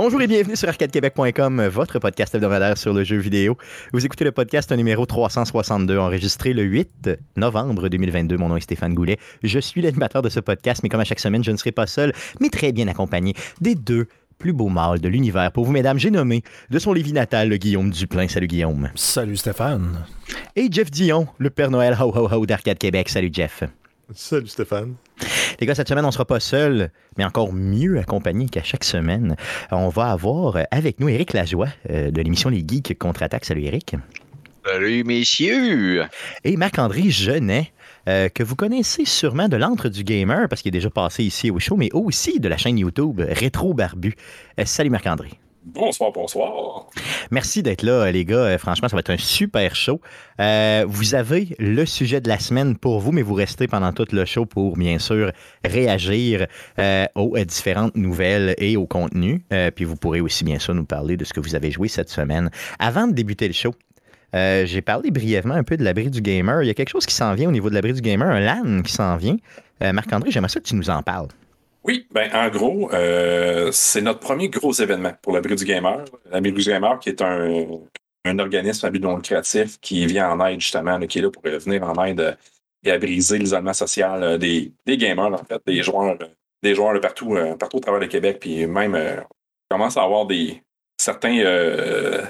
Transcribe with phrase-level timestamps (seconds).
[0.00, 3.58] Bonjour et bienvenue sur arcadequebec.com, votre podcast hebdomadaire sur le jeu vidéo.
[3.92, 8.36] Vous écoutez le podcast numéro 362, enregistré le 8 novembre 2022.
[8.36, 9.18] Mon nom est Stéphane Goulet.
[9.42, 11.88] Je suis l'animateur de ce podcast, mais comme à chaque semaine, je ne serai pas
[11.88, 14.06] seul, mais très bien accompagné des deux
[14.38, 15.50] plus beaux mâles de l'univers.
[15.50, 18.28] Pour vous, mesdames, j'ai nommé de son Lévis natal, le Guillaume Duplain.
[18.28, 18.90] Salut Guillaume.
[18.94, 20.04] Salut Stéphane.
[20.54, 23.08] Et Jeff Dion, le Père Noël ho ho ho d'Arcade Québec.
[23.08, 23.64] Salut Jeff.
[24.14, 24.94] Salut Stéphane.
[25.60, 28.84] Les gars, cette semaine, on ne sera pas seul, mais encore mieux accompagné qu'à chaque
[28.84, 29.36] semaine.
[29.70, 33.44] On va avoir avec nous Éric Lajoie euh, de l'émission Les Geeks contre-attaque.
[33.44, 33.96] Salut Éric.
[34.64, 36.04] Salut messieurs.
[36.44, 37.72] Et Marc-André Genet.
[38.08, 41.50] Euh, que vous connaissez sûrement de l'antre du gamer, parce qu'il est déjà passé ici
[41.50, 44.14] au show, mais aussi de la chaîne YouTube Rétro Barbu.
[44.58, 45.30] Euh, salut Marc-André.
[45.74, 46.86] Bonsoir, bonsoir.
[47.30, 48.36] Merci d'être là, les gars.
[48.36, 50.00] Euh, franchement, ça va être un super show.
[50.40, 54.06] Euh, vous avez le sujet de la semaine pour vous, mais vous restez pendant tout
[54.10, 55.30] le show pour, bien sûr,
[55.62, 56.46] réagir
[56.78, 59.44] euh, aux différentes nouvelles et au contenu.
[59.76, 62.08] puis vous pourrez aussi, bien sûr, nous parler de ce que vous avez joué cette
[62.08, 62.50] semaine.
[62.78, 63.74] Avant de débuter le show,
[64.32, 66.62] j'ai parlé brièvement un peu de l'abri du gamer.
[66.62, 68.40] Il y a quelque chose qui s'en vient au niveau de l'abri du gamer, un
[68.40, 69.36] LAN qui s'en vient.
[69.82, 71.28] Marc-André, j'aimerais ça que tu nous en parles.
[71.88, 76.04] Oui, ben en gros, euh, c'est notre premier gros événement pour l'abri du gamer.
[76.30, 77.66] L'abri du gamer, qui est un,
[78.26, 81.42] un organisme à but non lucratif qui vient en aide justement, qui est là pour
[81.42, 82.36] venir en aide
[82.84, 86.18] et à briser l'isolement social euh, des, des, gamers, en fait, des joueurs,
[86.62, 90.26] des joueurs partout, euh, partout au travers du Québec, puis même on commence à avoir
[90.26, 90.62] des
[90.98, 91.42] certains,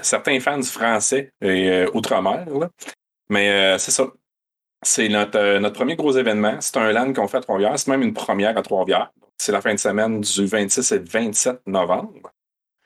[0.01, 2.45] certains fans français et outre-mer.
[3.29, 4.07] Mais c'est ça.
[4.85, 6.55] C'est notre, notre premier gros événement.
[6.61, 7.77] C'est un LAN qu'on fait à Trois-Rivières.
[7.77, 9.11] C'est même une première à Trois-Rivières.
[9.39, 12.33] C'est la fin de semaine du 26 et 27 novembre.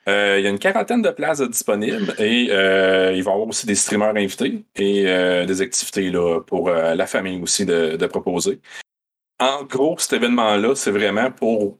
[0.06, 3.48] Euh, il y a une quarantaine de places disponibles et euh, il va y avoir
[3.48, 8.60] aussi des streamers invités et euh, des activités là, pour la famille aussi de, proposer.
[9.40, 11.78] En gros, cet événement-là, c'est vraiment pour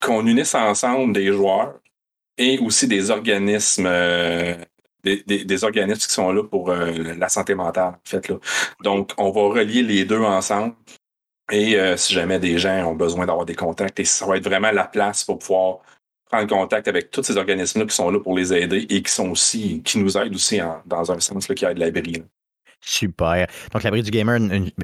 [0.00, 1.78] qu'on unisse ensemble des joueurs
[2.38, 3.90] et aussi des organismes,
[5.04, 7.98] des, organismes qui sont là pour la santé mentale.
[8.10, 8.20] Là.
[8.82, 10.74] Donc, on va relier les deux ensemble
[11.50, 14.44] et euh, si jamais des gens ont besoin d'avoir des contacts, et ça va être
[14.44, 15.78] vraiment la place pour pouvoir
[16.30, 19.30] prendre contact avec tous ces organismes-là qui sont là pour les aider et qui sont
[19.30, 22.22] aussi, qui nous aident aussi dans un sens là, qui aide l'abri.
[22.80, 23.46] Super.
[23.72, 24.38] Donc, l'abri du gamer,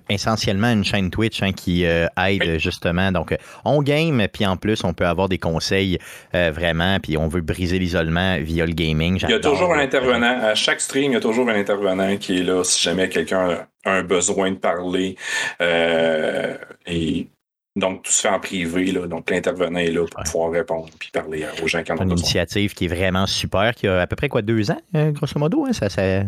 [0.09, 3.13] essentiellement une chaîne Twitch hein, qui euh, aide justement.
[3.13, 5.99] Donc, euh, on game, puis en plus, on peut avoir des conseils
[6.33, 9.21] vraiment, puis on veut briser l'isolement via le gaming.
[9.23, 10.41] Il y a toujours un intervenant.
[10.43, 13.67] À chaque stream, il y a toujours un intervenant qui est là si jamais quelqu'un
[13.85, 15.17] un besoin de parler.
[15.61, 16.57] Euh,
[16.87, 17.29] et
[17.77, 18.93] donc, tout se fait en privé.
[18.93, 22.03] Là, donc, l'intervenant est là pour pouvoir répondre et parler aux gens qui en ont
[22.05, 25.11] Une initiative qui est vraiment super, qui a à peu près quoi, deux ans, euh,
[25.11, 25.67] grosso modo?
[25.67, 26.23] Hein, ça, ça,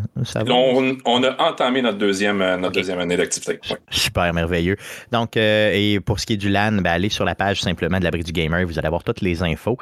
[0.49, 3.61] on, a entamé notre deuxième, euh, notre deuxième année d'activité.
[3.91, 4.77] Super merveilleux.
[5.13, 8.01] Donc, euh, et pour ce qui est du LAN, ben, allez sur la page simplement
[8.01, 8.67] de l'abri du gamer.
[8.67, 9.79] Vous allez avoir toutes les infos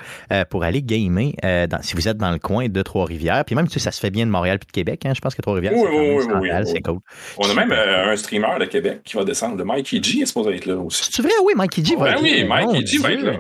[0.50, 3.44] pour aller gamer dans, si vous êtes dans le coin de Trois-Rivières.
[3.46, 5.06] Puis même, tu sais, ça se fait bien de Montréal puis de Québec.
[5.06, 6.98] Hein, je pense que Trois-Rivières, oui, c'est oui, c'est cool.
[7.38, 9.56] On a même un streamer de Québec qui va descendre.
[9.56, 11.08] Le Mikey G est supposé être là aussi.
[11.10, 12.66] C'est vrai, oui, Mikey G va être oui, là.
[12.66, 13.32] Mikey G va être là.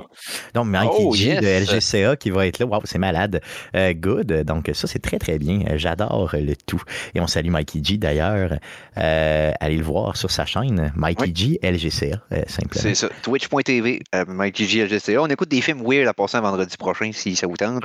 [0.54, 2.66] Donc, Mikey oh, G de LGCA qui va être là.
[2.66, 3.40] Waouh, c'est malade.
[3.74, 4.44] Euh, good.
[4.44, 5.60] Donc, ça, c'est très, très bien.
[5.76, 6.82] J'adore le tout.
[7.14, 8.58] Et on salue Mikey G d'ailleurs.
[8.98, 12.82] Euh, allez le voir sur sa chaîne, Mikey G LGCA, euh, simplement.
[12.82, 13.08] C'est ça.
[13.22, 15.20] Twitch.tv, Mikey G LGCA.
[15.20, 17.84] On écoute des films weird à passer un vendredi prochain si ça vous tente.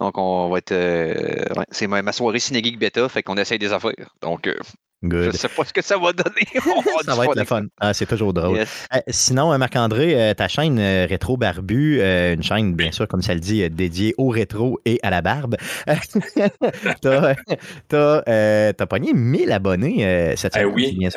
[0.00, 0.74] Donc, on va être.
[1.70, 3.92] c'est ma, soirée Cinégeek Beta, fait qu'on essaye des affaires.
[4.22, 4.48] Donc,
[5.04, 5.32] Good.
[5.32, 6.46] Je sais pas ce que ça va donner.
[7.04, 7.66] ça va être le fun.
[7.78, 8.60] Ah, c'est toujours drôle.
[8.60, 13.34] Euh, sinon, euh, Marc-André, euh, ta chaîne Rétro Barbu, une chaîne, bien sûr, comme ça
[13.34, 15.56] le dit, dédiée au rétro et à la barbe.
[17.02, 17.34] t'as
[17.88, 20.72] as, pogné 1000 abonnés cette semaine.
[20.74, 21.08] oui.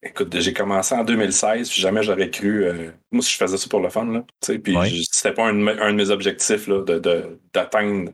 [0.00, 2.64] Écoute, j'ai commencé en 2016, puis jamais j'aurais cru.
[3.10, 6.10] moi, si je faisais ça pour le fun, là, puis c'était pas un, de mes
[6.10, 8.12] objectifs d'atteindre de,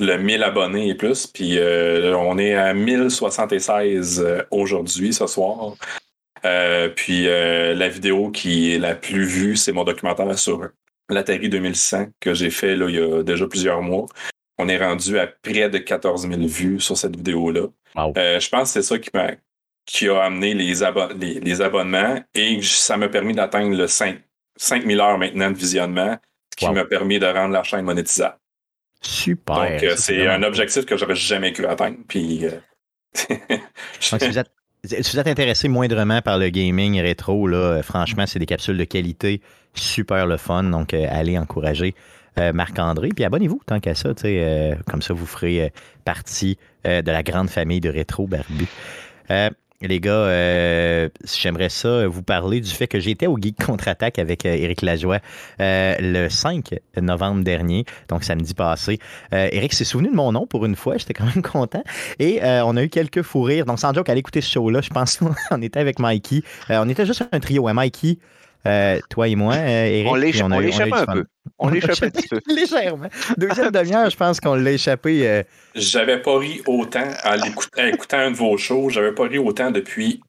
[0.00, 1.26] le 1000 abonnés et plus.
[1.26, 5.74] Puis euh, on est à 1076 euh, aujourd'hui, ce soir.
[6.44, 10.68] Euh, puis la vidéo qui est la plus vue, c'est mon documentaire sur
[11.08, 14.06] l'Atari 2100 que j'ai fait là, il y a déjà plusieurs mois.
[14.58, 17.66] On est rendu à près de 14 000 vues sur cette vidéo-là.
[17.96, 19.32] je pense que c'est ça qui m'a
[19.86, 20.74] qui a amené les,
[21.40, 24.20] les, abonnements et ça m'a permis d'atteindre le 5,
[24.58, 26.18] 5000 heures maintenant de visionnement,
[26.52, 28.36] ce qui m'a permis de rendre la chaîne monétisable.
[29.00, 29.56] Super.
[29.56, 31.98] Donc, euh, c'est un objectif que j'aurais jamais cru atteindre.
[32.08, 32.50] Puis, euh,
[34.00, 38.76] si, vous êtes, intéressé moindrement par le gaming rétro, là, euh, franchement, c'est des capsules
[38.76, 39.40] de qualité
[39.74, 40.64] super le fun.
[40.64, 41.94] Donc, allez encourager
[42.54, 43.08] Marc-André.
[43.08, 44.10] Puis abonnez-vous tant qu'à ça.
[44.86, 45.72] comme ça, vous ferez
[46.04, 48.66] partie de la grande famille de rétro barbu.
[49.80, 54.44] Les gars, euh, j'aimerais ça vous parler du fait que j'étais au Geek Contre-Attaque avec
[54.44, 55.20] euh, Éric Lajoie
[55.60, 58.98] euh, le 5 novembre dernier, donc samedi passé.
[59.30, 61.84] Éric s'est souvenu de mon nom pour une fois, j'étais quand même content.
[62.18, 63.66] Et on a eu quelques fous rires.
[63.66, 66.42] Donc, sans joke, allez écouter ce show-là, je pense qu'on était avec Mikey.
[66.70, 68.18] on était juste un trio, hein, Mikey,
[68.66, 70.08] euh, toi et moi, Eric.
[70.08, 70.14] On
[70.58, 71.24] l'échappe un peu.
[71.58, 72.40] On l'échappe un petit peu.
[72.54, 73.08] Légèrement.
[73.36, 75.28] Deuxième demi-heure, je pense qu'on l'a échappé.
[75.28, 75.42] Euh,
[75.74, 78.90] j'avais pas ri autant à, écouter un de vos shows.
[78.90, 80.20] J'avais pas ri autant depuis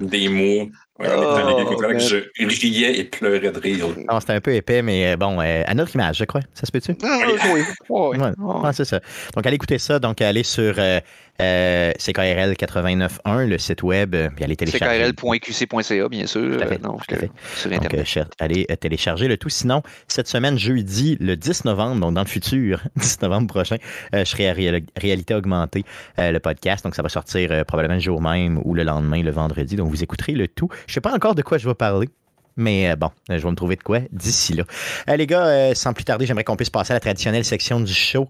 [0.00, 0.66] des mois.
[0.98, 3.86] Oh, je riais et pleurais de rire.
[4.20, 6.42] c'était un peu épais, mais euh, bon, à notre image, je crois.
[6.54, 6.94] Ça se peut-tu?
[7.02, 7.18] Ah,
[7.52, 7.62] oui.
[7.88, 8.28] oui.
[8.72, 9.00] c'est ça.
[9.34, 9.98] Donc, allez écouter ça.
[9.98, 11.00] Donc, allez sur euh,
[11.38, 15.12] CKRL 89.1, le site web, euh, puis allez télécharger.
[15.12, 16.56] CKRL.qc.ca, bien sûr.
[16.56, 17.30] Tout à fait.
[17.56, 18.28] Sur Internet.
[18.38, 19.48] allez télécharger le tout.
[19.48, 23.76] Sinon, cette semaine, jeudi, le 10 novembre, donc dans le futur, 10 novembre prochain,
[24.12, 24.54] je serai à
[24.96, 25.84] Réalité Augmentée,
[26.18, 26.84] le podcast.
[26.84, 29.76] Donc, ça va sortir probablement le jour même ou le lendemain, le vendredi.
[29.76, 30.68] Donc, vous écouterez le tout.
[30.86, 32.08] Je ne sais pas encore de quoi je vais parler.
[32.56, 34.64] Mais euh, bon, je vais me trouver de quoi d'ici là.
[35.08, 37.80] Euh, les gars, euh, sans plus tarder, j'aimerais qu'on puisse passer à la traditionnelle section
[37.80, 38.28] du show.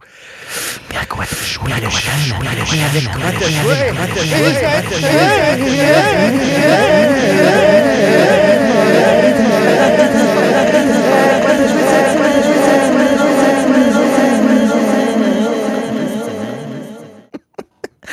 [0.91, 1.61] Mais à quoi tu joues,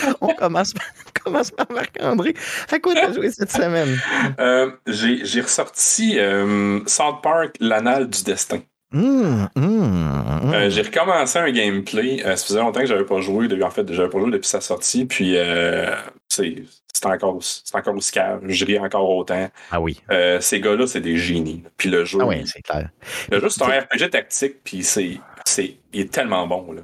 [0.21, 0.85] On commence par
[1.23, 2.33] commence par Marc-André.
[2.71, 3.99] À quoi t'as joué cette semaine?
[4.39, 8.59] Euh, j'ai ressorti euh, South Park, l'anal du destin.
[8.91, 10.53] Mmh, mmh, mmh.
[10.53, 12.19] Euh, j'ai recommencé un gameplay.
[12.23, 13.47] ça faisait longtemps que j'avais pas joué.
[13.61, 15.05] En fait, j'avais pas joué depuis sa sortie.
[15.05, 15.35] Puis
[16.27, 17.39] c'est encore,
[17.73, 18.49] encore aussi calme.
[18.49, 19.49] Je ris encore autant.
[19.71, 19.99] Ah oui.
[20.39, 21.63] ces gars-là, c'est des génies.
[21.77, 22.19] Puis le jeu.
[22.21, 22.89] Ah oui, c'est clair.
[23.31, 24.63] Le jeu, c'est un RPG tactique.
[24.63, 25.19] Puis c'est,
[25.93, 26.71] il est tellement bon.
[26.71, 26.81] Là.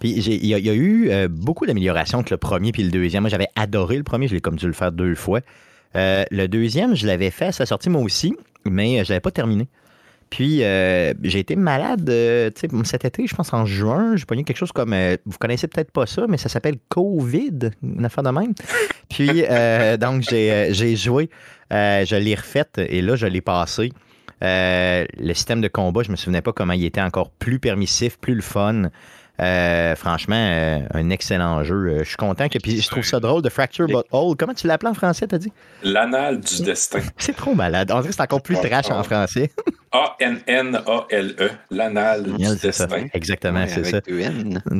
[0.00, 3.22] Puis il y, a eu euh, beaucoup d'améliorations entre le premier et le deuxième.
[3.22, 5.40] Moi, j'avais adoré le premier, je l'ai comme dû le faire deux fois.
[5.96, 8.34] Euh, le deuxième, je l'avais fait à sa sortie moi aussi,
[8.64, 9.68] mais euh, je l'avais pas terminé.
[10.30, 12.10] Puis j'ai été malade
[12.84, 14.16] cet été, je pense en juin.
[14.16, 14.92] J'ai pogné quelque chose comme.
[15.26, 18.52] vous connaissez peut-être pas ça, mais ça s'appelle COVID, une affaire de même.
[19.08, 19.44] Puis
[20.00, 21.30] donc j'ai joué,
[21.70, 23.92] je l'ai refaite et là, je l'ai passé.
[24.40, 28.34] le système de combat, je me souvenais pas comment il était encore plus permissif, plus
[28.34, 28.90] le fun.
[29.40, 31.74] Euh, franchement, euh, un excellent jeu.
[31.74, 32.58] Euh, je suis content que.
[32.58, 34.36] Puis je trouve ça drôle de Fracture But All.
[34.38, 35.52] Comment tu l'appelles en français, t'as dit?
[35.82, 37.00] L'anal du destin.
[37.18, 37.90] C'est trop malade.
[37.90, 39.50] On dirait que c'est encore plus trash en français.
[39.92, 41.50] A-N-N-A-L-E.
[41.70, 43.06] L'anal du destin.
[43.12, 44.00] Exactement, c'est ça.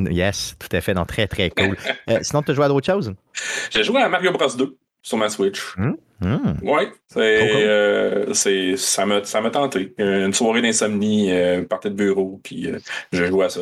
[0.09, 0.93] Yes, tout à fait.
[0.93, 1.77] Donc, très, très cool.
[2.21, 3.13] sinon, tu as joué à d'autres choses?
[3.69, 5.61] J'ai joué à Mario Bros 2 sur ma Switch.
[5.77, 6.57] Hum, hum.
[6.63, 6.83] Oui,
[8.33, 9.93] c'est, ça, m'a, ça m'a tenté.
[9.97, 11.31] Une soirée d'insomnie,
[11.69, 12.69] partie de bureau, puis
[13.13, 13.61] j'ai joué à ça.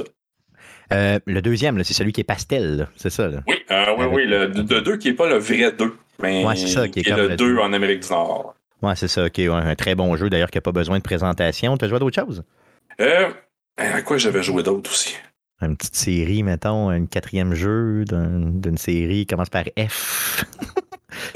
[0.92, 3.30] Euh, le deuxième, c'est celui qui est pastel, c'est ça?
[3.48, 6.88] Oui, euh, oui, oui, le 2 qui n'est pas le vrai 2, mais c'est ça,
[6.88, 8.56] qui est, le 2 en Amérique du Nord.
[8.82, 9.40] Oui, c'est ça, ok.
[9.40, 11.78] un très bon jeu d'ailleurs qui n'a pas besoin de présentation.
[11.78, 12.44] Tu as joué à d'autres choses?
[13.00, 13.30] Euh,
[13.78, 15.16] à quoi j'avais joué d'autres aussi?
[15.62, 20.44] Une petite série, mettons, un quatrième jeu d'une série qui commence par F.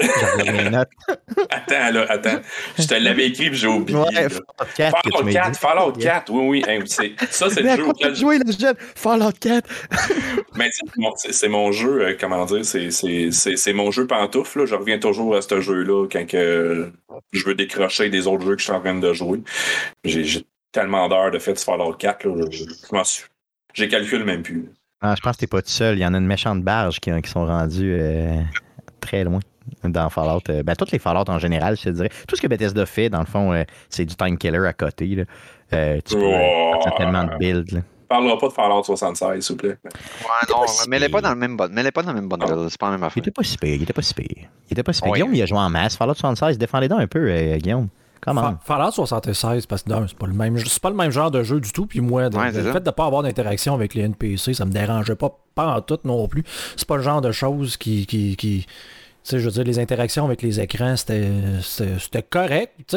[1.50, 2.40] attends, là, attends.
[2.78, 3.98] Je te l'avais écrit et j'ai oublié.
[3.98, 4.96] Ouais, Fallout 4.
[5.02, 6.84] Fallout 4, Fallout 4, oui, oui.
[7.30, 8.20] ça, c'est le jeu auquel je...
[8.20, 8.38] joué,
[8.94, 9.68] Fallout 4.
[10.56, 10.70] Mais
[11.14, 14.60] c'est mon jeu, euh, comment dire, c'est mon jeu pantoufle.
[14.60, 14.66] Là.
[14.66, 16.92] Je reviens toujours à ce jeu-là quand que
[17.32, 19.40] je veux décrocher des autres jeux que je suis en train de jouer.
[20.04, 23.22] J'ai tellement d'heures de fait de Fallout 4, là, je, je,
[23.74, 24.70] j'ai calculé même plus.
[25.00, 25.96] Ah, je pense que t'es pas tout seul.
[25.96, 28.40] Il y en a une méchante barge qui, qui sont rendus euh,
[29.08, 29.40] très loin
[29.84, 30.42] dans Fallout.
[30.48, 32.10] Euh, ben, toutes les Fallout en général, je te dirais.
[32.26, 35.06] Tout ce que Bethesda fait, dans le fond, euh, c'est du time killer à côté.
[35.06, 35.24] Là.
[35.72, 37.72] Euh, tu peux oh, tellement de builds.
[37.72, 37.80] Là.
[38.08, 39.76] Parlera pas de Fallout 76, s'il vous plaît.
[39.84, 39.90] Ouais,
[40.48, 41.68] non, mais elle n'est pas dans le même bon.
[41.70, 42.38] Mais elle est pas dans le même bon.
[42.40, 42.66] Ah.
[42.70, 43.18] C'est pas la même affaire.
[43.18, 43.74] Il était pas si pire.
[43.74, 44.26] Il était pas si pire.
[44.68, 45.12] Il était pas si pire.
[45.12, 45.96] Guillaume, il a joué en masse.
[45.96, 47.88] Fallout 76, défendez-le un peu, Guillaume.
[48.20, 48.56] Comment?
[48.64, 51.60] Fallout 76, parce que c'est pas le même c'est pas le même genre de jeu
[51.60, 51.86] du tout.
[51.86, 55.14] Puis moi, le fait de ne pas avoir d'interaction avec les NPC, ça me dérangeait
[55.14, 56.44] pas, pas en tout non plus.
[56.76, 58.66] C'est pas le genre de choses qui, qui, qui
[59.30, 62.96] je veux dire, les interactions avec les écrans, c'était correct.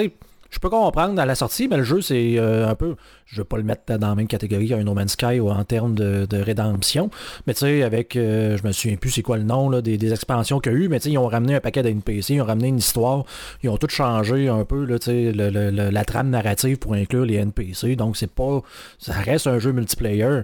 [0.49, 2.95] je peux comprendre dans la sortie, mais le jeu, c'est euh, un peu.
[3.25, 5.63] Je ne veux pas le mettre dans la même catégorie qu'un No Man's Sky en
[5.63, 7.09] termes de, rédemption.
[7.47, 8.15] Mais tu sais, avec.
[8.15, 10.87] Euh, je me souviens plus c'est quoi le nom des, expansions qu'il y a eu,
[10.87, 13.25] mais tu sais, ils ont ramené un paquet d'NPC, ils ont ramené une histoire,
[13.63, 17.95] ils ont tout changé un peu là, la trame narrative pour inclure les NPC.
[17.95, 18.61] Donc, c'est pas.
[18.99, 20.41] Ça reste un jeu multiplayer.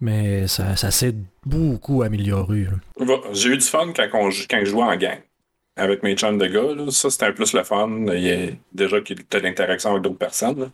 [0.00, 1.14] Mais ça, s'est
[1.44, 2.66] beaucoup amélioré.
[3.32, 5.18] J'ai eu du fun quand, quand je jouais en gang
[5.78, 6.90] avec mes chums de gars.
[6.90, 8.06] Ça, c'était un plus le fun.
[8.08, 10.70] Il y a déjà que tu as l'interaction avec d'autres personnes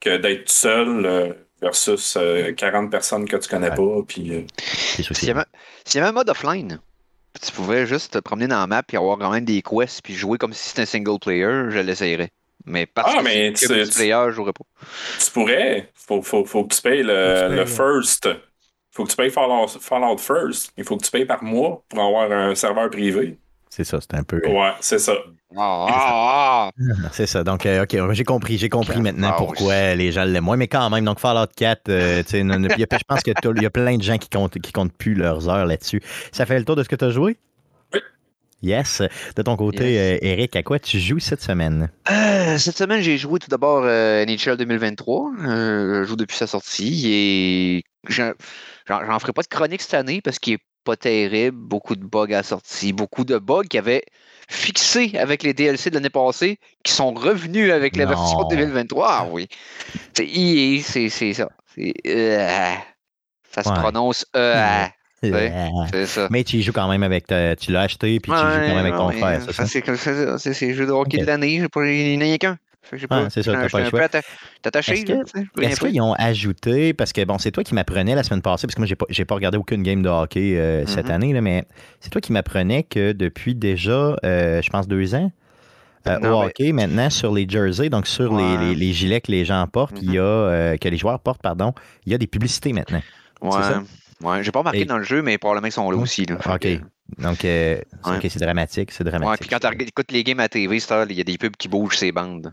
[0.00, 2.18] que d'être seul euh, versus
[2.56, 4.02] 40 euh, personnes que tu connais pas.
[4.06, 6.80] Puis, euh, S'il y, avait un mode offline,
[7.44, 10.14] tu pouvais juste te promener dans la map et avoir quand même des quests puis
[10.14, 12.30] jouer comme si c'était un single player, je l'essayerais.
[12.64, 14.64] Mais parce ah, que mais c'est tu, multiplayer, je jouerais pas.
[15.24, 15.90] Tu pourrais.
[15.94, 18.28] Faut, faut, faut que tu payes le, le first.
[18.90, 20.72] Faut que tu payes Fallout, Fallout First.
[20.76, 23.38] Il faut que tu payes par mois pour avoir un serveur privé.
[23.76, 24.40] C'est ça, c'est un peu.
[24.48, 25.12] Ouais, c'est ça.
[25.54, 26.70] Ah, ah, ah.
[27.12, 27.44] C'est ça.
[27.44, 28.56] Donc, euh, OK, j'ai compris.
[28.56, 30.56] J'ai compris maintenant Ah, pourquoi les gens l'aiment moins.
[30.56, 33.98] Mais quand même, donc Fallout 4, euh, tu sais, je pense qu'il y a plein
[33.98, 36.00] de gens qui comptent, qui comptent plus leurs heures là-dessus.
[36.32, 37.36] Ça fait le tour de ce que tu as joué?
[37.92, 38.00] Oui.
[38.62, 39.02] Yes.
[39.36, 40.14] De ton côté, Yes.
[40.22, 41.90] euh, Eric, à quoi tu joues cette semaine?
[42.10, 45.32] Euh, cette semaine, j'ai joué tout d'abord euh, NHL 2023.
[45.44, 48.32] Euh, je joue depuis sa sortie et j'en
[49.18, 51.56] ferai pas de chronique cette année parce qu'il est pas terrible.
[51.58, 52.92] Beaucoup de bugs à la sortie.
[52.92, 54.02] Beaucoup de bugs qui avaient
[54.48, 58.10] fixé avec les DLC de l'année passée qui sont revenus avec la Non.
[58.10, 59.08] version 2023.
[59.10, 59.48] Ah oui.
[60.16, 61.48] C'est EA, c'est ça.
[61.78, 62.74] Euh,
[63.52, 63.74] ça se Ouais.
[63.74, 64.88] prononce Ouais.
[65.24, 66.28] Euh, ça.
[66.30, 67.26] Mais tu y joues quand même avec.
[67.26, 69.96] ta- tu l'as acheté, puis tu y joues quand même avec ton frère, c'est comme
[69.96, 71.54] ça, c'est le jeu de hockey de l'année.
[71.54, 72.58] Il n'y en a qu'un.
[72.92, 74.06] J'ai Ah, pas- c'est ça, t'as pas le un peu choix.
[74.06, 74.22] atta-
[74.64, 75.04] attaché.
[75.60, 78.74] Est-ce qu'ils ont ajouté, parce que bon, c'est toi qui m'apprenais la semaine passée, parce
[78.74, 81.12] que moi, j'ai pas, pas regardé aucune game de hockey euh, cette Mhm.
[81.12, 81.64] année, là, mais
[82.00, 85.30] c'est toi qui m'apprenais que depuis déjà, euh, je pense, deux ans,
[86.06, 88.58] euh, Non, au mais- hockey, maintenant, sur les jerseys, donc sur les, Ouais.
[88.66, 91.42] les- les gilets que les gens portent, il y a, euh, que les joueurs portent,
[91.42, 91.72] pardon,
[92.04, 93.02] il y a des publicités maintenant.
[93.42, 93.50] Ouais.
[93.62, 93.82] ça?
[94.22, 96.24] Ouais, j'ai pas remarqué Et- dans le jeu, mais probablement qu'ils sont là aussi.
[96.24, 96.36] Là.
[96.54, 96.66] OK.
[97.18, 98.16] Donc, euh, c'est- Ouais.
[98.16, 99.46] ok, c'est dramatique, c'est Ouais, dramatique.
[99.46, 100.78] puis quand tu écoutes les games à TV,
[101.10, 102.50] il y a des pubs qui bougent ces bandes.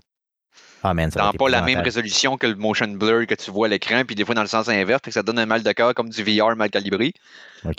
[0.84, 3.70] Ah, man, Dans pas la même résolution que le motion blur que tu vois à
[3.70, 5.72] l'écran, puis des fois dans le sens inverse, fait que ça donne un mal de
[5.72, 7.14] cœur comme du VR mal calibré.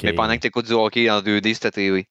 [0.02, 2.06] Mais pendant que tu écoutes du hockey en 2D, c'est à TV.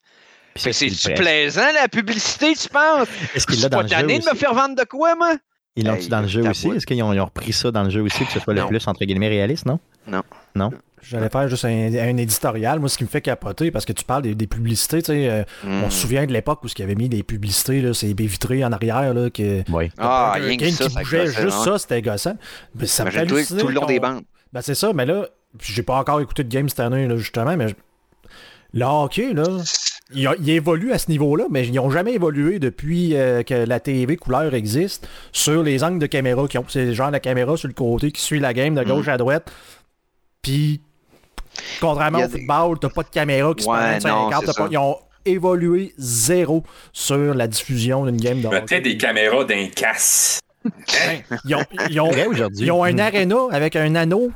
[0.56, 3.08] C'est plaisant la publicité, tu penses?
[3.34, 5.36] Est-ce qu'il l'a dans le jeu de me faire vendre de quoi, moi?
[5.76, 6.70] Ils l'ont-tu Hey, dans le jeu aussi?
[6.70, 9.06] Est-ce qu'ils ont, repris ça dans le jeu aussi, que ce soit le plus, entre
[9.06, 9.80] guillemets, réaliste, non?
[10.08, 10.22] Non.
[10.56, 10.72] Non?
[11.02, 12.80] J'allais faire juste un, un éditorial.
[12.80, 15.30] Moi, ce qui me fait capoter, parce que tu parles des, des publicités, tu sais,
[15.30, 18.14] euh, on se souvient de l'époque où il y avait mis des publicités, là, ces
[18.14, 19.64] baies vitrées en arrière, là, que...
[19.70, 19.92] Oui.
[19.98, 21.64] Ah, rien que game ça, qui bougeait, juste hein.
[21.66, 22.38] ça, c'était gossant.
[22.76, 24.24] Mais ça me fait tout le long des bandes.
[24.54, 25.28] Ben c'est ça, mais là,
[25.60, 27.76] j'ai pas encore écouté de game cette année, là, justement, mais
[28.74, 29.46] le hockey, là,
[30.16, 33.54] il, a- il évolue à ce niveau-là, mais ils n'ont jamais évolué depuis euh, que
[33.54, 36.66] la TV couleur existe sur les angles de caméra qui ont.
[36.68, 39.52] C'est genre la caméra sur le côté qui suit la game de gauche à droite.
[40.42, 40.82] Puis,
[41.80, 44.68] contrairement au des- football, t'as pas de caméra qui se Ouais, sur t'as pas- ça.
[44.72, 48.60] Ils ont évolué zéro sur la diffusion d'une game de hockey.
[48.60, 50.40] Mettez des caméras d'un casse.
[51.46, 52.12] Ils ont, ils ont-
[52.58, 53.00] ils ont un Mm.
[53.00, 54.32] aréna avec un anneau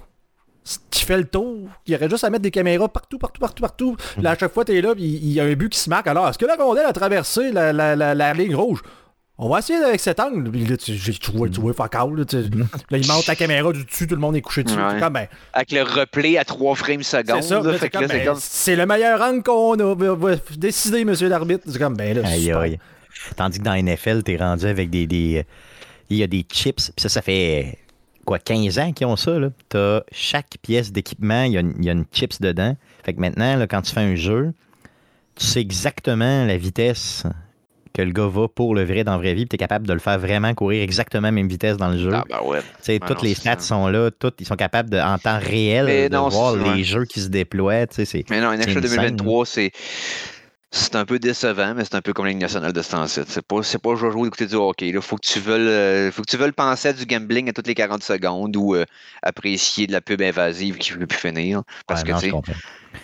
[0.89, 1.67] qui fait le tour.
[1.85, 3.95] Il y aurait juste à mettre des caméras partout, partout, partout, partout.
[4.21, 6.07] Là, à chaque fois, t'es là, puis il y a un but qui se marque.
[6.07, 8.81] Alors, est-ce que la rondelle a traversé la, la, la, la ligne rouge?
[9.39, 10.49] On va essayer avec cet angle.
[10.49, 12.37] Puis là, tu- j'ai trouvé, tu vois, fuck all, là, tu.
[12.37, 14.75] Là, il monte la caméra du dessus, tout le monde est couché dessus.
[14.75, 14.99] Ouais.
[14.99, 17.43] Comme, ben, Avec le replay à 3 frames secondes.
[17.43, 20.35] c'est là, là, là, ben, le meilleur angle qu'on a.
[20.57, 21.65] Décidez, monsieur l'arbitre.
[21.67, 22.79] C'est comme, ben là, Aïe, aïe.
[23.35, 25.05] Tandis que dans NFL, t'es rendu avec des.
[25.05, 25.45] des-
[26.09, 27.77] il y a des chips, puis ça, ça fait
[28.27, 29.49] quoi, 15 ans qu'ils ont ça, là.
[29.69, 32.75] T'as chaque pièce d'équipement, il y, a une- il y a une chips dedans.
[33.03, 34.53] Fait que maintenant, là, quand tu fais un jeu,
[35.35, 37.23] tu sais exactement la vitesse
[37.93, 39.93] que le gars va pour le vrai dans la vraie vie, puis t'es capable de
[39.93, 42.11] le faire vraiment courir exactement la même vitesse dans le jeu.
[42.13, 42.59] Ah, ben ouais.
[42.59, 43.59] Tu sais, Ben toutes non, les stats ça.
[43.59, 46.83] sont là, toutes, ils sont capables de, en temps réel Mais de non, voir les
[46.83, 47.87] jeux qui se déploient.
[47.87, 49.71] tu Mais non, NHL une 2023, c'est.
[50.71, 53.21] C'est un peu décevant, mais c'est un peu comme la Ligue nationale de ce temps-ci.
[53.27, 54.89] C'est pas, c'est pas jouer d'écouter du hockey.
[54.89, 57.53] Il faut que tu veuilles, euh, faut que tu veuilles penser à du gambling à
[57.53, 58.83] toutes les 40 secondes ou euh,
[59.23, 61.63] apprécier de la pub invasive qui ne veut plus finir.
[61.87, 62.51] Parce Ouais, que non, tu.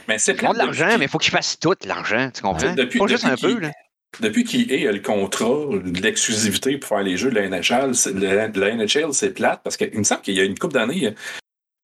[0.10, 2.30] Mais c'est ils ont de l'argent, depuis- mais il faut qu'ils fassent tout l'argent.
[2.34, 2.74] Tu comprends?
[2.74, 3.54] Depuis- pas juste depuis un peu.
[3.56, 3.72] qu'il- Là.
[4.20, 5.48] Depuis qu'EA a le contrat
[5.84, 9.62] de l'exclusivité pour faire les jeux de la NHL, c'est- de la, NHL, c'est plate
[9.64, 11.16] parce qu'il me semble qu'il y a une couple d'années,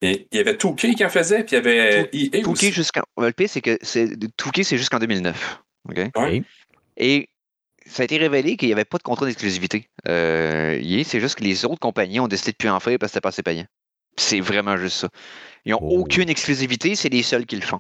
[0.02, 2.72] il y avait 2K qui en faisait, puis il y avait EA Touquet aussi.
[2.74, 3.02] jusqu'en.
[3.18, 4.10] Le pire, c'est que c'est...
[4.38, 5.60] Touquet, c'est jusqu'en 2009.
[6.98, 7.30] Et
[7.86, 9.90] ça a été révélé qu'il n'y avait pas de contrat d'exclusivité.
[10.08, 13.14] Euh, c'est juste que les autres compagnies ont décidé de plus en faire parce que
[13.14, 13.66] c'était pas assez payant.
[14.18, 15.10] C'est vraiment juste ça.
[15.66, 16.00] Ils n'ont Oh.
[16.02, 17.80] aucune exclusivité, c'est les seuls qui le font.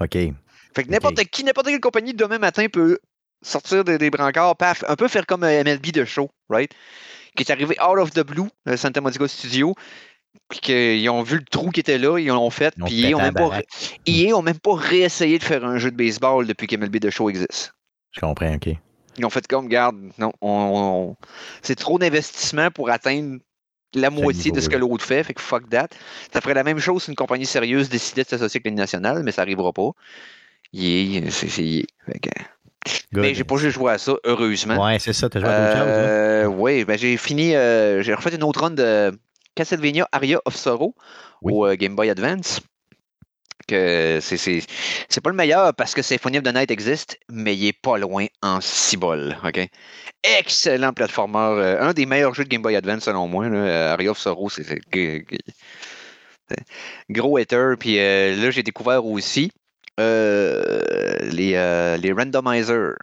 [0.00, 0.12] OK.
[0.12, 2.98] Fait que n'importe qui, n'importe quelle compagnie demain matin peut
[3.42, 6.70] sortir des, des brancards, paf, un peu faire comme euh, MLB de show, right?
[7.36, 9.74] Qui est arrivé out of the blue, euh, Santa Monica Studio,
[10.62, 13.18] qu'ils ont vu le trou qui était là, ils l'ont fait, Ils puis ils ont
[13.18, 16.76] pété même pas, ont même pas réessayé de faire un jeu de baseball depuis que
[16.76, 17.72] MLB de show existe.
[18.12, 18.68] Je comprends, OK.
[19.18, 21.16] Ils ont fait comme, garde, non, on, on-
[21.62, 23.38] c'est trop d'investissement pour atteindre
[23.94, 25.88] la moitié de ce que l'autre fait, fait que fuck that.
[26.32, 29.22] Ça ferait la même chose si une compagnie sérieuse décidait de s'associer avec l'Union nationale,
[29.22, 29.90] mais ça n'arrivera pas.
[30.72, 31.86] Yeah, c'est c'est
[33.12, 33.22] Good.
[33.24, 34.84] Mais j'ai pas juste joué à ça, heureusement.
[34.84, 35.80] Ouais, c'est ça, t'as joué à d'autres choses.
[35.98, 36.08] hein?
[36.08, 39.18] Euh, oui, ben j'ai fini, euh, j'ai refait une autre run de
[39.56, 40.94] Castlevania Aria of Sorrow
[41.42, 41.52] Oui.
[41.52, 42.60] au euh, Game Boy Advance.
[43.66, 47.66] que c'est, c'est, pas le meilleur parce que Symphony of the Night existe, mais il
[47.66, 49.36] est pas loin en cibole.
[49.44, 49.58] OK?
[50.22, 51.60] Excellent platformer.
[51.60, 53.48] Euh, un des meilleurs jeux de Game Boy Advance, selon moi.
[53.48, 53.92] Là.
[53.94, 54.64] Aria of Sorrow, c'est,
[57.10, 57.74] gros hater.
[57.80, 59.50] Puis euh, là, j'ai découvert aussi
[59.98, 62.94] euh, les, les randomizers.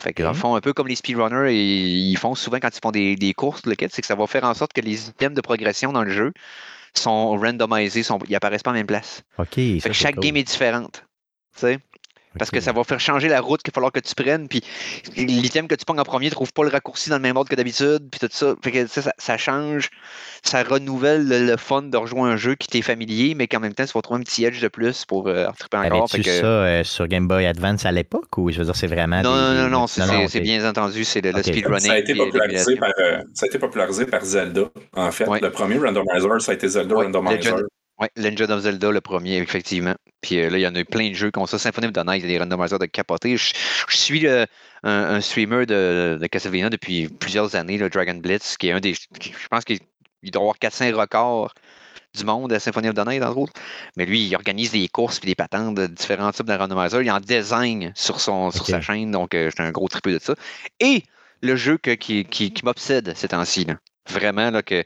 [0.00, 2.80] Fait que, dans le fond, un peu comme les speedrunners, ils font souvent quand ils
[2.82, 5.40] font des, des courses, c'est que ça va faire en sorte que les items de
[5.42, 6.32] progression dans le jeu
[6.94, 9.22] sont randomisés, sont, ils apparaissent pas en même place.
[9.38, 9.54] OK.
[9.54, 11.04] Fait que chaque game est différente.
[11.58, 11.78] Tu
[12.38, 14.48] Parce que ça va faire changer la route qu'il va falloir que tu prennes.
[14.48, 14.62] Puis
[15.16, 17.50] l'item que tu prends en premier ne trouve pas le raccourci dans le même ordre
[17.50, 18.08] que d'habitude.
[18.10, 18.54] Puis tout ça.
[18.62, 19.90] Fait que, ça, ça, change,
[20.42, 23.84] ça renouvelle le, fun de rejoindre un jeu qui t'est familier, mais qu'en même temps,
[23.84, 26.10] tu vas trouver un petit edge de plus pour euh, encore.
[26.10, 26.30] Fait que...
[26.30, 29.22] ça euh, sur Game Boy Advance à l'époque ou je veux dire, c'est vraiment.
[29.22, 31.04] Non, non, non, non, c'est bien entendu.
[31.04, 31.80] C'est le, speedrunning.
[31.80, 35.26] Ça, a été popularisé par, euh, ça a été popularisé par Zelda, en fait.
[35.40, 37.62] Le premier randomizer, ça a été Zelda Randomizer.
[38.00, 39.94] Oui, Legend of Zelda, le premier, effectivement.
[40.22, 41.58] Puis euh, là, il y en a plein de jeux comme ça.
[41.58, 43.36] Symphony of the Night, il y a des randomisers de capoter.
[43.36, 43.52] Je,
[43.88, 44.26] suis
[44.82, 48.94] un, streamer de, de, Castlevania depuis plusieurs années, le Dragon Blitz, qui est un des.
[48.94, 49.80] Je pense qu'il
[50.22, 51.52] doit avoir 400 records
[52.14, 53.52] du monde à Symphony of the Night, entre autres.
[53.96, 57.02] Mais lui, il organise des courses et des patentes de différents types de randomisers.
[57.02, 60.18] Il en design sur, son, sur sa chaîne, donc euh, j'étais un gros tripeux de
[60.18, 60.34] ça.
[60.80, 61.04] Et
[61.42, 63.66] le jeu qui, qui, qui m'obsède ces temps-ci,
[64.08, 64.84] vraiment, là, que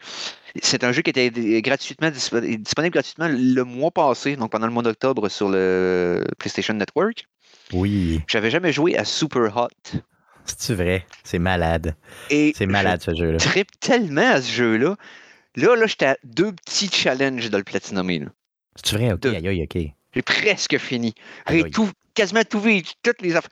[0.62, 1.30] c'est un jeu qui était
[1.62, 7.26] gratuitement disponible gratuitement le mois passé, donc pendant le mois d'octobre sur le PlayStation Network.
[7.72, 8.20] Oui.
[8.28, 9.98] J'avais jamais joué à Super Hot.
[10.44, 11.96] C'est vrai, c'est malade.
[12.28, 13.38] C'est malade ce jeu-là.
[13.38, 14.96] Je tripe tellement à ce jeu-là.
[15.56, 18.22] Là, là, j'étais à deux petits challenges de le platinomer.
[18.76, 19.82] C'est vrai, ok, aïe, aïe, ok.
[20.14, 21.14] J'ai presque fini.
[21.48, 23.50] J'ai tout, quasiment tout vu, toutes les affaires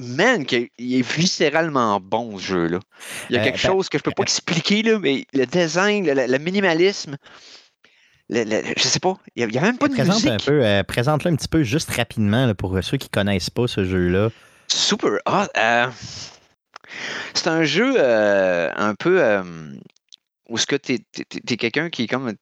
[0.00, 0.44] man,
[0.78, 2.80] il est viscéralement bon ce jeu-là.
[3.28, 5.24] Il y a euh, quelque ben, chose que je peux pas euh, expliquer, là, mais
[5.32, 7.16] le design, le, minimalisme,
[8.28, 10.48] le, je sais pas, il n'y a, même pas de présente musique.
[10.48, 14.30] Euh, présente-le un petit peu juste rapidement pour ceux qui connaissent pas ce jeu-là.
[14.68, 15.18] Super.
[15.26, 15.90] Ah,
[17.34, 19.42] c'est un jeu un peu
[20.48, 22.34] où ce que tu es, quelqu'un qui est comme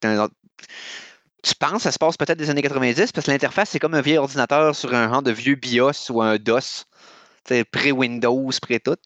[1.43, 4.01] tu penses, ça se passe peut-être des années 90 parce que l'interface, c'est comme un
[4.01, 6.85] vieil ordinateur sur un rang de vieux BIOS ou un DOS
[7.71, 8.97] pré-Windows, pré-tout,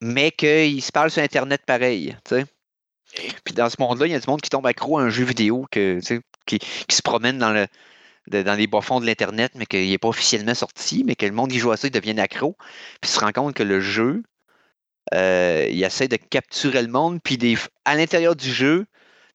[0.00, 2.16] mais qu'il se parle sur Internet pareil.
[3.44, 5.24] Puis dans ce monde-là, il y a du monde qui tombe accro à un jeu
[5.24, 6.00] vidéo que,
[6.46, 6.58] qui,
[6.90, 7.66] se promène dans, le,
[8.42, 11.50] dans les bas-fonds de l'Internet, mais qu'il n'est pas officiellement sorti, mais que le monde
[11.50, 12.56] qui joue à ça, il devient accro.
[13.00, 14.22] Puis se rend compte que le jeu,
[15.14, 18.86] euh, il essaie de capturer le monde, puis des, à l'intérieur du jeu,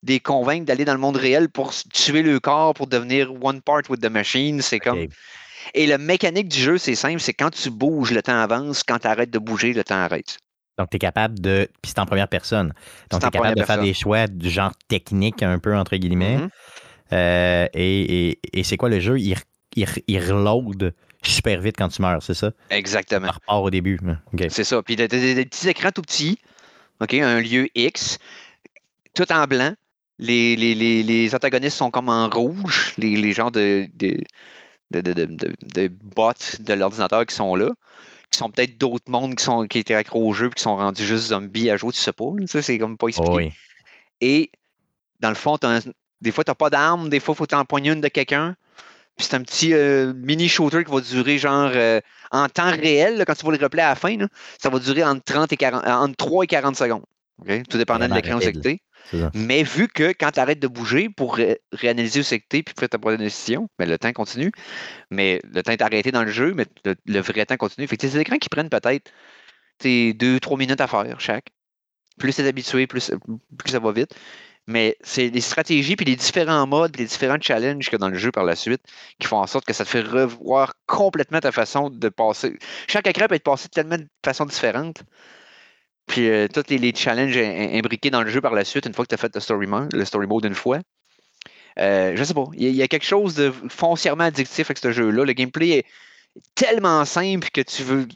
[0.04, 3.84] des convaincre d'aller dans le monde réel pour tuer le corps, pour devenir one part
[3.90, 4.62] with the machine.
[4.62, 5.08] C'est comme.
[5.74, 9.00] Et la mécanique du jeu, c'est simple, c'est quand tu bouges, le temps avance, quand
[9.00, 10.38] tu arrêtes de bouger, le temps arrête.
[10.78, 11.70] Donc, tu es capable de.
[11.82, 12.74] Puis c'est en première personne.
[13.10, 16.38] Donc, tu es capable de faire des choix du genre technique, un peu, entre guillemets.
[16.38, 16.50] Mm-hmm.
[17.14, 19.20] Euh, et, c'est quoi le jeu?
[19.20, 19.36] Il,
[19.76, 20.94] il, reload
[21.24, 22.52] super vite quand tu meurs, c'est ça?
[22.70, 23.28] Exactement.
[23.28, 24.00] Repart au début.
[24.50, 24.82] C'est ça.
[24.82, 26.40] Puis, tu as des, petits écrans tout petits,
[27.00, 27.14] OK?
[27.14, 28.18] Un lieu X,
[29.14, 29.74] tout en blanc.
[30.20, 34.18] Les, les, antagonistes sont comme en rouge, les, les genres de de,
[34.92, 37.72] de, de, de bots de l'ordinateur qui sont là,
[38.30, 40.76] qui sont peut-être d'autres mondes qui, sont, qui étaient accro au jeu et qui sont
[40.76, 42.26] rendus juste zombies à jouer, tu sais pas.
[42.48, 43.54] Ça, c'est comme pas expliqué.
[44.22, 44.52] Et
[45.20, 45.58] dans le fond,
[46.22, 48.56] des fois, tu n'as pas d'armes, des fois, il faut t'empoigner une de quelqu'un.
[49.18, 52.00] Puis c'est un petit euh, mini shooter qui va durer genre euh,
[52.32, 54.16] en temps réel, quand tu vas le replay à la fin,
[54.58, 57.04] ça va durer entre, 30 et 40, entre 3 et 40 secondes.
[57.70, 58.82] Tout dépendant de l'écran secté.
[59.34, 61.38] Mais vu que quand tu arrêtes de bouger pour
[61.72, 64.52] réanalyser le secté puis faire ta prochaine décision, ben, le temps continue.
[65.10, 66.66] Mais le temps est arrêté dans le jeu, mais
[67.06, 67.88] le, vrai temps continue.
[67.88, 69.12] Fait que c'est des écrans qui prennent peut-être
[69.84, 71.48] 2-3 minutes à faire chaque.
[72.20, 73.12] Plus c'est habitué, plus,
[73.66, 74.16] ça va vite.
[74.68, 78.10] Mais c'est les stratégies, puis les différents modes, les différents challenges qu'il y a dans
[78.10, 78.82] le jeu par la suite
[79.20, 82.58] qui font en sorte que ça te fait revoir complètement ta façon de passer.
[82.88, 85.04] Chaque écran peut être passé de tellement de façons différentes
[86.12, 89.10] puis euh, tous les, challenges imbriqués dans le jeu par la suite, une fois que
[89.10, 90.80] tu as fait le story mode, une fois.
[91.80, 92.48] Euh, je sais pas.
[92.54, 95.24] Il y, a quelque chose de foncièrement addictif avec ce jeu-là.
[95.24, 95.86] Le gameplay est
[96.54, 98.10] tellement simple que tu veux.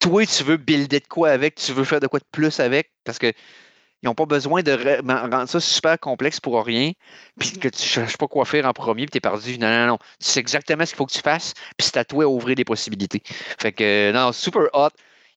[0.00, 2.90] Toi, tu veux builder de quoi avec, tu veux faire de quoi de plus avec,
[3.04, 3.32] parce que
[4.02, 4.72] ils n'ont pas besoin de
[5.08, 6.90] rendre ça super complexe pour rien,
[7.38, 9.56] puis que tu ne cherches pas quoi faire en premier, puis tu es perdu.
[9.56, 9.98] Non, non, non.
[10.18, 12.56] Tu sais exactement ce qu'il faut que tu fasses, puis c'est à toi à ouvrir
[12.56, 13.22] des possibilités.
[13.60, 14.88] Fait que, non, super hot.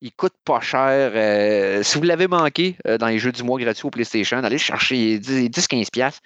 [0.03, 1.13] Il coûte pas cher.
[1.15, 4.57] Euh, si vous l'avez manqué euh, dans les jeux du mois gratuits au PlayStation, allez
[4.57, 6.19] chercher 10-15$.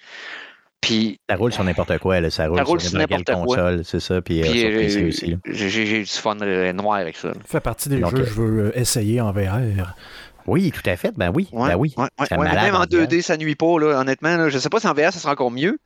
[0.80, 2.28] Puis, ça roule sur n'importe quoi, là.
[2.28, 3.84] ça roule, sur n'importe quoi.
[3.84, 5.10] c'est ça, puis, euh,
[5.46, 7.32] J'ai du fun noir avec ça.
[7.34, 9.94] Ça fait partie des jeux que je veux essayer en VR.
[10.48, 11.48] Oui, tout à fait, ben oui.
[11.52, 11.94] ben oui.
[12.30, 14.48] même en 2D, ça nuit pas, là, honnêtement.
[14.48, 15.78] je sais pas si en VR, ça sera encore mieux.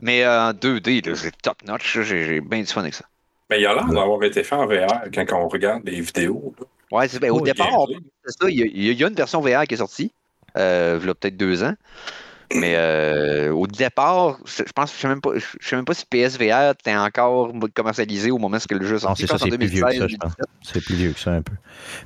[0.00, 2.00] Mais en 2D, c'est top notch.
[2.00, 3.04] J'ai bien du fun avec ça.
[3.48, 6.52] Mais il a l'air d'avoir été fait en VR quand on regarde les vidéos.
[6.90, 7.86] Ouais, ben, au départ,
[8.48, 10.12] il y, a une version VR qui est sortie,
[10.56, 11.74] euh, il y a peut-être deux ans.
[12.54, 16.06] Mais euh, au départ, je pense, je sais même pas, je sais même pas si
[16.06, 19.22] PSVR était encore commercialisé au moment où le jeu est sorti.
[19.22, 20.32] C'est ça, c'est plus vieux que ça, je pense.
[20.62, 21.52] C'est plus vieux que ça un peu.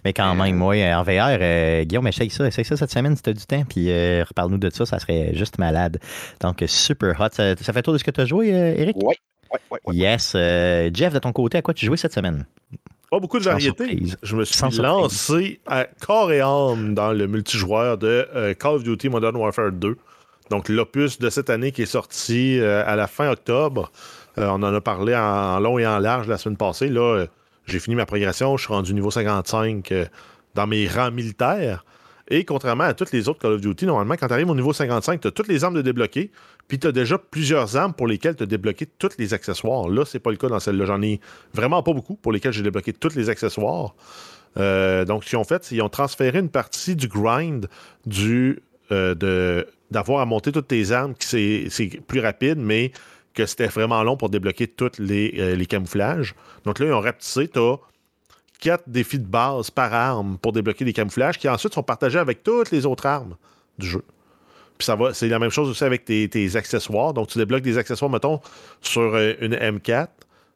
[0.04, 3.22] Mais quand même, moi, en VR, euh, Guillaume, essaye ça, essaye ça cette semaine si
[3.22, 6.00] tu as du temps, puis euh, reparle-nous de ça, ça serait juste malade.
[6.40, 7.28] Donc, super hot.
[7.32, 8.96] Ça, fait tour de ce que tu as joué, Eric?
[8.96, 9.14] Oui.
[9.52, 10.32] Ouais, ouais, ouais, yes.
[10.92, 12.46] Jeff, de ton côté, à quoi tu jouais cette semaine?
[13.12, 14.02] Pas beaucoup de variétés.
[14.22, 19.10] Je me suis lancé à corps et âme dans le multijoueur de Call of Duty
[19.10, 19.98] Modern Warfare 2.
[20.48, 23.92] Donc, l'opus de cette année qui est sorti euh, à la fin octobre.
[24.38, 26.88] Euh, on en a parlé en, long et en large la semaine passée.
[26.88, 27.26] Là, euh,
[27.66, 28.56] j'ai fini ma progression.
[28.56, 29.92] Je suis rendu niveau 55
[30.54, 31.84] dans mes rangs militaires.
[32.28, 34.72] Et contrairement à toutes les autres Call of Duty, normalement, quand tu arrives au niveau
[34.72, 36.30] 55, tu as toutes les armes de débloquer,
[36.68, 39.88] puis tu as déjà plusieurs armes pour lesquelles tu as débloqué tous les accessoires.
[39.88, 40.84] Là, c'est pas le cas dans celle-là.
[40.86, 41.20] J'en ai
[41.52, 43.94] vraiment pas beaucoup pour lesquels j'ai débloqué tous les accessoires.
[44.56, 47.68] donc, ce qu'ils ont fait, c'est qu'ils ont transféré une partie du grind
[48.06, 51.68] du, de d'avoir à monter toutes tes armes, c'est
[52.08, 52.90] plus rapide, mais
[53.34, 56.34] que c'était vraiment long pour débloquer tous les, euh, les, camouflages.
[56.64, 57.60] Donc là, ils ont rapetissé, tu
[58.62, 62.44] quatre défis de base par arme pour débloquer des camouflages qui ensuite sont partagés avec
[62.44, 63.34] toutes les autres armes
[63.76, 64.04] du jeu.
[64.78, 67.12] Puis ça va, c'est la même chose aussi avec tes, accessoires.
[67.12, 68.40] Donc tu débloques des accessoires, mettons,
[68.80, 70.06] sur euh, une M4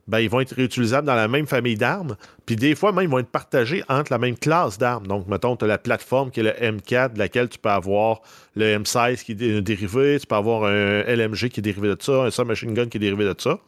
[0.07, 2.17] ben, ils vont être réutilisables dans la même famille d'armes.
[2.45, 5.09] Puis des fois, même, ils vont être partagés entre la même classe d'armes.
[5.09, 8.21] Donc, mettons, tu as la plateforme qui est le M4, de laquelle tu peux avoir
[8.55, 12.23] le M16 qui est dérivé, tu peux avoir un LMG qui est dérivé de ça,
[12.23, 13.59] un submachine gun qui est dérivé de ça.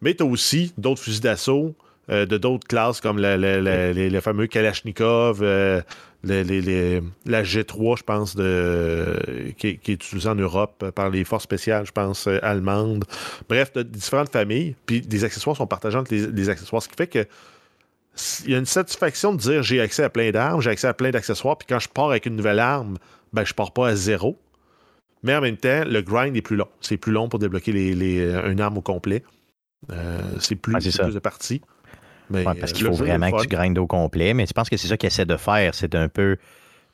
[0.00, 1.74] Mais tu as aussi d'autres fusils d'assaut
[2.10, 5.82] euh, de d'autres classes comme les, fameux Kalachnikov, euh,
[6.24, 11.92] la G3, je pense, de, qui, est utilisée en Europe par les forces spéciales, je
[11.92, 13.04] pense, euh, allemandes.
[13.48, 14.74] Bref, de différentes familles.
[14.86, 17.26] Puis des accessoires sont partagés entre les, accessoires, ce qui fait que
[18.46, 20.94] il y a une satisfaction de dire j'ai accès à plein d'armes, j'ai accès à
[20.94, 22.96] plein d'accessoires, puis quand je pars avec une nouvelle arme,
[23.32, 24.36] ben je pars pas à zéro.
[25.22, 26.68] Mais en même temps, le grind est plus long.
[26.80, 29.22] C'est plus long pour débloquer les, une arme au complet.
[29.92, 31.60] Euh, c'est plus, plus de parties
[32.30, 34.34] parce qu'il faut vraiment que tu grindes au complet.
[34.34, 36.36] Mais tu penses que c'est ça qu'il essaie de faire, c'est un peu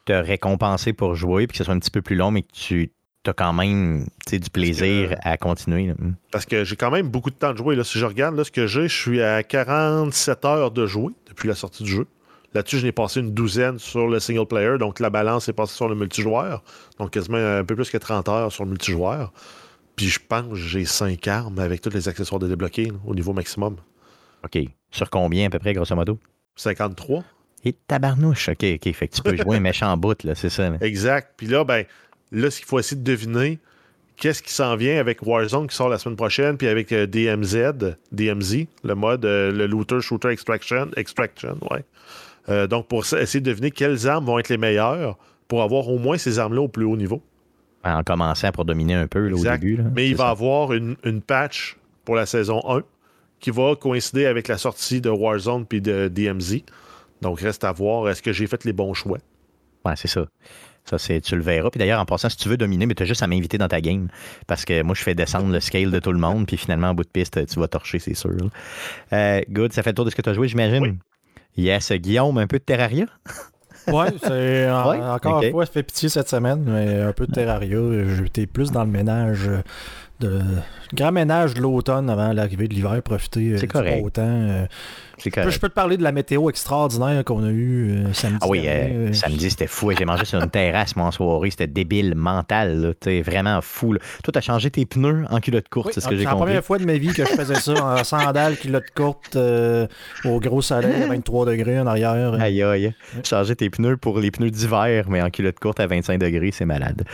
[0.05, 2.49] te récompenser pour jouer, puis que ce soit un petit peu plus long, mais que
[2.53, 2.91] tu
[3.27, 5.93] as quand même du plaisir à continuer.
[5.93, 6.15] Hmm.
[6.31, 7.75] Parce que j'ai quand même beaucoup de temps de jouer.
[7.75, 7.85] Là.
[7.85, 11.49] Si je regarde là, ce que j'ai, je suis à 47 heures de jouer depuis
[11.49, 12.07] la sortie du jeu.
[12.53, 15.75] Là-dessus, je n'ai passé une douzaine sur le single player, donc la balance est passée
[15.75, 16.63] sur le multijoueur.
[16.99, 19.33] Donc quasiment un peu plus que 30 heures sur le multijoueur.
[19.97, 23.33] Puis je pense que j'ai 5 armes avec tous les accessoires de débloquer au niveau
[23.33, 23.77] maximum.
[24.45, 24.59] OK.
[24.95, 26.21] Sur combien à peu près, grosso modo?
[26.55, 27.25] 53.
[27.65, 28.93] Et tabarnouche, OK, OK.
[28.93, 30.71] Fait que tu peux jouer un méchant bout, là, c'est ça.
[30.81, 31.33] Exact.
[31.37, 31.85] Puis là, ben,
[32.31, 33.59] là, ce qu'il faut essayer de deviner,
[34.17, 37.97] qu'est-ce qui s'en vient avec Warzone qui sort la semaine prochaine, puis avec euh, DMZ,
[38.13, 41.85] DMZ, le mode, euh, le Looter Shooter Extraction, Extraction, ouais.
[42.49, 45.99] Euh, donc, pour essayer de deviner quelles armes vont être les meilleures pour avoir au
[45.99, 47.21] moins ces armes-là au plus haut niveau.
[47.83, 49.81] En commençant pour dominer un peu là, au début.
[49.93, 52.83] Mais il va y avoir une, une patch pour la saison 1
[53.45, 56.63] qui va coïncider avec la sortie de Warzone puis de DMZ.
[57.21, 59.19] Donc, reste à voir, est-ce que j'ai fait les bons choix?
[59.85, 60.25] Ouais, c'est ça.
[60.87, 61.69] Ça, c'est, tu le verras.
[61.69, 63.69] Puis d'ailleurs, en passant, si tu veux dominer, mais tu as juste à m'inviter dans
[63.69, 64.09] ta game.
[64.47, 66.47] Parce que moi, je fais descendre le scale de tout le monde.
[66.47, 68.31] Puis finalement, en bout de piste, tu vas torcher, c'est sûr.
[69.13, 70.97] Euh, good, ça fait le tour de ce que tu as joué, j'imagine.
[71.59, 73.05] Yes, Guillaume, un peu de Terraria?
[73.89, 77.79] ouais, c'est encore une fois, ça fait pitié cette semaine, mais un peu de Terraria.
[78.09, 79.51] J'étais plus dans le ménage
[80.21, 80.41] de
[80.93, 84.67] grand ménage de l'automne avant l'arrivée de l'hiver, profiter euh, du beau temps.
[85.27, 88.39] Euh, je peux te parler de la météo extraordinaire qu'on a eue euh, samedi.
[88.43, 88.67] Ah oui,
[89.13, 89.93] samedi, c'était fou.
[89.97, 91.51] J'ai mangé sur une terrasse, mon en soirée.
[91.51, 92.95] C'était débile, mental.
[93.05, 93.23] Là.
[93.23, 93.95] vraiment fou.
[94.23, 96.35] Toi, tu as changé tes pneus en culotte courte, c'est ce que j'ai compris.
[96.35, 99.37] C'est la première fois de ma vie que je faisais ça en sandales, culotte courte,
[99.37, 102.35] au gros soleil, à 23 degrés en arrière.
[102.41, 102.95] Aïe, aïe.
[103.25, 106.67] Changer tes pneus pour les pneus d'hiver, mais en culotte courte à 25 degrés, c'est
[106.67, 107.05] malade.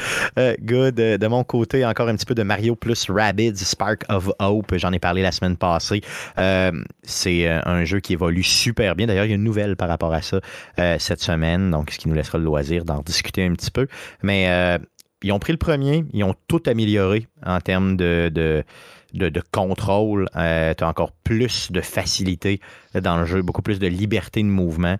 [0.61, 0.95] good.
[0.95, 4.77] De mon côté, encore un petit peu de Mario plus Rabbids Spark of Hope.
[4.77, 6.01] J'en ai parlé la semaine passée.
[6.39, 9.07] Euh, c'est euh, un jeu qui évolue super bien.
[9.07, 10.41] D'ailleurs, il y a une nouvelle par rapport à ça
[10.79, 13.87] euh, cette semaine, donc ce qui nous laissera le loisir d'en discuter un petit peu.
[14.23, 14.79] Mais
[15.23, 18.65] ils ont pris le premier, ils ont tout amélioré en termes de, de
[19.13, 20.29] de, contrôle.
[20.33, 22.61] tu as encore plus de facilité
[22.95, 24.97] dans le jeu, beaucoup plus de liberté de mouvement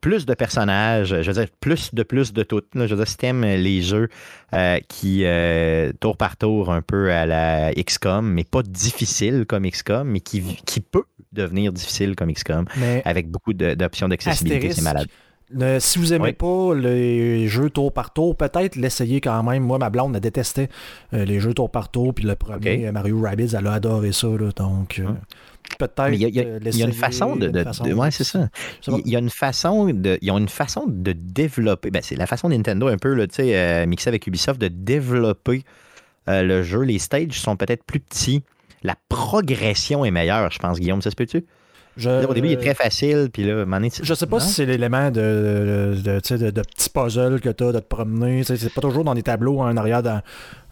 [0.00, 2.62] plus de personnages, je veux dire, plus de plus de tout.
[2.74, 4.08] Je veux dire, si t'aimes les jeux
[4.54, 9.68] euh, qui, euh, tour par tour, un peu à la XCOM, mais pas difficile comme
[9.68, 12.64] XCOM, mais qui, qui peut devenir difficile comme XCOM,
[13.04, 15.08] avec beaucoup d'options d'accessibilité, c'est malade.
[15.80, 19.62] si vous aimez pas les jeux tour par tour, peut-être l'essayer quand même.
[19.62, 20.68] Moi, ma blonde, a détesté
[21.12, 24.12] euh, les jeux tour par tour, puis le premier euh, Mario Rabbids, elle a adoré
[24.12, 24.28] ça.
[24.56, 25.00] donc,
[25.78, 26.12] peut-être.
[26.12, 27.92] Il y, a une façon de.
[27.92, 28.48] ouais, c'est ça.
[28.86, 30.18] Il y a une façon de.
[30.22, 31.90] Ils ont une façon de développer.
[31.90, 35.64] Ben, c'est la façon Nintendo un peu, tu sais, mixée avec Ubisoft, de développer
[36.26, 36.82] le jeu.
[36.82, 38.42] Les stages sont peut-être plus petits.
[38.82, 41.02] La progression est meilleure, je pense, Guillaume.
[41.02, 41.44] Ça se peut-tu?
[42.06, 43.64] au début, il est très facile, puis là,
[44.02, 47.72] Je sais pas si c'est l'élément de, de, de, de, petits puzzles que tu as,
[47.72, 48.44] de te promener.
[48.44, 50.02] C'est pas toujours dans des tableaux en arrière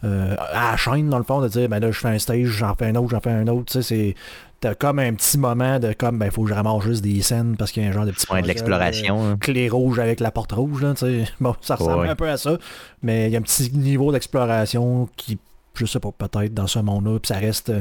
[0.03, 2.47] euh, à la chaîne, dans le fond, de dire, ben là, je fais un stage,
[2.47, 3.81] j'en fais un autre, j'en fais un autre.
[3.81, 4.15] C'est
[4.59, 7.55] t'as comme un petit moment de comme ben faut que je ramasse juste des scènes
[7.57, 10.19] parce qu'il y a un genre de petit point de l'exploration euh, clé rouge avec
[10.19, 10.93] la porte rouge là,
[11.39, 12.57] bon ça ressemble un peu à ça
[13.01, 15.37] mais il y a un petit niveau d'exploration qui
[15.75, 17.71] je sais pas peut-être dans ce monde là puis ça reste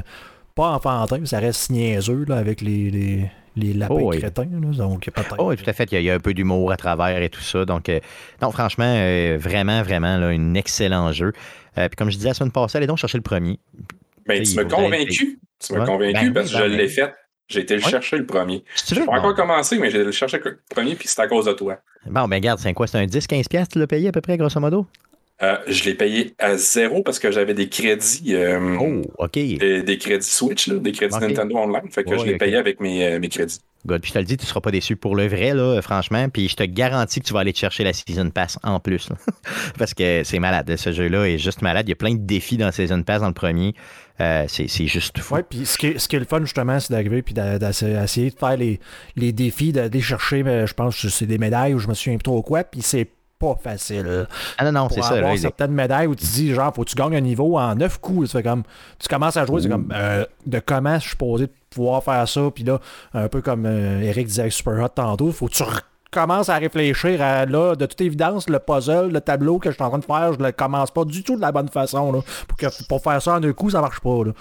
[0.59, 4.43] pas enfantin, mais ça reste niaiseux là, avec les, les, les lapins oh, crétins.
[4.43, 5.91] Là, donc, oh, oui, tout à fait.
[5.93, 7.65] Il y a, un peu d'humour à travers et tout ça.
[7.65, 8.01] Donc, euh,
[8.43, 11.33] non, franchement, euh, vraiment, vraiment, là, un excellent jeu.
[11.79, 13.61] Euh, puis comme je disais la semaine passée, allez donc chercher le premier.
[14.29, 15.41] Ben, tu m'as convaincu.
[15.59, 17.13] Tu m'as convaincu parce que je ben l'ai fait.
[17.49, 18.63] J'ai été le chercher le premier.
[18.87, 21.47] Je n'ai pas encore commencé, mais j'ai le chercher le premier, puis c'est à cause
[21.47, 21.79] de toi.
[22.05, 22.87] Bon, ben regarde, c'est quoi?
[22.87, 24.87] C'est un 10-15$ tu l'as payé à peu près, grosso modo?
[25.41, 28.35] Euh, je l'ai payé à zéro parce que j'avais des crédits.
[28.35, 29.33] Euh, oh, OK.
[29.33, 31.89] Des, crédits Switch, des crédits Nintendo Online.
[31.91, 33.61] Fait que je l'ai payé avec mes, euh, mes crédits.
[33.87, 34.03] Good.
[34.03, 36.29] Puis je te le dis, tu ne seras pas déçu pour le vrai, là, franchement.
[36.29, 39.11] Puis je te garantis que tu vas aller te chercher la Season Pass en plus.
[39.79, 40.75] Parce que c'est malade.
[40.77, 41.87] Ce jeu-là est juste malade.
[41.87, 43.75] Il y a plein de défis dans Season Pass dans le premier.
[44.19, 45.37] C'est juste fou.
[45.37, 48.31] Oui, puis ce qui, est, ce qui est le fun, justement, c'est d'arriver puis d'essayer
[48.31, 48.81] de faire les,
[49.17, 52.43] les défis, d'aller chercher, je pense que c'est des médailles ou je me souviens trop
[52.43, 52.65] quoi.
[52.65, 54.27] Puis c'est pas facile.
[54.59, 55.21] Ah non, non, c'est ça.
[55.21, 57.99] Là, certaines médailles où tu dis, genre, faut que tu gagnes un niveau en neuf
[57.99, 58.31] coups.
[58.31, 58.65] Tu, comme,
[58.99, 62.51] tu commences à jouer, c'est comme, euh, de comment je suis supposé pouvoir faire ça.
[62.53, 62.81] Puis là,
[63.15, 65.63] un peu comme euh, Eric disait avec Super Hot tantôt, faut que tu
[66.11, 69.83] commences à réfléchir à, là, de toute évidence, le puzzle, le tableau que je suis
[69.83, 72.13] en train de faire, je le commence pas du tout de la bonne façon.
[72.13, 74.25] Là, pour, que, pour faire ça en deux coups, ça marche pas.
[74.25, 74.33] Là.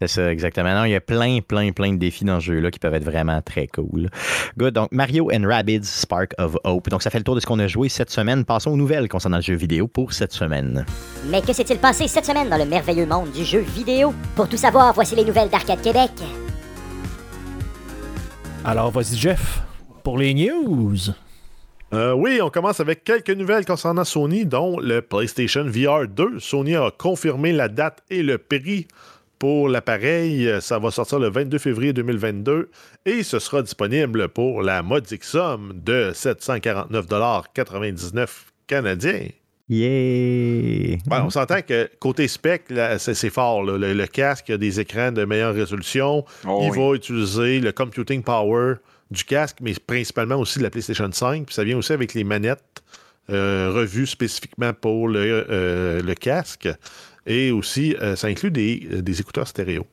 [0.00, 0.74] C'est ça, exactement.
[0.74, 3.04] Non, il y a plein, plein, plein de défis dans ce jeu-là qui peuvent être
[3.04, 4.10] vraiment très cool.
[4.58, 4.74] Good.
[4.74, 6.88] Donc, Mario and Rabbids Spark of Hope.
[6.90, 8.44] Donc, ça fait le tour de ce qu'on a joué cette semaine.
[8.44, 10.84] Passons aux nouvelles concernant le jeu vidéo pour cette semaine.
[11.30, 14.12] Mais que s'est-il passé cette semaine dans le merveilleux monde du jeu vidéo?
[14.34, 16.10] Pour tout savoir, voici les nouvelles d'Arcade Québec.
[18.64, 19.62] Alors, vas-y, Jeff,
[20.04, 20.96] pour les news.
[21.92, 26.38] Euh, oui, on commence avec quelques nouvelles concernant Sony, dont le PlayStation VR 2.
[26.38, 28.86] Sony a confirmé la date et le prix
[29.38, 30.50] pour l'appareil.
[30.60, 32.70] Ça va sortir le 22 février 2022
[33.06, 38.28] et ce sera disponible pour la modique somme de 749,99
[38.66, 39.28] canadiens.
[39.66, 40.98] Yeah!
[41.10, 42.64] on s'entend que côté spec,
[42.98, 43.62] c'est fort.
[43.62, 46.26] Le, casque a des écrans de meilleure résolution.
[46.46, 48.74] Oh Il va utiliser le computing power
[49.14, 51.46] du casque, mais principalement aussi de la PlayStation 5.
[51.46, 52.82] Puis ça vient aussi avec les manettes
[53.30, 56.68] euh, revues spécifiquement pour le, euh, le casque.
[57.26, 59.86] Et aussi, euh, ça inclut des, écouteurs stéréo.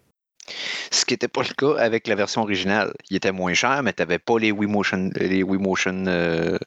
[0.90, 2.94] Ce qui n'était pas le cas avec la version originale.
[3.10, 6.58] Il était moins cher, mais tu n'avais pas les Wii Motion, les Wii Motion, euh,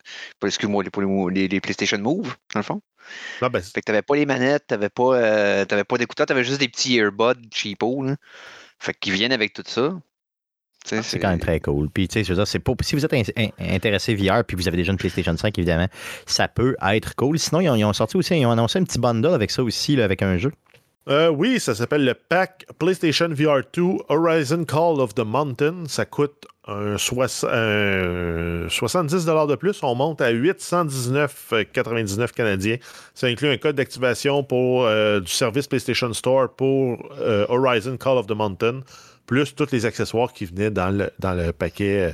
[0.43, 0.85] excuse-moi,
[1.31, 2.81] les, les, PlayStation Move, dans le fond.
[3.43, 6.33] Ah, ben, fait que tu n'avais pas les manettes, tu n'avais pas, pas d'écouteurs, tu
[6.33, 8.03] avais juste des petits earbuds cheapo.
[8.03, 8.17] Là.
[8.79, 9.93] Fait qu'ils viennent avec tout ça.
[10.93, 11.89] Ah, c'est quand même très cool.
[11.89, 13.15] Puis, tu sais, je veux dire, c'est pas, si vous êtes
[13.59, 15.89] intéressé VR puis vous avez déjà une PlayStation 5, évidemment,
[16.27, 17.39] ça peut être cool.
[17.39, 20.05] Sinon, ils ont, sorti aussi, ils ont annoncé un petit bundle avec ça aussi, là,
[20.05, 20.53] avec un jeu.
[21.09, 25.85] Euh, oui, ça s'appelle le pack PlayStation VR 2 Horizon Call of the Mountain.
[25.87, 29.83] Ça coûte un, 70 de plus.
[29.83, 32.79] On monte à 819,99 canadiens.
[33.15, 38.17] Ça inclut un code d'activation pour euh, du service PlayStation Store pour euh, Horizon Call
[38.17, 38.81] of the Mountain
[39.27, 42.13] plus tous les accessoires qui venaient dans le, dans le paquet euh,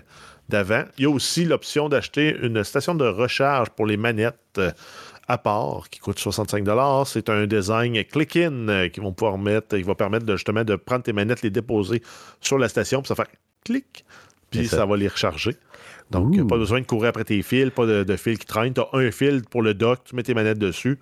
[0.49, 0.85] d'avant.
[0.99, 4.70] Il y a aussi l'option d'acheter une station de recharge pour les manettes euh,
[5.29, 6.66] à part qui coûte 65
[7.07, 10.75] C'est un design click-in euh, qui vont pouvoir mettre, il va permettre de, justement de
[10.75, 12.03] prendre tes manettes, les déposer
[12.40, 14.05] sur la station, puis ça va faire clic,
[14.51, 14.85] puis ça.
[14.87, 15.57] va les recharger.
[16.11, 18.75] Donc, pas besoin de courir après tes fils, pas de, fils qui traînent.
[18.75, 20.99] Tu as un fil pour le dock, tu mets tes manettes dessus.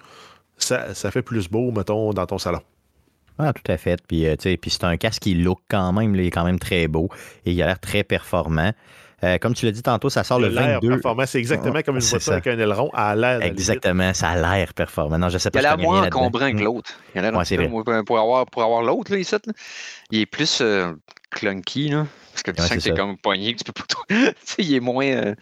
[0.58, 2.60] Ça, ça fait plus beau, mettons, dans ton salon.
[3.38, 4.00] Ah, tout à fait.
[4.06, 6.88] Puis, euh, puis c'est un casque qui look quand même, il est quand même très
[6.88, 7.08] beau
[7.44, 8.72] et il a l'air très performant.
[9.24, 10.88] Euh, comme tu l'as dit tantôt, ça sort le 22.
[10.88, 13.42] performant, c'est exactement comme une voiture avec un aileron à l'air.
[13.42, 15.18] Exactement, ça a l'air performant.
[15.18, 16.92] Non, je sais pas il a l'air moins encombrant que l'autre.
[17.14, 19.34] Il a l'air pour avoir, pour avoir l'autre, là, ici,
[20.12, 20.92] il est plus euh,
[21.30, 24.32] clunky, là, parce que tu sens que c'est comme poigné, que tu peux pas tout.
[24.58, 25.34] il est moins.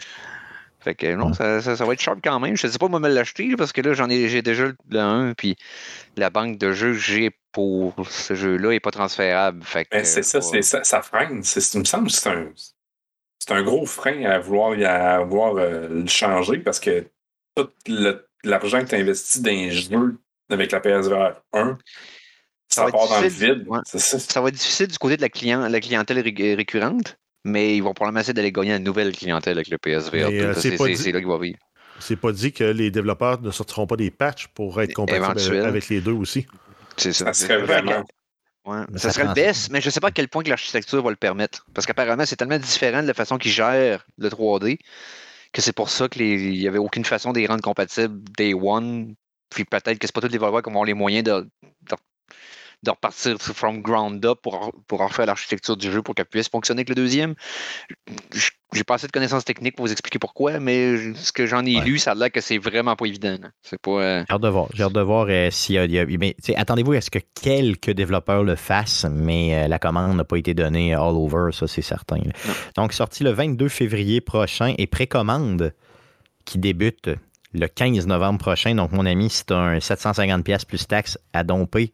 [0.87, 2.57] Fait que non, ça, ça, va être sharp quand même.
[2.57, 4.99] Je ne sais pas moi me l'acheter parce que là, j'en ai j'ai déjà le
[5.01, 5.57] 1, puis
[6.17, 9.65] la banque de jeux que j'ai pour ce jeu-là n'est pas transférable.
[9.65, 11.43] Fait ben, c'est ça, c'est ça, ça freine.
[11.43, 12.53] Il me semble que c'est un.
[12.55, 17.05] c'est un gros frein à vouloir, à vouloir le changer parce que
[17.57, 17.69] tout
[18.45, 21.79] l'argent que tu investis dans les jeux avec la PSVR 1,
[22.69, 23.67] ça, part dans le vide.
[23.83, 24.41] Ça.
[24.41, 28.21] va être difficile du côté de la, client, la clientèle récurrente, mais ils vont probablement
[28.21, 30.55] essayer d'aller gagner une nouvelle clientèle avec le PSVR 2.
[30.55, 31.59] c'est là qu'il va vivre.
[32.01, 35.89] C'est pas dit que les développeurs ne sortiront pas des patchs pour être compatibles avec
[35.89, 36.47] les deux aussi.
[36.97, 37.27] C'est ça.
[37.27, 38.05] Ça serait vraiment.
[38.97, 41.11] Ça, serait le best, mais je ne sais pas à quel point que l'architecture va
[41.11, 41.65] le permettre.
[41.73, 44.79] Parce qu'apparemment, c'est tellement différent de la façon qu'ils gèrent le 3D
[45.53, 49.15] que c'est pour ça qu'il n'y avait aucune façon de les rendre compatibles day one.
[49.51, 51.97] Puis peut-être que c'est pas tous les développeurs qui ont les moyens de, de
[52.87, 56.89] repartir from ground up pour, pour refaire l'architecture du jeu pour qu'elle puisse fonctionner avec
[56.89, 57.35] le deuxième.
[58.73, 61.81] J'ai pas assez de connaissances techniques pour vous expliquer pourquoi, mais ce que j'en ai
[61.81, 63.39] lu, ça a l'air que c'est vraiment pas évident.
[63.63, 63.91] C'est pas.
[63.91, 64.69] Euh, j'ai hâte de voir.
[64.75, 66.07] J'ai hâte de voir euh, s'il y a.
[66.07, 70.37] mais, attendez-vous à ce que quelques développeurs le fassent, mais euh, la commande n'a pas
[70.37, 72.19] été donnée all over, ça c'est certain.
[72.75, 75.73] Donc, sorti le 22 février prochain et précommande
[76.45, 77.11] qui débute
[77.53, 78.75] le 15 novembre prochain.
[78.75, 81.93] Donc, mon ami, c'est un 750$ plus taxes à domper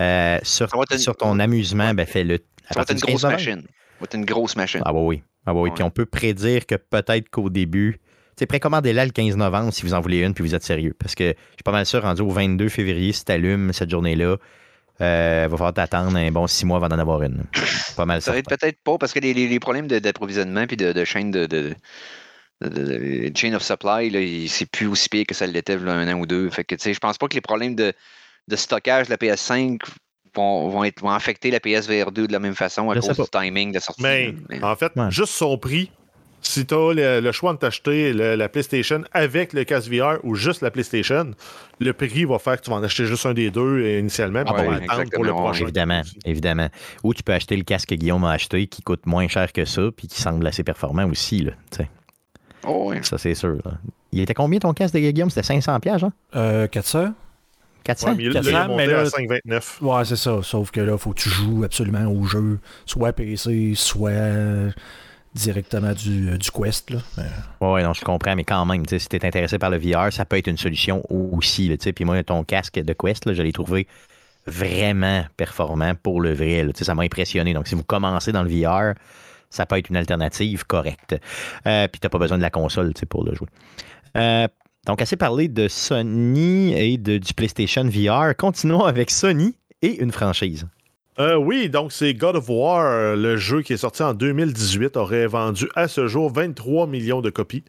[0.00, 2.38] euh, sur, sur, ton amusement, ben, fais-le.
[2.70, 3.62] Ça va être une grosse machine.
[3.62, 4.80] Ça va être une grosse machine.
[4.84, 5.22] Ah, bah oui.
[5.46, 5.70] Ah, bah oui.
[5.74, 8.00] Puis on peut prédire que peut-être qu'au début,
[8.36, 10.94] c'est précommandez-la le 15 novembre si vous en voulez une puis vous êtes sérieux.
[10.98, 13.90] Parce que je suis pas mal sûr, rendu au 22 février, si tu allumes cette
[13.90, 14.36] journée-là,
[15.00, 17.44] il euh, va falloir t'attendre un bon six mois avant d'en avoir une.
[17.96, 18.32] Pas mal ça.
[18.32, 21.74] peut-être pas parce que les, les, problèmes d'approvisionnement puis de, de, chaîne de, de,
[23.34, 26.48] chain of supply, c'est plus aussi pire que ça l'était un an ou deux.
[26.50, 27.92] Fait que je pense pas que les problèmes de,
[28.50, 29.80] de stockage de la PS5
[30.34, 33.22] vont, vont, être, vont affecter la PSVR 2 de la même façon à cause du
[33.30, 34.02] timing de sortie.
[34.02, 35.90] Mais, en fait, juste son prix,
[36.42, 40.62] si tu as le, choix de t'acheter la PlayStation avec le casque VR ou juste
[40.62, 41.32] la PlayStation,
[41.78, 44.54] le prix va faire que tu vas en acheter juste un des deux initialement ah
[45.12, 45.64] pour le prochain.
[45.64, 46.68] Évidemment, évidemment.
[47.04, 49.64] Ou tu peux acheter le casque que Guillaume a acheté qui coûte moins cher que
[49.64, 51.42] ça puis qui semble assez performant aussi.
[51.42, 51.52] Là,
[52.66, 53.58] oh, Ça, c'est sûr.
[54.12, 55.30] Il était combien ton casque de Guillaume?
[55.30, 56.12] C'était 500 pièges, hein?
[56.34, 57.12] Euh, 400.
[57.94, 59.82] 400, ouais, 400 mais là, à 5,29.
[59.82, 60.40] Ouais, c'est ça.
[60.42, 64.72] Sauf que là, il faut que tu joues absolument au jeu, soit PC, soit
[65.34, 66.90] directement du, euh, du Quest.
[66.90, 66.98] Là.
[67.60, 70.24] Ouais, non, je comprends, mais quand même, si tu es intéressé par le VR, ça
[70.24, 71.68] peut être une solution aussi.
[71.68, 73.86] Là, puis moi, ton casque de Quest, là, je l'ai trouvé
[74.46, 76.64] vraiment performant pour le vrai.
[76.64, 77.54] Là, ça m'a impressionné.
[77.54, 78.94] Donc, si vous commencez dans le VR,
[79.50, 81.16] ça peut être une alternative correcte.
[81.66, 83.48] Euh, puis, tu n'as pas besoin de la console pour le jouer.
[84.16, 84.48] Euh,
[84.86, 88.34] donc, assez parlé de Sony et de, du PlayStation VR.
[88.36, 90.66] Continuons avec Sony et une franchise.
[91.18, 95.26] Euh, oui, donc c'est God of War, le jeu qui est sorti en 2018, aurait
[95.26, 97.64] vendu à ce jour 23 millions de copies.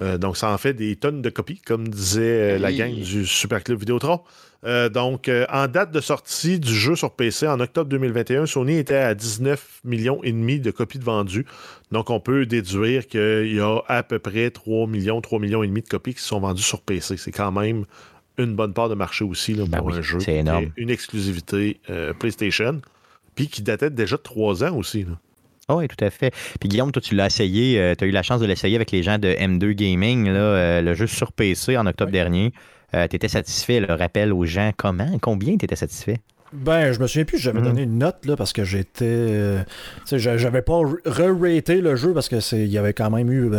[0.00, 3.26] Euh, donc ça en fait des tonnes de copies, comme disait euh, la gang du
[3.26, 4.20] Super Club Vidéotron.
[4.64, 8.76] Euh, donc, euh, en date de sortie du jeu sur PC, en octobre 2021, Sony
[8.76, 11.46] était à 19 millions et demi de copies de vendues.
[11.92, 15.68] Donc, on peut déduire qu'il y a à peu près 3 millions, 3 millions et
[15.68, 17.16] demi de copies qui sont vendues sur PC.
[17.16, 17.84] C'est quand même
[18.36, 20.18] une bonne part de marché aussi là, ben pour un jeu.
[20.20, 20.70] C'est énorme.
[20.76, 21.80] Une exclusivité
[22.18, 22.80] PlayStation.
[23.34, 25.06] Puis qui datait déjà de 3 ans aussi.
[25.68, 26.32] Oh oui, tout à fait.
[26.60, 29.02] Puis Guillaume, toi, tu l'as essayé, tu as eu la chance de l'essayer avec les
[29.02, 32.52] gens de M2 Gaming, là, le jeu sur PC en octobre dernier.
[32.94, 36.20] Euh, tu étais satisfait, le rappel aux gens, comment, combien tu étais satisfait?
[36.52, 37.66] Ben, je me souviens plus, j'avais mhm.
[37.66, 39.04] donné une note là parce que j'étais.
[39.04, 39.62] Euh,
[40.06, 43.30] tu sais, j'avais pas re-raté le jeu parce que c'est il y avait quand même
[43.30, 43.50] eu,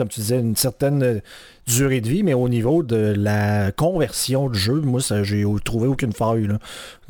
[0.00, 1.20] comme tu disais, une certaine
[1.66, 6.14] durée de vie, mais au niveau de la conversion de jeu, moi, j'ai trouvé aucune
[6.14, 6.48] faille.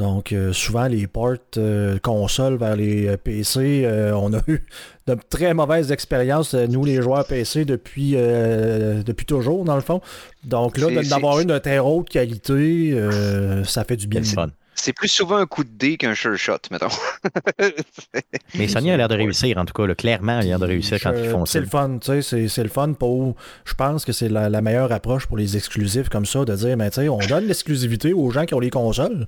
[0.01, 4.65] Donc, euh, souvent, les ports euh, consoles vers les euh, PC, on a eu
[5.07, 10.01] de très mauvaises expériences, nous, les joueurs PC, depuis, depuis toujours, dans le fond.
[10.43, 12.99] Donc, là, d'avoir une de très haute qualité,
[13.65, 14.25] ça fait du bien.
[14.25, 14.49] fun.
[14.75, 16.89] C'est plus souvent un coup de dé qu'un sure shot, mettons.
[18.55, 19.95] Mais Sony a l'air de réussir, en tout cas.
[19.95, 21.53] clairement, il a l'air de réussir quand ils font ça.
[21.53, 22.49] C'est le fun, tu sais.
[22.49, 23.37] C'est le fun pour.
[23.65, 26.91] Je pense que c'est la, meilleure approche pour les exclusifs comme ça, de dire, mais
[26.91, 29.27] tu sais, on donne l'exclusivité aux gens qui ont les consoles.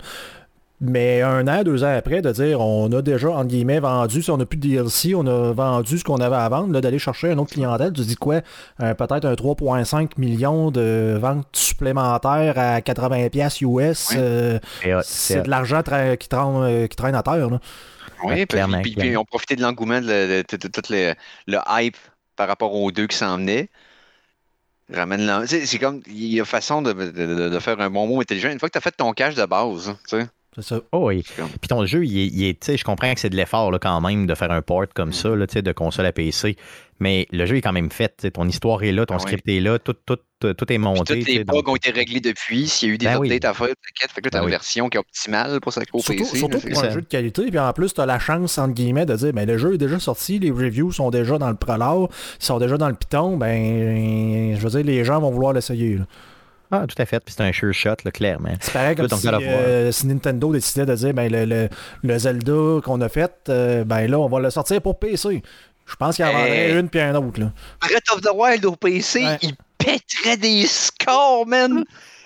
[0.85, 4.31] Mais un an, deux ans après, de dire on a déjà, entre guillemets, vendu, si
[4.33, 7.31] on n'a plus de DLC, on a vendu ce qu'on avait à vendre, d'aller chercher
[7.31, 8.41] un autre clientèle, tu dis quoi?
[8.81, 14.09] Euh, Peut-être un 3,5 millions de ventes supplémentaires à 80$ US.
[14.17, 14.59] Euh,
[15.05, 15.83] c'est de l'argent
[16.19, 17.49] qui, traîne, euh, qui traîne à terre.
[17.49, 17.61] Là.
[18.25, 18.59] Oui, puis,
[18.97, 21.15] puis, on profitait de l'engouement, de, tout le,
[21.69, 21.97] hype
[22.35, 23.69] par rapport aux deux qui s'en venaient.
[24.93, 28.51] Ramène C'est comme, il y a façon de, de, faire un bon mot intelligent.
[28.51, 30.27] Une fois que tu as fait ton cash de base, tu sais.
[30.55, 30.81] C'est ça.
[30.93, 31.25] Oh oui.
[31.37, 34.51] Puis ton jeu, il est, je comprends que c'est de l'effort quand même de faire
[34.51, 36.57] un port comme ça, là, de console à PC.
[37.01, 38.31] Mais le jeu est quand même fait.
[38.33, 41.19] Ton histoire est là, ton ah script est là, tout, tout, tout est monté.
[41.19, 42.69] Toutes les bugs ont été réglés depuis.
[42.69, 44.13] S'il y a eu des ben updates à faire, t'inquiète.
[44.13, 46.39] Fait que là, t'as ben une version qui est optimale pour sa surtout, PC.
[46.39, 47.47] Surtout pour un jeu de qualité.
[47.47, 49.99] Puis en plus, t'as la chance, entre guillemets, de dire ben, le jeu est déjà
[49.99, 53.37] sorti, les reviews sont déjà dans le prologue, ils sont déjà dans le Python.
[53.37, 55.99] Ben, je veux dire, les gens vont vouloir l'essayer.
[56.75, 57.21] Ah, tout à fait.
[57.21, 58.55] Puis c'est un sure shot, là, clairement.
[58.61, 61.69] C'est pareil comme si, euh, si, Nintendo décidait de dire ben, le,
[62.03, 65.43] le, Zelda qu'on a fait, euh, ben là, on va le sortir pour PC.
[65.85, 67.41] Je pense qu'il y en aurait une puis un autre.
[67.41, 67.53] Là.
[67.83, 71.85] Breath of the Wild au PC, il pèterait des scores, man!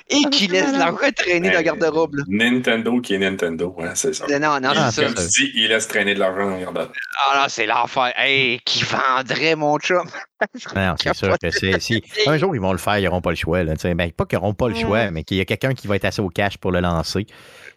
[0.09, 2.17] Et qui laisse la retraîner dans la garde-robe.
[2.29, 4.27] Nintendo qui est Nintendo, hein, c'est ça.
[4.39, 5.13] Non, non, c'est ça.
[5.13, 6.93] Comme dit, il laisse traîner de l'argent dans la garde-robe.
[7.27, 8.13] Ah non, c'est l'enfer.
[8.17, 10.09] Hey, qui vendrait mon chum?
[10.77, 11.81] non, c'est sûr que c'est.
[11.81, 13.63] Si, un jour, ils vont le faire, ils n'auront pas le choix.
[13.65, 15.97] Là, ben, pas qu'ils n'auront pas le choix, mais qu'il y a quelqu'un qui va
[15.97, 17.27] être assez au cash pour le lancer.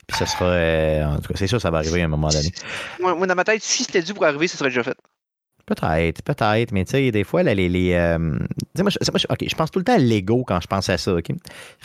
[0.08, 0.46] Puis ce sera.
[0.46, 2.52] Euh, en tout cas, c'est sûr, ça va arriver à un moment donné.
[3.00, 4.98] Moi, dans ma tête, si c'était dû pour arriver, ce serait déjà fait.
[5.70, 7.70] Peut-être, peut-être, mais tu sais, des fois, là, les.
[7.70, 10.89] les euh, moi, je, moi, je, pense tout le temps à Lego quand je pense
[10.89, 11.13] à ça.
[11.13, 11.28] OK?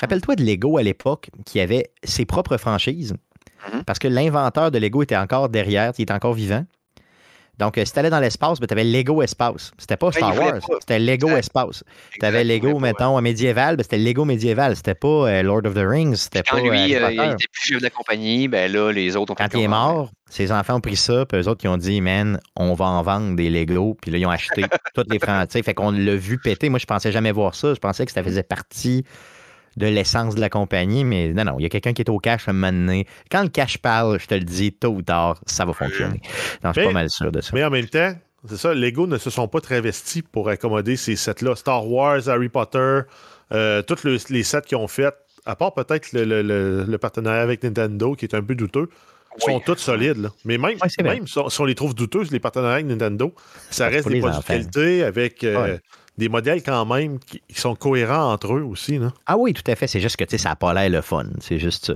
[0.01, 3.85] Rappelle-toi de Lego à l'époque qui avait ses propres franchises, mm-hmm.
[3.85, 6.65] parce que l'inventeur de Lego était encore derrière, il était encore vivant.
[7.59, 9.73] Donc, euh, si tu allais dans l'espace, ben, tu avais Lego Espace.
[9.79, 11.85] C'était pas Star Wars, c'était Lego Espace.
[12.19, 14.77] Tu avais Lego, mettons, médiéval, ben, c'était Lego médiéval.
[14.77, 16.17] C'était pas euh, Lord of the Rings.
[16.17, 16.61] C'était pas.
[16.61, 19.61] Lui, il était plus chef de la compagnie, ben là, les autres ont Quand il
[19.61, 22.75] est mort, ses enfants ont pris ça, puis eux autres, qui ont dit, man, on
[22.75, 25.63] va en vendre des Lego, puis là, ils ont acheté toutes les franchises.
[25.63, 26.69] Fait qu'on l'a vu péter.
[26.69, 27.75] Moi, je pensais jamais voir ça.
[27.75, 29.05] Je pensais que ça faisait partie
[29.77, 32.19] de l'essence de la compagnie, mais non, non, il y a quelqu'un qui est au
[32.19, 33.07] cash à un moment donné.
[33.31, 36.21] Quand le cash parle, je te le dis, tôt ou tard, ça va fonctionner.
[36.63, 37.51] Donc, je suis pas mal sûr de ça.
[37.55, 38.15] Mais en même temps,
[38.49, 41.57] c'est ça, Lego ne se sont pas travestis pour accommoder ces sets-là.
[41.57, 43.01] Star Wars, Harry Potter,
[43.53, 45.15] euh, tous les sets qu'ils ont fait,
[45.47, 48.89] à part peut-être le, partenariat avec Nintendo qui est un peu douteux,
[49.39, 50.31] sont tous solides.
[50.45, 53.35] Mais même, même si, on, les trouve douteux, les partenariats avec Nintendo,
[53.71, 55.43] ça reste des produits de qualité avec.
[55.45, 55.79] Euh,
[56.17, 58.99] des modèles quand même qui, sont cohérents entre eux aussi.
[58.99, 59.13] Là.
[59.27, 59.87] Ah oui, tout à fait.
[59.87, 61.25] C'est juste que ça n'a pas l'air le fun.
[61.41, 61.95] C'est juste ça.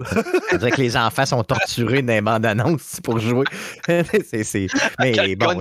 [0.49, 3.45] C'est-à-dire que les enfants sont torturés dans les bandes annonces pour jouer.
[3.87, 4.66] c'est,
[4.99, 5.61] Mais bon,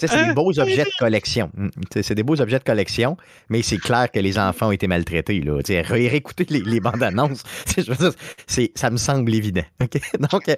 [0.00, 1.50] c'est des beaux objets de collection.
[1.54, 1.68] Mm,
[2.02, 3.16] c'est des beaux objets de collection,
[3.48, 5.40] mais c'est clair que les enfants ont été maltraités.
[5.40, 5.60] Là.
[5.82, 7.42] Réécouter les, les bandes annonces,
[8.74, 9.62] ça me semble évident.
[10.32, 10.50] Donc,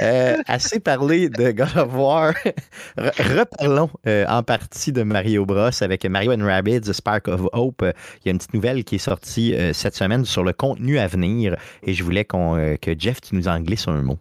[0.00, 2.34] euh, assez parlé de God of War.
[2.96, 7.82] Reparlons euh, en partie de Mario Bros avec Mario Rabbids Spark of Hope.
[7.82, 10.52] Euh, il y a une petite nouvelle qui est sortie euh, cette semaine sur le
[10.52, 14.18] contenu à venir et je voulais euh, que Jeff, nous en glisses un mot.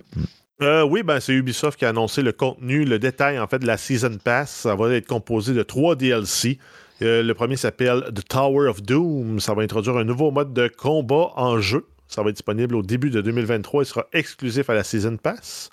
[0.59, 3.77] oui, ben, c'est Ubisoft qui a annoncé le contenu, le détail en fait de la
[3.77, 4.51] Season Pass.
[4.51, 6.59] Ça va être composé de trois DLC.
[6.99, 9.39] le premier s'appelle The Tower of Doom.
[9.39, 11.85] Ça va introduire un nouveau mode de combat en jeu.
[12.07, 15.69] Ça va être disponible au début de 2023 et sera exclusif à la Season Pass.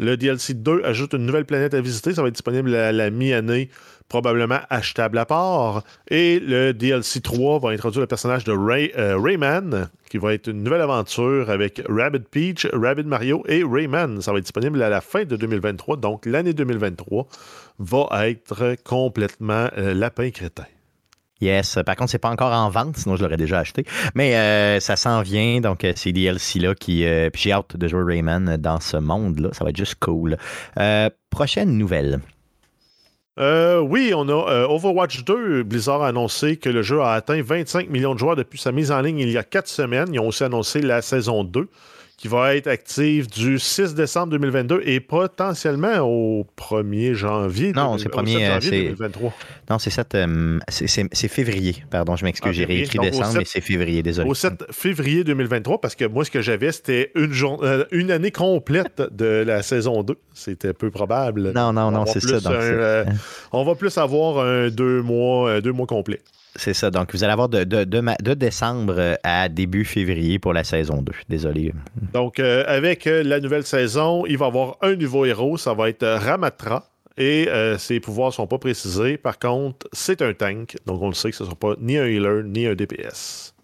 [0.00, 2.14] Le DLC 2 ajoute une nouvelle planète à visiter.
[2.14, 3.70] Ça va être disponible à la mi-année
[4.08, 5.84] probablement achetable à part.
[6.08, 10.62] Et le DLC 3 va introduire le personnage de euh, Rayman, qui va être une
[10.62, 14.20] nouvelle aventure avec Rabbit Peach, Rabbit Mario et Rayman.
[14.20, 17.26] Ça va être disponible à la fin de 2023, donc l'année 2023
[17.78, 20.66] va être complètement euh, lapin crétin.
[21.42, 21.78] Yes.
[21.84, 23.84] Par contre, c'est pas encore en vente, sinon je l'aurais déjà acheté.
[24.14, 25.60] Mais euh, ça s'en vient.
[25.60, 27.04] Donc, ces DLC-là qui.
[27.32, 29.50] puis j'ai hâte de jouer Rayman dans ce monde-là.
[29.52, 30.36] Ça va être juste cool.
[31.30, 32.20] prochaine nouvelle.
[33.38, 35.62] Euh, oui, on a euh, Overwatch 2.
[35.62, 38.92] Blizzard a annoncé que le jeu a atteint 25 millions de joueurs depuis sa mise
[38.92, 40.12] en ligne il y a quatre semaines.
[40.12, 41.68] Ils ont aussi annoncé la saison 2
[42.22, 48.08] qui va être active du 6 décembre 2022 et potentiellement au 1er janvier, non, c'est
[48.08, 49.34] 1er, janvier 2023.
[49.68, 51.82] Non, c'est 7, euh, c'est février.
[51.90, 54.30] Pardon, je m'excuse, ah, j'ai réécrit décembre, mais c'est février, désolé.
[54.30, 57.32] Au 7 février 2023, parce que moi, ce que j'avais, c'était une,
[57.64, 60.16] euh, une année complète de la saison 2.
[60.32, 61.50] C'était peu probable.
[61.52, 62.52] Non, non, non, c'est ça.
[62.52, 63.04] Euh,
[63.50, 66.20] on va plus avoir un deux mois, deux mois complets.
[66.56, 66.90] C'est ça.
[66.90, 71.12] Donc, vous allez avoir de, de, décembre à début février pour la saison 2.
[71.28, 71.72] Désolé.
[72.12, 75.56] Donc, euh, avec euh, la nouvelle saison, il va y avoir un nouveau héros.
[75.56, 76.84] Ça va être Ramatra.
[77.18, 79.16] Et euh, ses pouvoirs ne sont pas précisés.
[79.16, 80.76] Par contre, c'est un tank.
[80.86, 83.54] Donc, on le sait que ce ne sera pas ni un healer ni un DPS.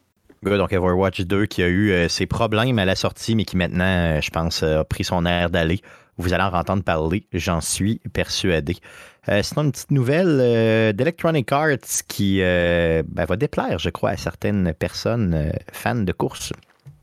[0.43, 4.30] Donc, Overwatch 2 qui a eu ses problèmes à la sortie, mais qui maintenant, je
[4.30, 5.80] pense, a pris son air d'aller.
[6.19, 8.77] Vous allez en entendre parler, j'en suis persuadé.
[9.29, 14.11] Euh, sinon, une petite nouvelle euh, d'Electronic Arts qui euh, ben, va déplaire, je crois,
[14.11, 16.53] à certaines personnes fans de course.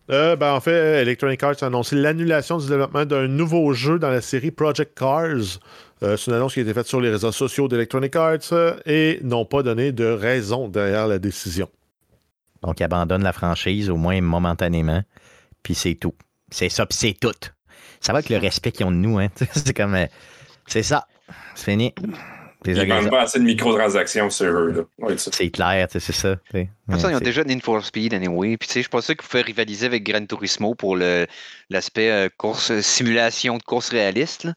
[0.08, 4.22] Ben, en fait, Electronic Arts a annoncé l'annulation du développement d'un nouveau jeu dans la
[4.22, 5.60] série Project Cars.
[6.02, 8.54] c'est une annonce qui a été faite sur les réseaux sociaux d'Electronic Arts
[8.86, 11.70] et n'ont pas donné de raison derrière la décision.
[12.62, 15.02] Donc, ils abandonnent la franchise, au moins momentanément,
[15.64, 16.14] puis c'est tout.
[16.52, 17.55] C'est ça, puis c'est tout.
[18.06, 19.30] Ça va avec le respect qu'ils ont de nous, hein.
[19.52, 19.98] c'est comme.
[20.68, 21.08] c'est ça.
[21.56, 21.92] C'est fini.
[22.64, 24.88] Il manque pas assez de microtransactions sur eux.
[25.18, 26.36] c'est clair, c'est ça.
[27.00, 28.58] Ça, ils ont déjà Need for Speed anyway.
[28.58, 32.30] Puis, je suis pas sûr qu'il faut faire rivaliser avec Gran Turismo pour l'aspect euh,
[32.38, 34.50] course simulation de course réaliste.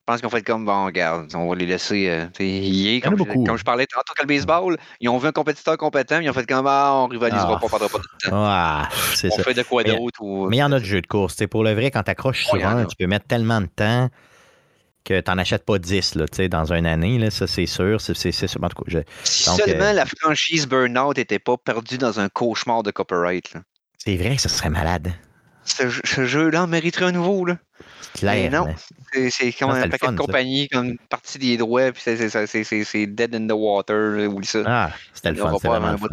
[0.00, 3.56] Je pense qu'on fait comme, bon, regarde, on va les laisser euh, y comme, comme,
[3.56, 6.46] je parlais tantôt avec le baseball, ils ont vu un compétiteur compétent, ils ont fait
[6.46, 7.60] comme, ah, on rivalisera ah.
[7.60, 8.30] pas, pendant pas de temps.
[8.32, 9.42] Ah, on ça.
[9.44, 10.48] fait de quoi d'autre.
[10.48, 11.36] Mais il y en a de jeux de course.
[11.48, 14.08] Pour le vrai, quand tu accroches sur un, tu peux mettre tellement de temps
[15.04, 18.00] que tu n'en achètes pas 10 là, dans une année, là, ça c'est sûr.
[18.00, 21.98] C'est, c'est, c'est, en tout cas, si seulement euh, la franchise Burnout n'était pas perdue
[21.98, 23.52] dans un cauchemar de copyright.
[23.54, 23.60] Là.
[23.98, 25.12] C'est vrai, ça serait malade.
[25.64, 27.44] Ce, ce jeu-là mériterait un nouveau.
[27.44, 27.58] Là.
[28.14, 28.66] Clair, non,
[29.30, 33.52] c'est comme un paquet de compagnie, comme partie des droits, puis c'est Dead in the
[33.52, 34.62] Water, oublie ça.
[34.66, 36.08] Ah, c'était le fun, c'était vraiment le fun.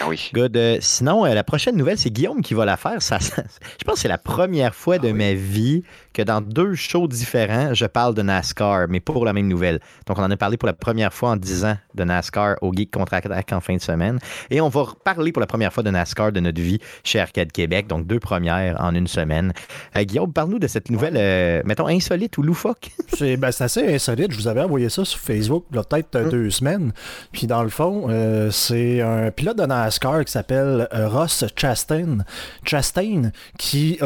[0.00, 0.30] Ah oui.
[0.34, 0.56] Good.
[0.56, 3.00] Euh, sinon, euh, la prochaine nouvelle, c'est Guillaume qui va la faire.
[3.00, 6.74] Ça, je pense que c'est la première fois de ah ma vie que dans deux
[6.74, 9.80] shows différents, je parle de NASCAR, mais pas pour la même nouvelle.
[10.06, 12.72] Donc, on en a parlé pour la première fois en 10 ans de NASCAR au
[12.72, 14.18] Geek Contre-Attaque en fin de semaine.
[14.48, 17.50] Et on va parler pour la première fois de NASCAR de notre vie chez Arcade
[17.50, 17.88] Québec.
[17.88, 19.52] Donc, deux premières en une semaine.
[19.96, 22.90] Euh, Guillaume, parle-nous de cette nouvelle, euh, mettons, insolite ou loufoque.
[23.44, 24.30] Ben, c'est assez insolite.
[24.30, 26.28] Je vous avais envoyé ça sur Facebook il y a peut-être hum.
[26.28, 26.92] deux semaines.
[27.32, 32.18] Puis, dans le fond, euh, c'est un pilote de NASCAR qui s'appelle Ross Chastain,
[32.64, 33.98] Chastain qui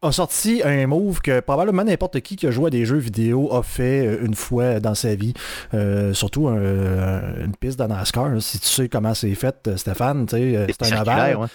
[0.00, 3.52] a sorti un move que probablement n'importe qui qui a joué à des jeux vidéo
[3.52, 5.34] a fait euh, une fois dans sa vie.
[5.74, 8.40] Euh, surtout une piste de NASCAR.
[8.40, 10.66] Si tu sais comment c'est fait, euh, Stéphane, c'est un.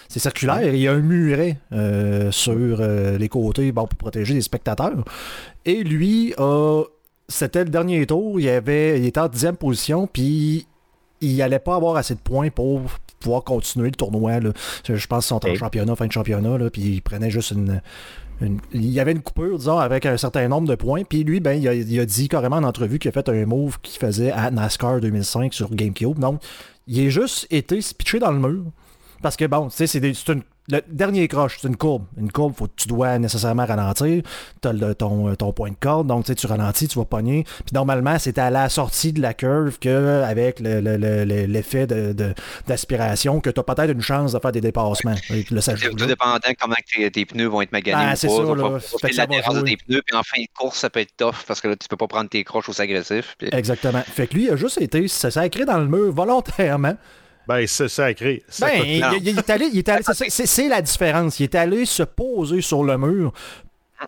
[0.08, 0.74] C'est circulaire.
[0.74, 1.58] Il y a un muret
[2.30, 5.04] sur les côtés bon, pour protéger les spectateurs.
[5.64, 6.34] Et lui,
[7.28, 8.38] c'était le dernier tour.
[8.38, 10.06] Il, avait, il était en dixième position.
[10.06, 10.66] Puis
[11.20, 12.82] il allait pas avoir assez de points pour
[13.20, 14.40] pouvoir continuer le tournoi.
[14.86, 17.80] Je pense qu'ils sont en championnat, fin de championnat, là, puis il prenait juste une,
[18.40, 21.04] il y avait une coupure, disons, avec un certain nombre de points.
[21.04, 23.98] Puis lui, ben, il a, dit carrément en entrevue qu'il a fait un move qu'il
[23.98, 26.18] faisait à NASCAR 2005 sur GameCube.
[26.18, 26.42] Donc,
[26.86, 28.64] il est juste été pitché dans le mur.
[29.22, 32.06] Parce que bon, tu sais, c'est une le dernier croche, c'est une courbe.
[32.16, 34.22] Une courbe, faut, tu dois nécessairement ralentir.
[34.62, 37.44] Tu as ton, ton, point de corde, donc tu ralentis, tu vas pogner.
[37.44, 41.86] Puis normalement, c'est à la sortie de la curve qu'avec l'effet
[42.66, 45.14] d'aspiration, que tu as peut-être une chance de faire des dépassements.
[45.60, 48.06] C'est tout dépendant comment tes, tes, pneus vont être maganés.
[48.12, 48.42] Ah, c'est ça.
[48.42, 48.78] Là,
[49.16, 51.68] la de tes pneus, puis en fin de course, ça peut être tough parce que
[51.68, 53.36] là, tu peux pas prendre tes croches aussi agressifs.
[53.52, 54.02] Exactement.
[54.02, 56.96] Fait que lui, il a juste été sacré dans le mur volontairement.
[57.46, 58.42] Ben, c'est sacré.
[58.60, 61.40] Ben, il, est allé, il est allé c'est la différence.
[61.40, 63.32] Il est allé se poser sur le mur,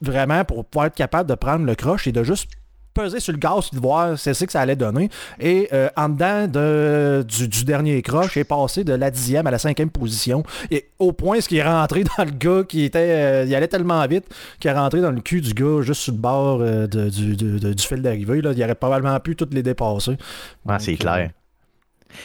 [0.00, 2.48] vraiment, pour pouvoir être capable de prendre le croche et de juste
[2.96, 5.10] peser sur le gaz et de voir c'est ce que ça allait donner.
[5.38, 9.50] Et euh, en dedans de, du, dernier croche, il est passé de la dixième à
[9.50, 10.42] la cinquième position.
[10.70, 12.98] Et au point ce qui est rentré dans le gars qui était.
[12.98, 14.24] Euh, il allait tellement vite
[14.58, 17.82] qu'il est rentré dans le cul du gars juste sur le bord euh, du, du,
[17.82, 18.38] fil d'arrivée.
[18.38, 20.16] Il aurait probablement pu toutes les dépasser.
[20.66, 21.30] Ah, c'est clair.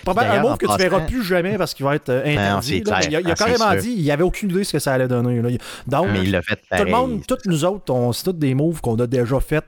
[0.04, 2.78] Probablement un mot que tu verras plus jamais parce qu'il va être euh, interdit.
[2.78, 5.42] il, a, ah, carrément dit il avait aucune idée de ce que ça allait donner.
[5.88, 8.96] Donc, Mais il fait tout le monde, toutes nous autres, c'est tous des moves qu'on
[8.96, 9.66] a déjà fait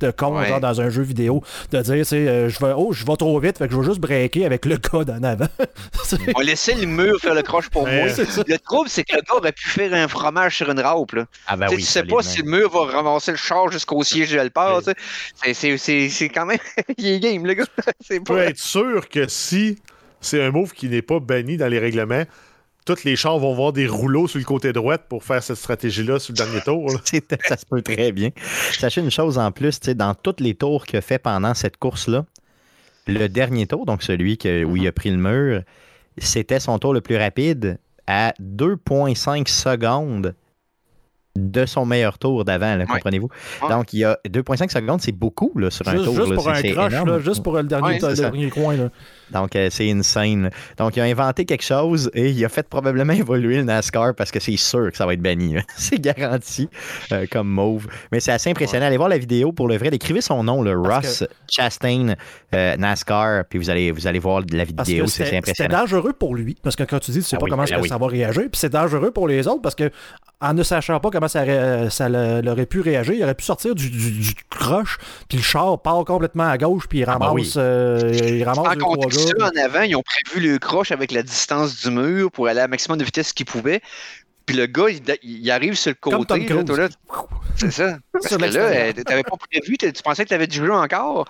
[0.00, 3.38] de con dans un jeu vidéo de dire euh, je vais oh je vais trop
[3.38, 5.46] vite fait que je vais juste breaker avec le code en avant.
[6.36, 8.06] On laissait le mur faire le croche pour moi.
[8.06, 11.24] le trouble c'est que le gars aurait pu faire un fromage sur une raupe là.
[11.46, 14.48] Ah ben tu sais pas si le mur va ramasser le char jusqu'au siège de
[14.48, 14.80] part
[15.44, 16.58] c'est quand même
[16.98, 17.64] il est game le gars.
[18.06, 19.78] Tu peux être sûr que si
[20.20, 22.24] c'est un move qui n'est pas banni dans les règlements
[22.84, 26.18] tous les chars vont voir des rouleaux sur le côté droit pour faire cette stratégie-là
[26.18, 26.90] sur le dernier tour.
[27.48, 28.30] ça se peut très bien.
[28.72, 32.24] Sachez une chose en plus, dans tous les tours qu'il a fait pendant cette course-là,
[33.06, 35.62] le dernier tour, donc celui que, où il a pris le mur,
[36.18, 40.34] c'était son tour le plus rapide à 2,5 secondes
[41.36, 43.28] de son meilleur tour d'avant, comprenez-vous?
[43.68, 46.14] Donc, il y a 2,5 secondes, c'est beaucoup là, sur un tour.
[46.14, 48.76] Juste pour un crush, juste pour le dernier, dernier coin.
[48.76, 48.90] Là.
[49.34, 50.50] Donc, euh, c'est insane.
[50.78, 54.30] Donc, il a inventé quelque chose et il a fait probablement évoluer le NASCAR parce
[54.30, 55.56] que c'est sûr que ça va être banni.
[55.76, 56.68] c'est garanti
[57.12, 57.88] euh, comme mauve.
[58.12, 58.86] Mais c'est assez impressionnant.
[58.86, 59.88] Allez voir la vidéo pour le vrai.
[59.92, 62.14] Écrivez son nom, le Ross Chastain
[62.54, 65.06] euh, NASCAR, puis vous allez, vous allez voir la vidéo.
[65.06, 65.44] C'est impressionnant.
[65.44, 67.84] C'était dangereux pour lui parce que quand tu dis, tu sais ah pas comment ben
[67.84, 68.42] ça va réagir.
[68.42, 69.90] Puis c'est dangereux pour les autres parce que
[70.40, 71.44] en ne sachant pas comment ça,
[71.90, 76.04] ça aurait pu réagir, il aurait pu sortir du, du, croche, puis le char part
[76.04, 78.76] complètement à gauche, puis il ah, ben ramasse, il ramasse
[79.40, 82.68] en avant, ils ont prévu le croche avec la distance du mur pour aller à
[82.68, 83.80] maximum de vitesse qu'ils pouvaient.
[84.46, 84.86] Puis le gars,
[85.22, 86.46] il, arrive sur le côté.
[87.56, 87.96] C'est ça.
[88.12, 91.26] Parce que là, t'avais pas prévu, tu pensais que tu avais du jeu encore?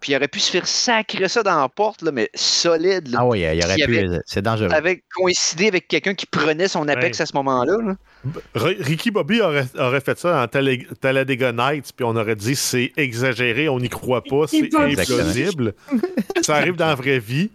[0.00, 3.14] Puis il aurait pu se faire sacrer ça dans la porte, là, mais solide.
[3.16, 4.08] Ah oui, il aurait pu.
[4.26, 4.70] C'est dangereux.
[4.72, 7.96] Avec coïncidé avec quelqu'un qui prenait son Apex à ce moment-là.
[8.54, 13.68] Ricky Bobby aurait, aurait, fait ça en Talladega Nights, puis on aurait dit c'est exagéré,
[13.68, 15.74] on n'y croit pas, c'est implausible.
[16.42, 17.50] ça arrive dans la vraie vie.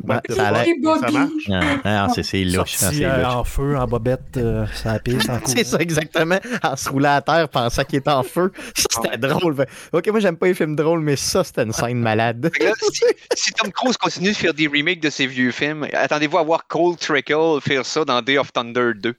[0.00, 1.48] Ben, ça, ça marche?
[1.48, 2.72] Non, c'est louche.
[2.72, 6.38] Sorti, euh, en feu, en bobette, euh, ça pisse en C'est ça, exactement.
[6.62, 8.52] En se roulant à terre, pensant qu'il était en feu.
[8.74, 9.54] C'était drôle.
[9.92, 12.50] Ok, moi, j'aime pas les films drôles, mais ça, c'était une scène malade.
[13.34, 16.66] si, Tom Cruise continue de faire des remakes de ses vieux films, attendez-vous à voir
[16.66, 19.14] Cole Trickle faire ça dans Day of Thunder 2.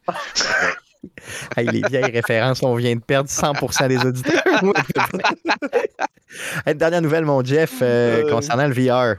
[1.57, 4.43] hey, les vieilles références, on vient de perdre 100% des auditeurs.
[6.75, 9.17] dernière nouvelle, mon Jeff, euh, concernant le VR.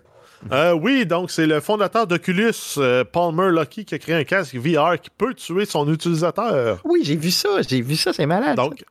[0.52, 4.54] Euh, oui, donc c'est le fondateur d'Oculus, euh, Palmer Lucky, qui a créé un casque
[4.56, 6.80] VR qui peut tuer son utilisateur.
[6.84, 8.56] Oui, j'ai vu ça, j'ai vu ça, c'est malade.
[8.56, 8.84] Donc,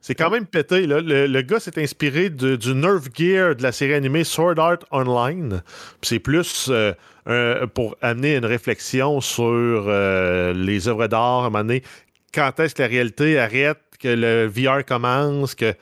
[0.00, 0.86] c'est quand même pété.
[0.86, 1.00] Là.
[1.00, 5.62] Le, gars s'est inspiré du Nerve Gear de la série animée Sword Art Online.
[6.02, 11.82] C'est plus euh, pour amener une réflexion sur les œuvres d'art, à un moment donné,
[12.34, 15.74] quand est-ce que la réalité arrête, que le VR commence, que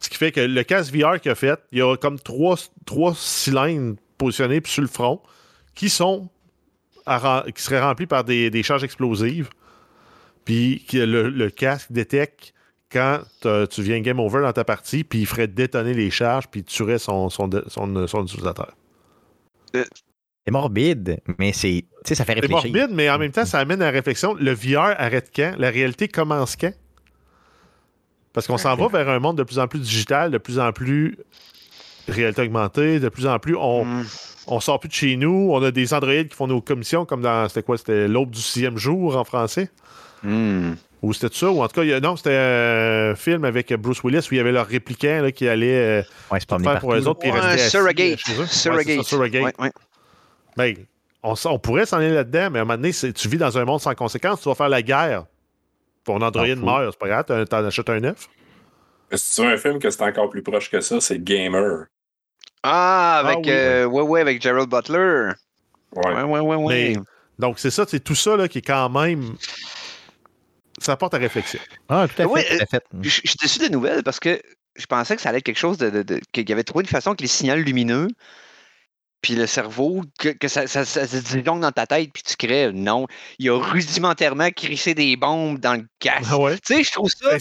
[0.00, 2.56] ce qui fait que le casque VR qu'il a fait, il y a comme trois,
[2.84, 5.20] trois cylindres positionnés sur le front
[5.74, 6.28] qui sont
[7.54, 9.48] qui seraient remplis par des, charges explosives.
[10.44, 12.54] Puis le, casque détecte
[12.92, 16.62] quand tu viens game over dans ta partie, puis il ferait détonner les charges, puis
[16.62, 18.76] tuerait son, son, son, utilisateur.
[19.74, 19.84] Euh,
[20.44, 22.60] c'est morbide, mais c'est, ça fait réfléchir.
[22.62, 24.34] C'est morbide, mais en même temps, ça amène à la réflexion.
[24.34, 25.54] Le VR arrête quand?
[25.58, 26.72] La réalité commence quand?
[28.32, 30.72] Parce qu'on s'en va vers un monde de plus en plus digital, de plus en
[30.72, 31.18] plus
[32.10, 33.00] réalité augmentée.
[33.00, 34.06] De plus en plus, on, mm.
[34.46, 35.50] on sort plus de chez nous.
[35.52, 38.40] On a des androïdes qui font nos commissions, comme dans, c'était quoi, c'était l'aube du
[38.40, 39.70] sixième jour en français?
[40.22, 40.72] Mm.
[41.02, 44.34] Ou c'était ça, ou en tout cas, non, c'était un film avec Bruce Willis où
[44.34, 47.26] il y avait leur répliquant qui allait euh, faire pour eux autres.
[47.26, 48.18] Ouais, surrogate.
[48.18, 49.02] Surrogate.
[49.02, 49.54] surrogate.
[50.56, 50.74] Ben,
[51.22, 53.64] on, on, pourrait s'en aller là-dedans, mais à un moment donné, tu vis dans un
[53.64, 55.24] monde sans conséquences, tu vas faire la guerre.
[56.04, 58.28] Ton androïde meurt, c'est pas grave, t'en achètes un neuf.
[59.12, 61.86] Si tu veux un film que c'est encore plus proche que ça, c'est Gamer.
[62.62, 65.32] Ah, avec, ah euh, ouais, ouais, avec Gerald Butler.
[65.96, 66.96] Ouais, ouais, ouais, ouais.
[67.38, 69.34] donc, c'est ça, c'est tout ça là, qui est quand même.
[70.78, 71.60] Ça apporte à réflexion.
[71.88, 72.32] Ah, tout à fait.
[72.32, 74.40] Ouais, euh, je, suis déçu des nouvelles parce que
[74.76, 75.90] je pensais que ça allait être quelque chose de.
[75.90, 78.08] de, de qu'il y avait trouvé une façon que les signaux lumineux
[79.22, 82.70] puis le cerveau, que, ça, ça, ça, se dans ta tête, puis tu crées.
[82.72, 83.06] Non,
[83.38, 86.30] il a rudimentairement crissé des bombes dans le casque.
[86.30, 86.56] Ah ouais?
[86.66, 87.36] Tu sais, je trouve ça.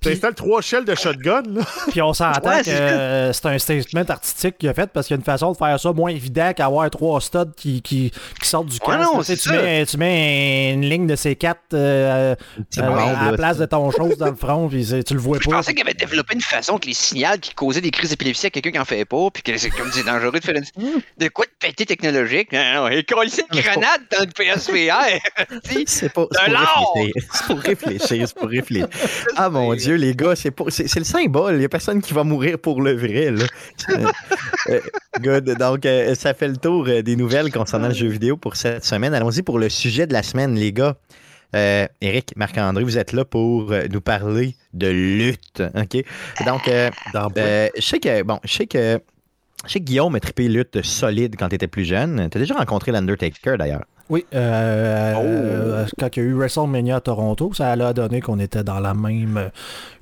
[0.00, 1.62] Tu installes, trois shells de shotgun, là.
[1.90, 5.18] Puis on s'entend que c'est un statement artistique qu'il a fait parce qu'il y a
[5.18, 8.78] une façon de faire ça moins évident qu'avoir trois studs qui, qui, qui sortent du
[8.78, 9.00] casque.
[9.00, 12.34] non, tu, mets, tu mets une ligne de C4 euh,
[12.78, 15.44] euh, à la place de ton chose dans le front, puis tu le vois pas.
[15.44, 18.46] Je pensais qu'il avait développé une façon que les signaux qui causaient des crises d'épilepsie
[18.46, 21.23] à quelqu'un qui en fait pas, puis que c'est comme c'est dangereux de faire une
[21.24, 22.48] de quoi de péter technologique.
[22.52, 25.20] Il colle une grenade dans le PSVR.
[25.86, 27.12] c'est pas, pour réfléchir.
[27.32, 28.28] C'est pour réfléchir.
[28.28, 28.88] C'est pour réfléchir.
[29.36, 31.54] Ah mon Dieu, les gars, c'est, c'est, le symbole.
[31.54, 33.30] Il n'y a personne qui va mourir pour le vrai.
[33.30, 33.44] Là.
[33.90, 34.10] Euh,
[34.70, 34.80] euh,
[35.20, 35.44] good.
[35.58, 39.12] Donc, euh, ça fait le tour des nouvelles concernant le jeu vidéo pour cette semaine.
[39.12, 40.96] Allons-y pour le sujet de la semaine, les gars.
[41.54, 45.62] Euh, Eric, Marc-André, vous êtes là pour nous parler de lutte.
[45.74, 46.02] OK?
[46.46, 49.00] Donc, je sais que, bon, je sais que
[49.66, 52.28] je sais que Guillaume a trippé lutte solide quand tu étais plus jeune.
[52.30, 53.84] Tu as déjà rencontré l'Undertaker d'ailleurs.
[54.10, 58.38] Oui, euh, euh, quand il y a eu WrestleMania à Toronto, ça a donné qu'on
[58.38, 59.50] était dans la même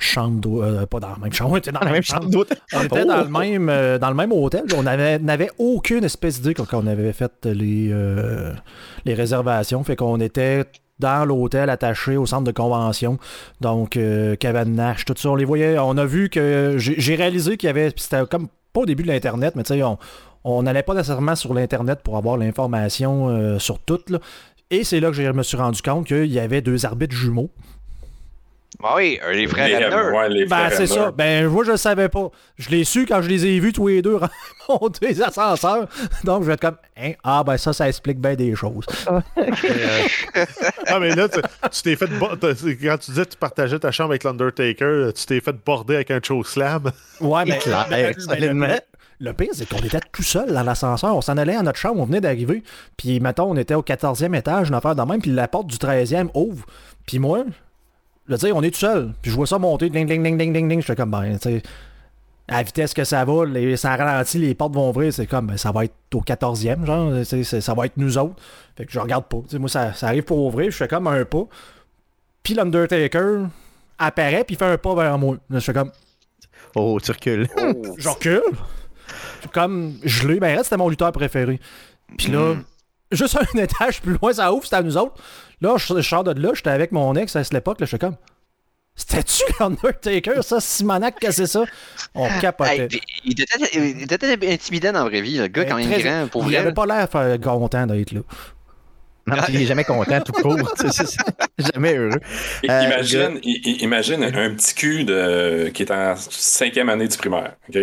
[0.00, 2.58] chambre euh, pas dans la même chambre, on était dans la même chambre d'hôtel.
[2.72, 3.38] On était dans, le oh!
[3.38, 4.64] même, dans le même hôtel.
[4.76, 7.94] On n'avait aucune espèce d'idée quand on avait fait les,
[9.04, 9.84] les réservations.
[9.84, 10.64] Fait qu'on était
[10.98, 13.18] dans l'hôtel attaché au centre de convention.
[13.60, 15.78] Donc, Kevin Nash, tout ça, on les voyait.
[15.78, 17.92] On a vu que j'ai réalisé qu'il y avait.
[17.96, 19.82] C'était comme pas au début de l'Internet, mais tu sais,
[20.44, 24.00] on n'allait pas nécessairement sur l'Internet pour avoir l'information euh, sur tout.
[24.70, 27.50] Et c'est là que je me suis rendu compte qu'il y avait deux arbitres jumeaux.
[28.84, 31.12] Ah oui, les frères les, ben, c'est ça.
[31.12, 32.30] Ben, moi, je le savais pas.
[32.58, 34.18] Je l'ai su quand je les ai vus tous les deux
[34.68, 35.86] monter les ascenseurs.
[36.24, 37.12] Donc, je vais être comme, hein?
[37.22, 38.84] ah, ben, ça, ça explique bien des choses.
[40.86, 42.08] ah, mais là, tu t'es fait.
[42.18, 42.36] Quand
[42.98, 46.20] tu disais que tu partageais ta chambre avec l'Undertaker, tu t'es fait border avec un
[46.44, 46.90] slam.
[47.20, 47.60] Ouais, mais.
[47.88, 48.80] Ben,
[49.20, 51.14] le pire, c'est qu'on était tout seul dans l'ascenseur.
[51.14, 52.64] On s'en allait à notre chambre, on venait d'arriver.
[52.96, 55.22] Puis, mettons, on était au 14e étage, une affaire de même.
[55.22, 56.66] Puis la porte du 13e ouvre.
[57.06, 57.44] Puis moi,
[58.28, 59.12] je veux dire, on est tout seul.
[59.20, 60.80] Puis je vois ça monter, ding, ding, ding, ding, ding, ding.
[60.80, 61.62] Je fais comme, ben, tu sais,
[62.48, 65.12] à la vitesse que ça va, les, ça ralentit, les portes vont ouvrir.
[65.12, 68.36] C'est comme, ben, ça va être au 14e, genre, ça va être nous autres.
[68.76, 69.38] Fait que je regarde pas.
[69.48, 71.44] sais moi, ça, ça, arrive pour ouvrir, je fais comme un pas.
[72.42, 73.46] Puis l'Undertaker
[73.98, 75.36] apparaît, puis il fait un pas vers moi.
[75.50, 75.92] Je fais comme.
[76.74, 77.48] Oh, tu recules.
[77.58, 77.82] Oh.
[77.98, 78.42] je recule.
[79.52, 80.40] comme gelé.
[80.40, 81.60] Ben, Red, c'était mon lutteur préféré.
[82.16, 82.64] Puis là, mm.
[83.12, 85.14] Juste un étage plus loin, ça ouvre, c'était à nous autres.
[85.60, 87.98] Là, je, sors de là, j'étais avec mon ex à cette époque, là, je suis
[87.98, 88.16] comme.
[88.94, 90.60] C'était-tu l'Undertaker, ça?
[90.60, 91.64] Simonac, que c'est ça?
[92.14, 92.88] On capotait.
[93.24, 96.28] il, était, intimidant dans la vraie vie, le gars, quand même grand.
[96.28, 98.20] Pour il avait pas l'air content d'être là.
[99.26, 100.58] Non, il est jamais content tout court.
[101.72, 102.18] jamais heureux.
[102.68, 107.54] Euh, imagine, imagine un petit cul de, qui est en cinquième année du primaire.
[107.68, 107.78] OK?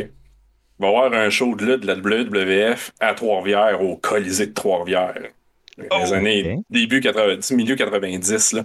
[0.80, 4.54] Il va avoir un show de lutte de la WWF à Trois-Rivières, au Colisée de
[4.54, 5.30] Trois-Rivières.
[5.78, 8.64] Les oh, années début 90, milieu 90, là.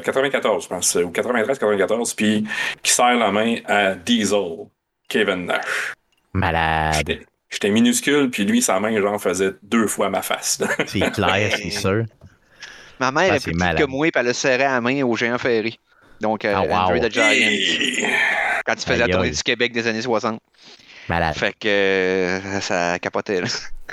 [0.00, 2.46] 94, euh, je pense, ou 93, 94, puis
[2.82, 4.66] qui serre la main à Diesel,
[5.08, 5.94] Kevin Nash.
[6.32, 7.20] Malade.
[7.50, 10.62] J'étais minuscule, puis lui, sa main, genre, faisait deux fois ma face.
[10.86, 12.04] c'est clair, c'est sûr.
[13.00, 15.02] Ma mère ah, est plus petite que moi, puis elle le serrait à la main
[15.02, 15.78] au géant ferry.
[16.20, 18.08] Donc, euh, Andrew the Giant.
[18.66, 20.40] Quand il faisait la tournée du Québec des années 60.
[21.08, 21.34] Malade.
[21.34, 23.40] Fait que euh, ça capotait.
[23.40, 23.48] Là.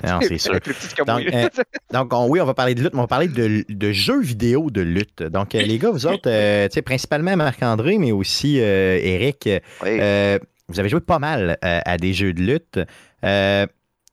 [0.05, 0.59] Non, c'est sûr.
[0.59, 1.21] Plus donc.
[1.33, 1.47] Euh,
[1.91, 4.69] donc oui, on va parler de lutte, mais on va parler de, de jeux vidéo
[4.69, 5.23] de lutte.
[5.23, 9.49] Donc, les gars, vous autres, euh, principalement Marc-André, mais aussi Eric,
[9.81, 12.79] vous avez joué pas mal à des jeux de lutte.
[13.23, 13.65] Euh,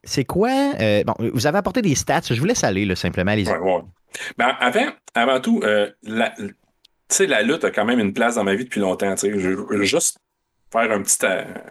[0.04, 0.50] c'est quoi?
[0.80, 2.22] Euh, bon, vous avez apporté des stats.
[2.28, 3.34] Je vous laisse aller, là, simplement.
[3.34, 3.44] Les...
[3.44, 6.34] Ben, avant, avant tout, euh, la,
[7.20, 9.14] la lutte a quand même une place dans ma vie depuis longtemps.
[9.16, 10.18] Je, veux juste
[10.72, 11.18] faire un petit,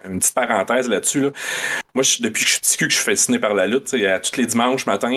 [0.06, 1.30] une petite parenthèse là-dessus.
[1.94, 3.94] Moi, depuis que je suis petit que je suis fasciné par la lutte.
[3.94, 5.12] À tous les dimanches matin,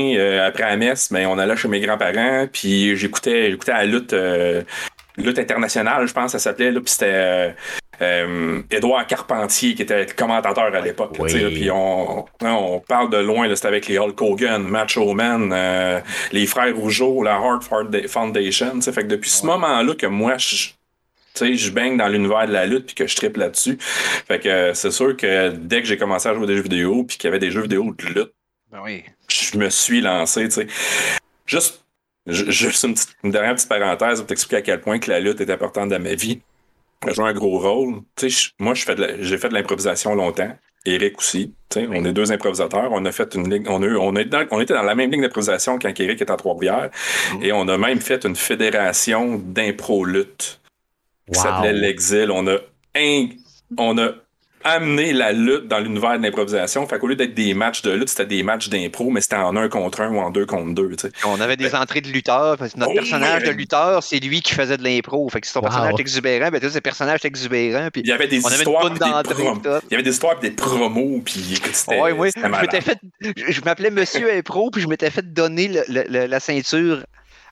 [0.46, 4.14] après la messe, ben, on allait chez mes grands-parents, puis j'écoutais, j'écoutais la lutte,
[5.16, 6.72] lutte internationale, je pense, ça s'appelait.
[6.72, 7.54] Puis c'était
[8.00, 11.16] euh, Édouard Carpentier, qui était commentateur à l'époque.
[11.26, 16.00] Puis on, on, parle de loin, c'était avec les Hulk Hogan, Macho Man, euh,
[16.32, 17.64] les frères Rougeau, la Heart
[18.08, 18.80] Foundation.
[18.80, 20.68] Fait que depuis ce moment-là que moi, je,
[21.36, 23.76] je baigne dans l'univers de la lutte puis que je tripe là-dessus.
[23.80, 27.16] Fait que c'est sûr que dès que j'ai commencé à jouer des jeux vidéo puis
[27.16, 28.34] qu'il y avait des jeux vidéo de lutte,
[28.70, 29.04] ben oui.
[29.28, 30.48] je me suis lancé.
[31.46, 31.84] Juste,
[32.26, 35.50] juste une, une, dernière petite parenthèse pour t'expliquer à quel point que la lutte est
[35.50, 36.40] importante dans ma vie
[37.12, 38.02] joué un gros rôle.
[38.58, 40.56] moi, j'ai fait de l'improvisation longtemps.
[40.86, 41.54] Eric aussi.
[41.76, 42.90] On est deux improvisateurs.
[42.92, 43.66] On a fait une ligue.
[43.68, 46.90] On, on, est on était dans la même ligne d'improvisation quand Eric était à Trois-Rivières.
[46.90, 47.44] Mm-hmm.
[47.44, 50.60] Et on a même fait une fédération d'impro-lutte
[51.32, 52.30] qui s'appelait l'Exil.
[52.30, 52.58] On a,
[53.78, 54.10] on a
[54.64, 56.86] amener la lutte dans l'univers de l'improvisation.
[56.86, 59.54] Fait qu'au lieu d'être des matchs de lutte, c'était des matchs d'impro, mais c'était en
[59.56, 60.90] un contre un ou en deux contre deux.
[61.26, 62.56] On avait des entrées de lutteurs.
[62.56, 65.28] Parce que notre oh, personnage de lutteur, c'est lui qui faisait de l'impro.
[65.28, 67.88] Fait que si ton personnage est exubérant, ben, c'est personnage exubérant.
[67.92, 68.90] Puis il y avait des histoires.
[68.90, 71.20] Des il y avait des histoires et des promos.
[71.24, 72.00] Puis c'était.
[72.00, 72.30] Ouais, oui.
[72.34, 72.98] Je, fait...
[73.20, 77.04] je m'appelais Monsieur Impro, puis je m'étais fait donner la ceinture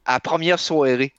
[0.07, 1.13] à première soirée.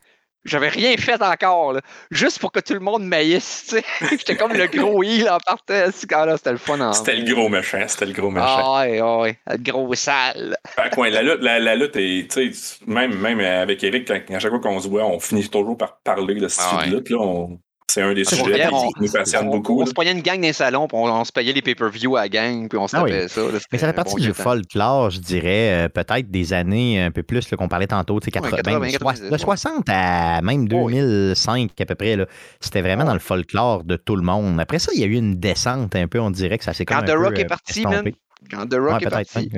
[0.46, 1.82] J'avais rien fait encore, là,
[2.12, 3.84] juste pour que tout le monde maïsse, tu sais.
[4.18, 5.74] J'étais comme le gros heal en partant.
[5.74, 5.92] là
[6.38, 6.94] c'était le fun.
[6.94, 8.46] C'était le gros méchant, c'était le gros méchant.
[8.76, 10.58] Ah ouais, ouais, le gros sale.
[10.78, 14.80] la lutte, la, lutte est, tu sais, même, même avec Eric, à chaque fois qu'on
[14.80, 17.18] se voit, on finit toujours par parler de ce ah, de lutte, là.
[17.20, 17.60] On,
[17.94, 19.82] c'est un des sujets qui nous passionne beaucoup.
[19.82, 22.22] On se payait une gang dans les salons, puis on, se payait les pay-per-view à
[22.22, 23.42] la gang, puis on se ah ça.
[23.72, 27.48] Mais ça fait partie du folklore, je dirais, euh, peut-être des années un peu plus
[27.50, 32.18] qu'on parlait tantôt, tu sais, 80, de 60 à même 2005 à peu près.
[32.60, 34.60] C'était vraiment dans le folklore de tout le monde.
[34.60, 36.86] Après ça, il y a eu une descente un peu, on dirait que ça s'est
[36.86, 38.04] comme Quand The Rock est euh, parti, man,
[38.50, 39.52] quand The Rock est parti.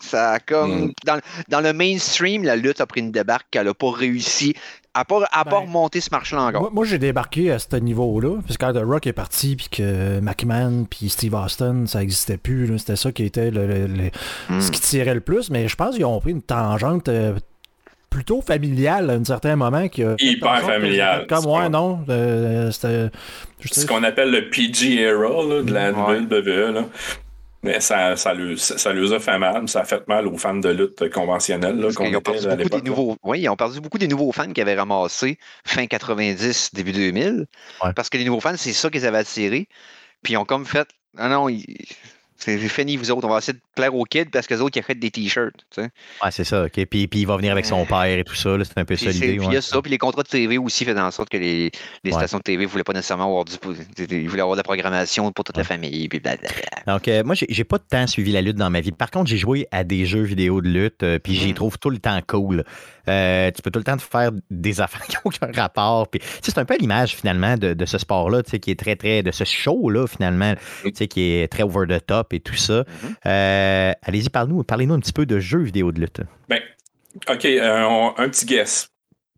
[0.00, 0.86] Ça a comme.
[0.86, 0.92] Mm.
[1.04, 4.54] Dans, dans, le mainstream, la lutte a pris une débarque qu'elle n'a pas réussi
[4.94, 6.72] à part, à part ben, monter ce marché-là encore.
[6.72, 10.20] Moi, j'ai débarqué à ce niveau-là, parce que quand The Rock est parti, puis que
[10.20, 12.78] McMahon, puis Steve Austin, ça n'existait plus.
[12.78, 14.10] C'était ça qui était le,
[14.60, 15.50] ce qui tirait le plus.
[15.50, 17.34] Mais je pense qu'ils ont pris une tangente euh,
[18.10, 19.88] plutôt familiale à un certain moment.
[19.88, 21.26] Qui Hyper familiale.
[21.26, 22.04] Comme moi, non.
[22.08, 23.10] Euh, c'était.
[23.64, 26.84] Ce qu'on appelle le PG era de la WWE.
[27.62, 29.68] Mais ça, ça, lui, ça, a fait mal.
[29.68, 31.78] Ça a fait mal aux fans de lutte conventionnelle.
[31.78, 34.60] Là, qu'on était à des nouveaux, oui, ils ont perdu beaucoup des nouveaux fans qui
[34.60, 37.46] avaient ramassé fin 90, début 2000.
[37.94, 39.68] Parce que les nouveaux fans, c'est ça qu'ils avaient attiré.
[40.22, 40.88] Puis ils ont comme fait.
[41.16, 41.64] Ah non, ils,
[42.44, 43.26] c'est fini, vous autres.
[43.26, 45.54] On va essayer de plaire aux kids parce que les autres, ils achètent des t-shirts.
[45.70, 45.90] Tu sais.
[46.22, 46.64] Ouais, c'est ça.
[46.64, 46.72] OK.
[46.72, 48.56] Puis, puis il va venir avec son père et tout ça.
[48.64, 49.36] C'est un peu ça l'idée.
[49.36, 49.80] Puis il y a ça.
[49.80, 51.70] Puis les contrats de TV aussi faisaient en sorte que les,
[52.02, 53.52] les stations de TV ne voulaient pas nécessairement avoir du.
[54.10, 56.08] Ils voulaient avoir de la programmation pour toute la famille.
[56.08, 56.20] Puis
[56.86, 58.90] Donc, euh, moi, j'ai pas de temps suivi la lutte dans ma vie.
[58.90, 61.02] Par contre, j'ai joué à des jeux vidéo de lutte.
[61.04, 61.54] Euh, puis j'y mm.
[61.54, 62.64] trouve tout le temps cool.
[63.08, 66.08] Euh, tu peux tout le temps te faire des affaires qui n'ont aucun rapport.
[66.08, 69.22] Puis, c'est un peu l'image finalement de, de ce sport-là, qui est très, très.
[69.22, 70.54] de ce show-là, finalement,
[71.08, 72.82] qui est très over the top et tout ça.
[72.82, 73.14] Mm-hmm.
[73.26, 76.20] Euh, allez-y, parlez-nous parlez un petit peu de jeux vidéo de lutte.
[76.48, 76.60] Ben,
[77.28, 78.88] OK, euh, un petit guess.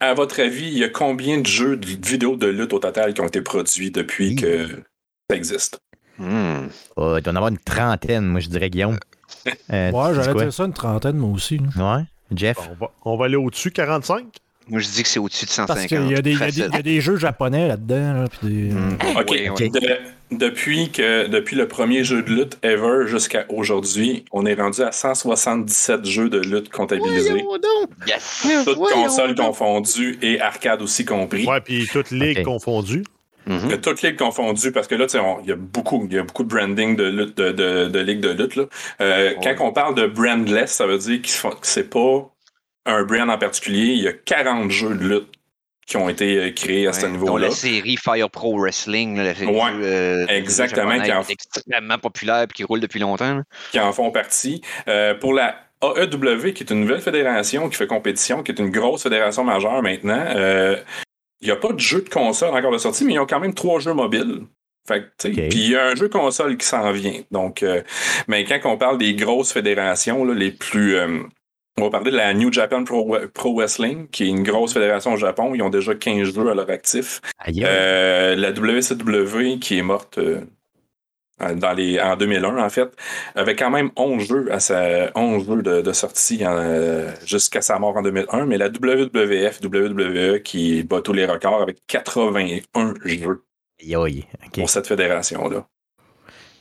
[0.01, 3.15] À votre avis, il y a combien de jeux de vidéo de lutte au total
[3.15, 4.83] qui ont été produits depuis que
[5.31, 5.79] ça existe?
[6.19, 6.67] Hmm.
[6.97, 8.99] Oh, il doit en avoir une trentaine, moi, je dirais, Guillaume.
[9.73, 11.59] Euh, ouais, j'aurais dire ça, une trentaine, moi aussi.
[11.77, 12.05] Ouais.
[12.35, 12.57] Jeff?
[13.05, 14.25] On va, aller au-dessus, 45?
[14.69, 15.77] Moi, je dis que c'est au-dessus de 150.
[15.77, 18.25] Parce qu'il y, a des jeux japonais là-dedans.
[18.43, 18.97] Hmm.
[19.19, 19.63] OK.
[20.39, 24.93] Depuis, que, depuis le premier jeu de lutte ever jusqu'à aujourd'hui, on est rendu à
[24.93, 27.45] 177 jeux de lutte comptabilisés.
[28.07, 28.47] Yes.
[28.65, 31.47] Toutes consoles confondues et arcade aussi compris.
[31.47, 33.05] Ouais, puis toutes ligues confondues.
[33.47, 35.07] Mm Toutes ligues confondues, parce que là,
[35.43, 38.21] il y, a beaucoup, y a beaucoup de branding de, lutte, de, de, de ligues
[38.21, 38.57] de lutte.
[38.57, 38.65] Là.
[39.01, 41.29] Euh, Quand on parle de brandless, ça veut dire que
[41.63, 42.31] c'est pas
[42.87, 43.93] un brand en particulier.
[43.93, 45.29] Il y a 40 jeux de lutte
[45.87, 47.49] qui ont été euh, créés à ce niveau-là.
[47.49, 52.65] La série Fire Pro Wrestling, la série euh, exactement, qui est extrêmement populaire et qui
[52.65, 53.43] roule depuis longtemps.
[53.71, 54.63] Qui en font partie.
[54.89, 58.71] Euh, pour la AEW, qui est une nouvelle fédération qui fait compétition, qui est une
[58.71, 60.25] grosse fédération majeure maintenant,
[61.41, 63.41] il n'y a pas de jeu de console encore de sortie, mais ils ont quand
[63.41, 64.43] même trois jeux mobiles.
[64.87, 67.21] Fait Puis il y a un jeu console qui s'en vient.
[67.31, 67.65] Donc,
[68.29, 70.97] mais quand on parle des grosses fédérations, les plus.
[71.79, 73.17] On va parler de la New Japan Pro,
[73.57, 75.55] Wrestling, qui est une grosse fédération au Japon.
[75.55, 77.21] Ils ont déjà 15 jeux à leur actif.
[77.49, 80.19] Euh, la WCW, qui est morte
[81.41, 82.91] dans les, en 2001, en fait,
[83.35, 86.45] avait quand même 11 jeux, à sa, 11 jeux de, sortie
[87.25, 91.79] jusqu'à sa mort en 2001, mais la WWF, WWE, qui bat tous les records avec
[91.89, 93.45] 81 jeux
[94.53, 95.67] pour cette fédération-là.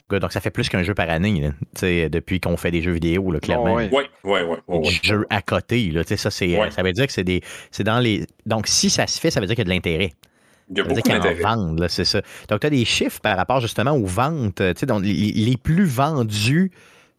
[0.10, 1.52] Donc, ça fait plus qu'un jeu par année,
[1.82, 3.76] depuis qu'on fait des jeux vidéo, là, clairement.
[3.76, 4.58] oui, oui, oui.
[4.68, 7.42] Ouais, jeux à côté, là, ça, ça veut dire que c'est des.
[7.72, 8.26] C'est dans les.
[8.46, 10.12] Donc, si ça se fait, ça veut dire qu'il y a de l'intérêt.
[10.70, 11.42] Il y a beaucoup d'intérêt.
[11.90, 12.22] c'est ça.
[12.50, 16.72] Donc, tu as des chiffres par rapport justement aux ventes, donc les, les plus vendus.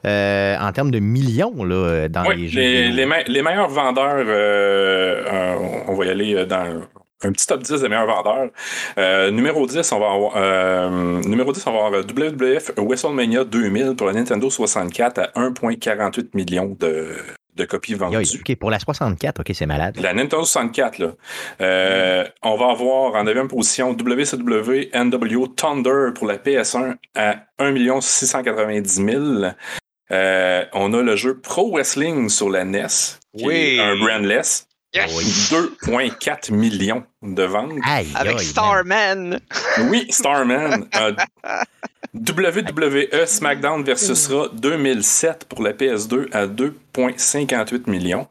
[0.06, 2.60] Euh, en termes de millions là, dans les jeux.
[2.60, 5.54] Les, les, meilleurs vendeurs, euh,
[5.88, 6.82] on va y aller dans
[7.24, 8.50] un petit top 10 des meilleurs vendeurs.
[8.98, 13.94] Euh, numéro 10, on va avoir euh, numéro 10, on va avoir WWF WrestleMania 2000
[13.96, 17.16] pour la Nintendo 64 à 1,48 millions de,
[17.56, 18.40] de copies vendues.
[18.40, 19.98] OK, pour la 64, OK, c'est malade.
[20.00, 21.12] La Nintendo 64, là.
[21.60, 28.00] Euh, on va avoir en 9e position WCW NW Thunder pour la PS1 à 1
[28.00, 29.12] 690 000.
[30.10, 32.86] on a le jeu Pro Wrestling sur la NES,
[33.36, 34.68] qui est un brandless.
[34.94, 37.72] 2,4 millions de ventes.
[38.14, 39.40] Avec Starman.
[39.88, 40.88] Oui, Starman.
[42.14, 48.28] WWE SmackDown versus Raw 2007 pour la PS2 à 2,58 millions.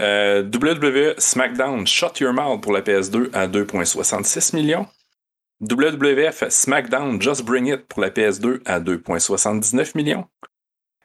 [0.00, 4.86] Euh, WWE SmackDown Shut Your Mouth pour la PS2 à 2,66 millions.
[5.60, 10.24] WWF SmackDown Just Bring It pour la PS2 à 2,79 millions.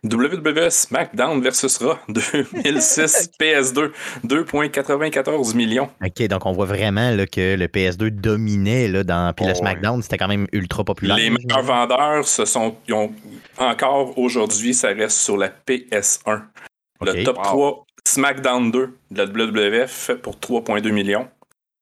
[0.04, 3.92] WWE SmackDown versus Raw 2006 PS2
[4.26, 5.90] 2.94 millions.
[6.04, 10.02] OK, donc on voit vraiment là, que le PS2 dominait là, dans puis le SmackDown,
[10.02, 11.16] c'était quand même ultra populaire.
[11.16, 13.12] Les meilleurs vendeurs ce sont ont,
[13.58, 16.42] encore aujourd'hui, ça reste sur la PS1.
[17.02, 21.28] Le top 3 SmackDown 2 de la WWF pour 3.2 millions.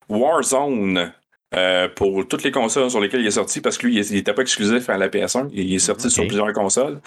[0.10, 1.12] Warzone
[1.54, 4.34] euh, pour toutes les consoles sur lesquelles il est sorti, parce que lui, il n'était
[4.34, 7.02] pas exclusif à la PS1, il est sorti sur plusieurs consoles.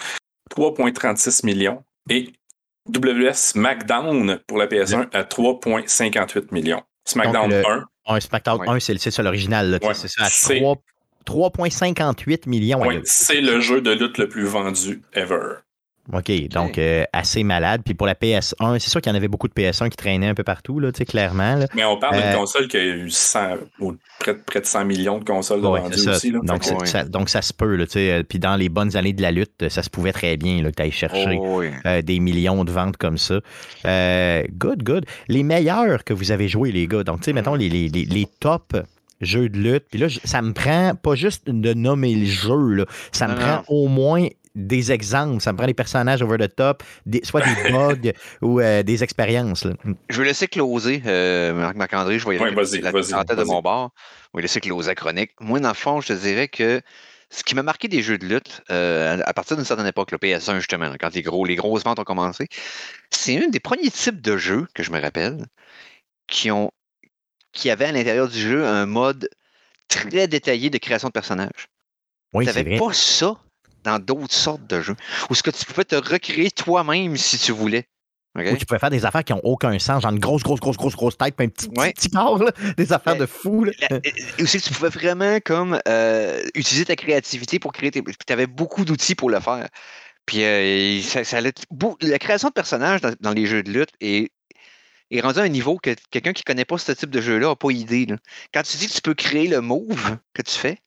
[0.51, 1.83] 3,36 millions.
[2.09, 2.33] Et
[2.87, 6.83] WS SmackDown pour la PS1 à 3,58 millions.
[7.05, 7.85] SmackDown 1.
[8.07, 9.79] Un SmackDown 1, c'est ça l'original.
[9.93, 10.27] c'est ça,
[11.25, 12.81] 3,58 millions.
[13.03, 15.55] C'est le jeu de lutte le plus vendu ever.
[16.13, 17.81] OK, donc euh, assez malade.
[17.83, 20.27] Puis pour la PS1, c'est sûr qu'il y en avait beaucoup de PS1 qui traînaient
[20.27, 21.59] un peu partout, là, clairement.
[21.73, 23.55] Mais on parle d'une euh, console qui a eu 100,
[24.19, 26.31] près, près, de 100 millions de consoles de vendues aussi.
[26.31, 26.39] Là.
[26.43, 27.75] Donc, ça, donc ça se peut.
[27.75, 30.61] Là, euh, puis dans les bonnes années de la lutte, ça se pouvait très bien
[30.61, 31.63] là, que tu ailles chercher oh,
[32.03, 33.39] des millions de ventes comme ça.
[33.83, 35.05] good, good.
[35.27, 37.03] Les meilleurs que vous avez joués, les gars.
[37.03, 38.75] Donc, tu sais, mettons les, les, les, les tops
[39.21, 39.85] jeux de lutte.
[39.89, 42.85] Puis là, ça me prend pas juste de nommer le jeu, là.
[43.11, 45.41] ça me prend au moins des exemples.
[45.41, 46.83] Ça me prend des personnages over the top,
[47.23, 49.67] soit des bugs ou euh, des expériences.
[50.09, 53.91] Je vais laisser closer, euh, Marc-André, je vais y la, tête de mon bord.
[54.33, 55.31] Je vais laisser closer la chronique.
[55.39, 56.81] Moi, dans le fond, je te dirais que
[57.29, 60.17] ce qui m'a marqué des jeux de lutte, euh, à partir d'une certaine époque, le
[60.17, 62.47] PS1 justement, quand les, gros, les grosses ventes ont commencé,
[63.09, 65.45] c'est un des premiers types de jeux que je me rappelle
[66.27, 66.71] qui ont
[67.51, 69.29] qui avait à l'intérieur du jeu un mode
[69.87, 71.69] très détaillé de création de personnages.
[72.33, 73.37] Oui, tu n'avais pas ça
[73.85, 74.95] dans d'autres sortes de jeux.
[75.29, 77.87] Ou ce que tu pouvais te recréer toi-même si tu voulais.
[78.37, 80.75] Ou tu pouvais faire des affaires qui n'ont aucun sens, genre une grosse, grosse, grosse,
[80.75, 82.43] grosse, grosse tête, puis un petit, petit corps,
[82.77, 83.65] des affaires de fou.
[84.37, 88.03] Et aussi, tu pouvais vraiment comme euh, utiliser ta créativité pour créer tes.
[88.03, 89.69] Tu avais beaucoup d'outils pour le faire.
[90.25, 94.31] Puis euh, ça, la création de personnages dans, les jeux de lutte est,
[95.11, 97.49] est rendue à un niveau que quelqu'un qui ne connaît pas ce type de jeu-là
[97.49, 98.07] n'a pas idée.
[98.53, 100.79] Quand tu dis que tu peux créer le move que tu fais,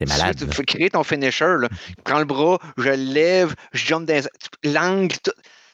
[0.00, 0.36] C'est malade.
[0.38, 1.56] Tu peux créer ton finisher.
[1.58, 1.68] Là.
[2.04, 4.22] prends le bras, je le lève, je jump dans
[4.64, 5.16] l'angle,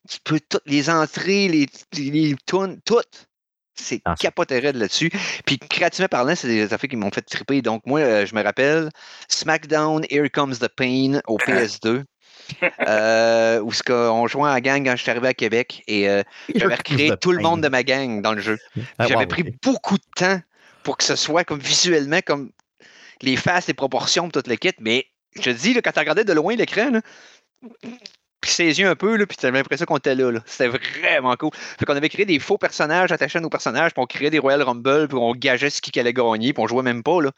[0.08, 1.66] tu peux toutes les entrées, les,
[1.96, 3.28] les, tunes, toutes.
[3.74, 5.10] C'est ah, capoté là-dessus.
[5.46, 7.62] Puis créativement parlant, c'est des affaires qui m'ont fait triper.
[7.62, 8.90] Donc moi, euh, je me rappelle
[9.28, 12.04] SmackDown Here Comes the Pain au PS2.
[12.88, 16.22] euh, où on jouait en gang quand je suis arrivé à Québec et euh,
[16.54, 18.58] j'avais recréé tout le monde de ma gang dans le jeu.
[18.98, 20.40] Ah, j'avais pris beaucoup de temps
[20.82, 22.50] pour que ce soit comme visuellement comme
[23.22, 24.72] les faces, les proportions, toute le kit.
[24.80, 25.06] Mais
[25.36, 27.00] je te dis, quand tu regardais de loin l'écran,
[28.42, 30.32] puis ses yeux un peu, là, puis t'avais l'impression qu'on était là.
[30.46, 31.50] C'était vraiment cool.
[31.78, 34.40] Fait qu'on avait créé des faux personnages attachés à nos personnages, puis on créait des
[34.40, 37.22] Royal Rumble, puis on gageait ce qui allait gagner, puis on jouait même pas.
[37.22, 37.30] Là.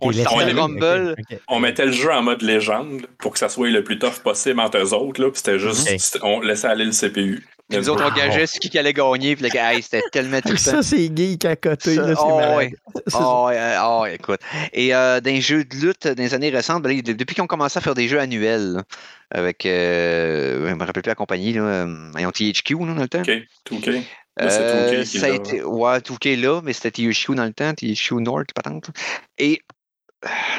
[0.00, 1.14] on, Rumble.
[1.46, 4.58] on mettait le jeu en mode légende pour que ça soit le plus tough possible
[4.58, 7.46] entre eux autres, puis c'était juste, on laissait aller le CPU.
[7.70, 10.56] Puis nous autres, on gageait ce qui allait gagner, puis le gars, c'était tellement tout
[10.56, 12.74] Ça, c'est geek à côté, là, c'est oh, ouais.
[13.14, 14.40] oh, ouais, oh, écoute.
[14.72, 17.46] Et euh, dans les jeux de lutte, dans les années récentes, ben, depuis qu'ils ont
[17.46, 18.82] commencé à faire des jeux annuels,
[19.30, 23.20] avec, euh, je me rappelle plus la compagnie, là, euh, ayant THQ dans le temps.
[23.20, 23.30] OK,
[23.70, 24.02] 2K.
[24.40, 28.52] Euh, ça a été, ouais, 2K là, mais c'était THQ dans le temps, THQ North,
[28.54, 28.90] patente.
[29.38, 29.60] Et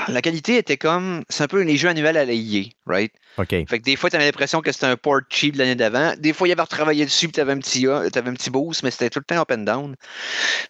[0.07, 1.23] la qualité était comme.
[1.29, 2.33] C'est un peu les jeux annuels à la
[2.85, 3.11] right?
[3.37, 3.49] OK.
[3.49, 6.13] Fait que des fois, tu avais l'impression que c'était un port cheap de l'année d'avant.
[6.17, 8.49] Des fois, il y avait retravaillé dessus, puis tu avais, un petit, avais un petit
[8.49, 9.95] boost, mais c'était tout le temps up and down.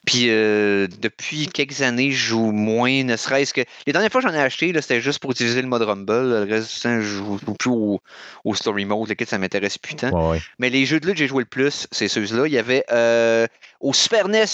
[0.05, 3.61] Puis euh, depuis quelques années, je joue moins, ne serait-ce que.
[3.87, 6.45] Les dernières fois que j'en ai acheté, c'était juste pour utiliser le mode Rumble.
[6.45, 10.35] Le reste, je joue plus au, Story Mode, lequel ça m'intéresse plus tant.
[10.59, 12.45] Mais les jeux de lutte que j'ai joué le plus, c'est ceux-là.
[12.45, 13.47] Il y avait euh,
[13.79, 14.45] au Super NES,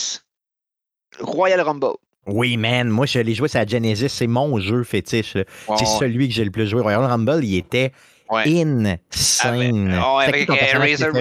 [1.19, 1.95] Royal Rumble.
[2.27, 2.89] Oui, man.
[2.89, 4.09] Moi, je l'ai joué sur la Genesis.
[4.09, 5.37] C'est mon jeu fétiche.
[5.77, 6.81] c'est celui que j'ai le plus joué.
[6.81, 7.91] Royal Rumble, il était
[8.29, 9.97] insane.
[10.01, 11.13] Ah, avec Razor.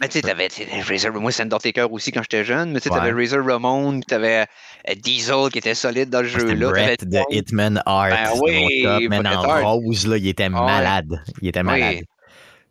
[0.00, 0.48] Mais tu sais, t'avais
[0.88, 1.12] Razor.
[1.14, 2.72] Moi, c'est Undertaker aussi quand j'étais jeune.
[2.72, 4.46] Mais tu sais, t'avais Razor Ramon, tu t'avais
[4.88, 6.54] euh, Diesel qui était solide dans le jeu.
[6.54, 6.70] là.
[6.70, 8.10] Brett de Hitman Art.
[8.10, 9.12] Ben oui, top,
[9.64, 11.20] en rose, là, il était malade.
[11.42, 12.04] Il était malade.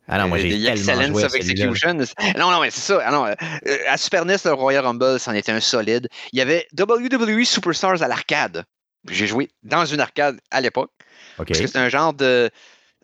[0.08, 1.94] Ah non, moi j'ai tellement joué avec Execution.
[2.38, 3.00] Non, non, mais c'est ça.
[3.04, 3.34] Ah
[3.66, 6.08] euh, à Super NES, le Royal Rumble, c'en était un solide.
[6.32, 8.64] Il y avait WWE Superstars à l'arcade.
[9.08, 10.90] J'ai joué dans une arcade à l'époque.
[11.36, 12.50] Parce que c'est un genre de.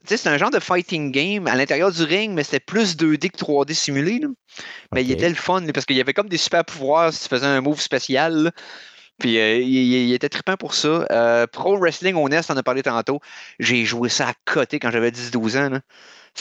[0.02, 2.96] Tu sais, c'est un genre de fighting game à l'intérieur du ring, mais c'était plus
[2.96, 4.20] 2D que 3D simulé.
[4.92, 7.28] Mais il était le fun parce qu'il y avait comme des super pouvoirs si tu
[7.28, 8.50] faisais un move spécial.
[9.18, 11.06] Puis euh, il, était trippant pour ça.
[11.12, 13.20] Euh, Pro Wrestling on NES, on a parlé tantôt.
[13.60, 15.68] J'ai joué ça à côté quand j'avais 10-12 ans.
[15.70, 15.80] Là.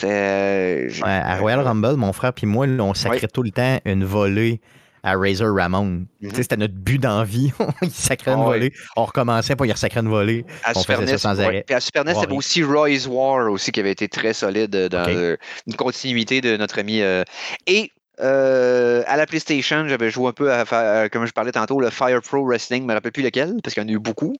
[0.03, 4.61] Euh, à Royal Rumble, mon frère puis moi, on sacrait tout le temps une volée
[5.03, 6.05] à Razor Ramon.
[6.21, 6.31] Mhm.
[6.33, 7.51] C'était notre but d'envie.
[7.81, 8.73] il sacrait une ah volée.
[8.95, 10.45] On recommençait pour y sacrer une volée.
[10.63, 11.65] À on Super NES, sans arrêt.
[11.69, 15.37] à Super NES, c'était aussi Roy's War aussi qui avait été très solide dans
[15.67, 17.01] une continuité de notre ami.
[17.01, 17.23] Euh,
[17.65, 21.89] et euh, à la PlayStation, j'avais joué un peu à, comme je parlais tantôt, le
[21.89, 24.35] Fire Pro Wrestling, je me rappelle plus lequel, parce qu'il y en a eu beaucoup,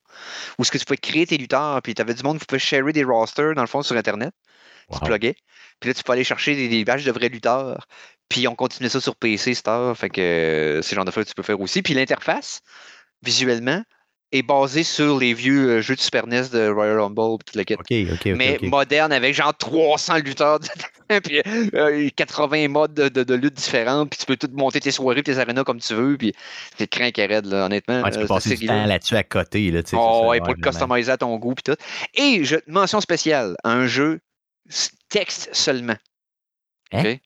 [0.60, 2.60] où ce que tu pouvais créer tes lutteurs, puis tu avais du monde qui pouvait
[2.60, 4.34] share des rosters, dans le fond, sur Internet.
[4.94, 5.36] Tu pluguais.
[5.80, 7.88] Puis là, tu peux aller chercher des, badges de vrais lutteurs.
[8.30, 9.98] Puis on continue ça sur PC, Star.
[9.98, 11.82] Fait que euh, c'est le genre de choses que tu peux faire aussi.
[11.82, 12.62] Puis l'interface,
[13.24, 13.84] visuellement,
[14.32, 17.38] est basée sur les vieux euh, jeux de Super NES de Royal Rumble.
[17.46, 20.60] Tout le Mais moderne avec genre 300 lutteurs,
[21.24, 21.42] puis
[22.16, 24.08] 80 euh, modes de, lutte différents.
[24.08, 26.18] Puis tu peux tout monter tes soirées, tes arénas comme tu veux.
[26.18, 26.34] Puis
[26.78, 28.04] c'est craint raide, là, honnêtement.
[28.10, 29.72] tu peux passer du temps là-dessus à côté.
[29.72, 31.54] Là, oh, ouais, pour le customiser à ton goût.
[31.54, 31.82] Puis tout.
[32.14, 34.20] Et je, mention spéciale, un jeu
[35.10, 35.98] texte seulement.
[36.92, 37.18] Hein?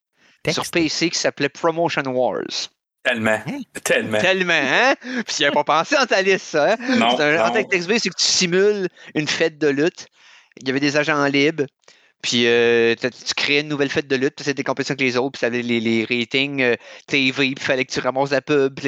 [0.49, 2.69] Sur PC qui s'appelait Promotion Wars.
[3.03, 3.39] Tellement.
[3.47, 3.61] Hein?
[3.83, 4.19] Tellement.
[4.19, 4.95] Tellement, hein?
[5.01, 6.73] Puis il pas pensé en ta liste, ça.
[6.73, 6.97] Hein?
[6.97, 10.07] Non, un, en texte c'est que tu simules une fête de lutte.
[10.57, 11.65] Il y avait des agents libres.
[12.26, 15.15] Puis euh, tu créais une nouvelle fête de lutte, puis c'était des compétitions avec les
[15.15, 16.73] autres, puis tu avais les, les, ratings euh,
[17.05, 18.80] TV, puis il fallait que tu ramasses la pub.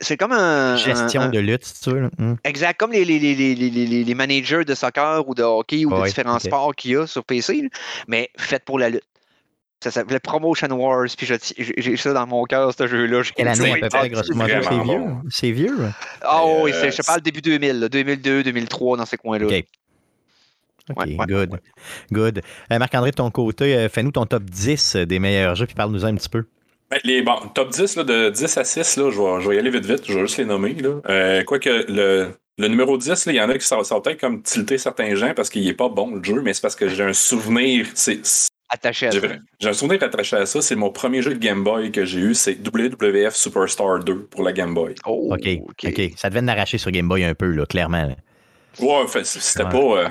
[0.00, 0.74] C'est comme un.
[0.74, 2.10] Gestion de lutte, si tu veux.
[2.18, 2.34] Hmm.
[2.42, 6.90] Exact, comme les, les, managers de soccer ou de hockey ou de différents sports qu'il
[6.90, 7.70] y a sur PC,
[8.08, 9.04] mais fait pour la lutte.
[9.84, 13.22] Ça s'appelait Promotion Wars, puis j'ai ça dans mon cœur, ce jeu-là.
[13.36, 14.52] Quelle année à peu près, grosso modo?
[14.62, 15.04] C'est vieux?
[15.30, 15.92] C'est vieux?
[16.22, 19.46] Ah oui, euh, je parle début 2000, 2002, 2003, dans ces coins-là.
[20.90, 21.60] OK, good.
[22.12, 22.42] good.
[22.72, 26.04] Euh, Marc-André, de ton côté, euh, fais-nous ton top 10 des meilleurs jeux, puis parle-nous
[26.04, 26.44] un petit peu.
[26.90, 29.56] Ben, les, bon, top 10, là, de 10 à 6, là, je, vais, je vais
[29.56, 30.74] y aller vite vite, je vais juste les nommer.
[30.74, 31.00] Là.
[31.08, 34.42] Euh, Quoique le, le numéro 10, il y en a qui ça, ça peut-être comme
[34.42, 37.02] tilter certains gens parce qu'il n'est pas bon le jeu, mais c'est parce que j'ai
[37.02, 37.86] un souvenir.
[37.94, 38.20] C'est,
[38.68, 39.18] attaché à ça.
[39.60, 40.62] J'ai un souvenir attaché à ça.
[40.62, 42.34] C'est mon premier jeu de Game Boy que j'ai eu.
[42.34, 44.94] C'est WWF Superstar 2 pour la Game Boy.
[45.06, 45.48] Oh, OK.
[45.84, 46.12] OK.
[46.16, 48.14] Ça devait l'arracher sur Game Boy un peu, là, clairement.
[48.78, 50.10] Ouais, c'était pas.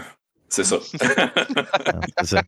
[2.20, 2.41] C'est ça.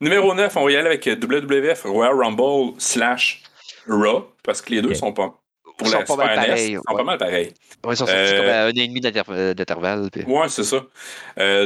[0.00, 3.42] Numéro 9, on va y aller avec WWF Royal Rumble slash
[3.88, 5.40] Raw, parce que les deux sont pas.
[5.76, 7.52] Pour pas mal pareils, sont pas mal pareils.
[7.84, 10.08] Ouais, ils sont sortis comme à un et demi d'intervalle.
[10.10, 10.24] Puis...
[10.24, 10.82] Ouais, c'est ça.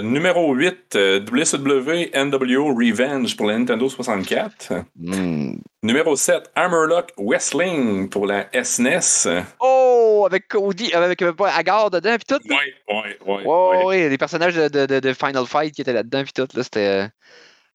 [0.02, 0.96] numéro 8,
[1.30, 4.72] WCW NWO Revenge pour la Nintendo 64.
[4.98, 5.54] Hmm.
[5.82, 9.26] Numéro 7, Hammerlock Wrestling pour la SNES.
[9.26, 12.40] E oh, avec Cody, avec Agar dedans, puis tout.
[12.48, 12.56] Oui,
[12.88, 13.42] oui, oui.
[13.46, 14.08] Oui, ouais.
[14.10, 16.48] les personnages de, de, de, Final Fight qui étaient là-dedans, puis tout.
[16.54, 17.08] Là, c'était.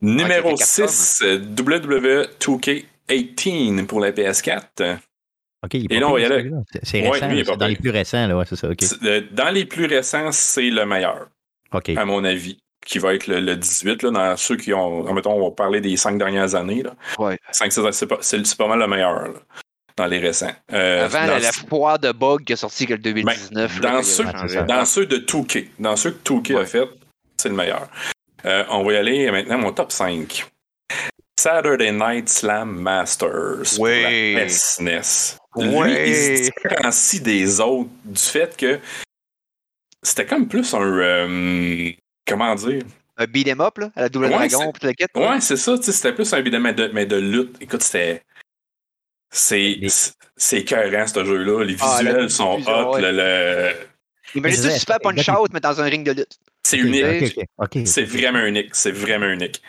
[0.02, 1.24] Numéro 6,
[1.58, 5.00] WWE 2K18 pour la PS4.
[5.66, 6.18] OK, il Et là, on
[6.84, 8.68] C'est récent, ouais, dans les plus récents, là, ouais, c'est ça.
[9.32, 11.28] Dans les plus récents, c'est le meilleur.
[11.72, 11.90] OK.
[11.90, 15.50] À mon avis qui va être le, 18, là, dans ceux qui ont, mettons, on
[15.50, 16.84] va parler des cinq dernières années.
[16.84, 16.94] Là.
[17.18, 17.38] Ouais.
[17.52, 19.30] c'est pas, pas, mal le meilleur
[19.98, 20.52] dans les récents.
[20.72, 23.82] Euh, Avant, la, foire de bug qui a sorti que le 2019.
[23.82, 24.26] Ben, dans, ceux,
[24.68, 26.90] dans ceux de 2K, dans ceux que 2K a fait,
[27.38, 27.88] c'est le meilleur.
[28.46, 30.46] Euh, on va y aller maintenant mon top 5.
[31.40, 33.80] Saturday Night Slam Masters.
[33.80, 34.36] Oui.
[34.36, 35.38] la SNES.
[35.56, 35.88] Oui.
[35.88, 38.80] Lui, il se différencie des autres du fait que
[40.04, 40.82] c'était comme plus un.
[40.82, 41.92] Euh,
[42.28, 42.84] comment dire?
[43.18, 45.10] Un beat'em up, là, à la double dragon, puis quête.
[45.16, 47.56] Ouais, c'est ça, c'était plus un beat'em up, mais de lutte.
[47.62, 48.22] Écoute, c'était.
[49.32, 49.80] C'est,
[50.38, 51.64] c'est écœurant, ce jeu-là.
[51.64, 52.98] Les ah, visuels sont hot.
[53.00, 53.74] Le, le...
[54.36, 56.40] Imagine tu fais punch-out, mais dans un ring de lutte.
[56.64, 57.40] C'est unique.
[57.86, 58.74] C'est vraiment unique.
[58.74, 59.62] C'est vraiment unique.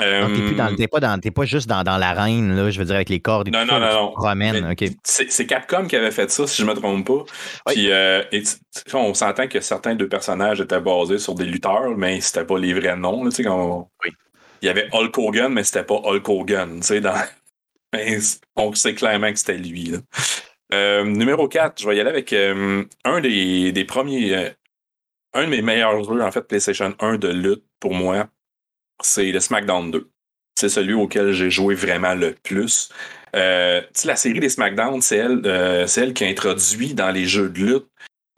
[0.00, 3.20] Euh, t'es pas, dans, pas juste dans, dans l'arène, là, je veux dire, avec les
[3.20, 4.74] cordes et non, tout non, ça, non, non.
[5.02, 7.24] C'est Capcom qui avait fait ça, si je ne me trompe pas.
[7.66, 8.22] Puis, euh,
[8.94, 12.74] on s'entend que certains de personnages étaient basés sur des lutteurs, mais c'était pas les
[12.74, 13.24] vrais noms.
[13.24, 13.30] Là,
[14.04, 14.10] oui.
[14.62, 16.80] Il y avait Hulk Hogan, mais c'était pas Hulk Hogan.
[16.80, 17.24] Dans...
[18.56, 19.94] on sait clairement que c'était lui.
[20.72, 24.52] Euh, numéro 4, je vais y aller avec un des, des premiers.
[25.32, 28.28] un de mes meilleurs jeux, en fait, PlayStation 1 de lutte pour moi
[29.02, 30.10] c'est le SmackDown 2.
[30.58, 32.90] C'est celui auquel j'ai joué vraiment le plus.
[33.36, 37.48] Euh, la série des SmackDown, c'est elle, euh, elle, qui a introduit dans les jeux
[37.48, 37.86] de lutte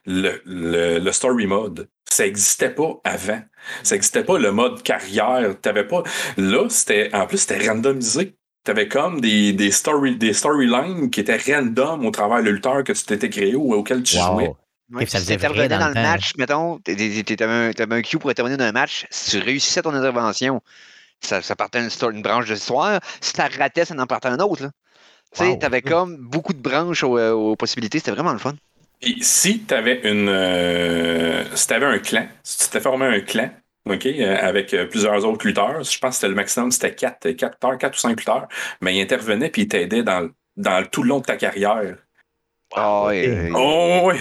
[0.06, 1.88] le, le, story mode.
[2.10, 3.40] Ça n'existait pas avant.
[3.82, 5.54] Ça n'existait pas le mode carrière.
[5.60, 6.02] T'avais pas.
[6.36, 7.14] Là, c'était.
[7.14, 8.34] En plus, c'était randomisé.
[8.64, 12.84] Tu avais comme des, des, story, des storylines qui étaient random au travers de lutteur
[12.84, 14.52] que tu t'étais créé ou auquel tu jouais.
[14.92, 16.92] Ouais, si tu intervenais dans, le, match, mettons, tu
[17.40, 20.60] avais, un cue pour intervenir dans un match, si tu réussissais ton intervention,
[21.20, 23.00] ça, ça partait une, une branche de l'histoire.
[23.20, 24.70] Si tu ratais, ça en partait un autre.
[25.32, 28.54] Tu sais, avais comme beaucoup de branches euh, aux, possibilités, c'était vraiment le fun.
[29.00, 30.28] Et si tu avais une.
[30.28, 33.50] Euh, si tu avais un clan, si tu t'es formé un clan,
[33.88, 37.94] OK, euh, avec plusieurs autres lutteurs, je pense que le maximum, c'était 4, 4, 4
[37.94, 38.48] ou 5 lutteurs,
[38.80, 41.96] mais ils intervenaient puis ils t'aidaient dans, dans tout le long de ta carrière.
[42.74, 43.50] Ah oui.
[43.54, 44.16] Oh, oui.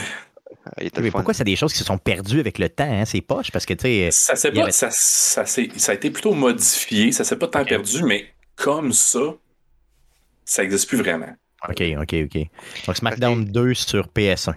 [1.01, 3.51] Mais pourquoi c'est des choses qui se sont perdues avec le temps, hein, ces poches?
[3.51, 4.09] Parce que, tu sais.
[4.11, 4.51] Ça, ça,
[4.91, 9.35] ça, ça, a été plutôt modifié, ça s'est pas tant perdu, mais comme ça,
[10.45, 11.33] ça n'existe plus vraiment.
[11.67, 12.47] OK, OK, OK.
[12.87, 14.53] Donc, SmackDown 2 sur PS1.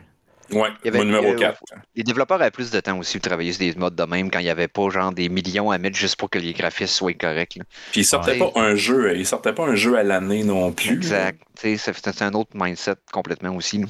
[0.52, 1.62] Ouais, mon numéro 4.
[1.94, 4.38] les développeurs avaient plus de temps aussi pour travailler sur des modes de même quand
[4.38, 7.14] il n'y avait pas genre des millions à mettre juste pour que les graphismes soient
[7.14, 7.58] corrects.
[7.92, 10.92] Puis ils sortaient pas un jeu, ils sortaient pas un jeu à l'année non plus.
[10.92, 11.40] Exact.
[11.54, 13.82] C'est un autre mindset complètement aussi.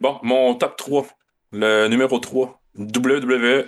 [0.00, 1.06] Bon, mon top 3.
[1.52, 3.66] Le numéro 3, WWE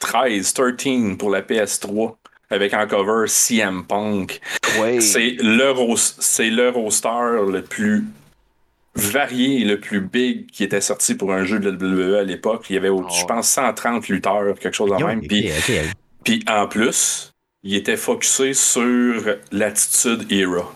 [0.00, 2.16] 13, 13 pour la PS3
[2.50, 4.40] avec en cover CM Punk.
[5.00, 7.08] C'est le, c'est le roster
[7.48, 8.04] le plus
[8.96, 12.66] varié et le plus big qui était sorti pour un jeu de WWE à l'époque.
[12.70, 12.92] Il y avait, je
[13.22, 13.26] oh.
[13.26, 15.20] pense, 130 lutteurs, quelque chose de même.
[16.24, 20.72] Puis, en plus, il était focusé sur l'attitude era.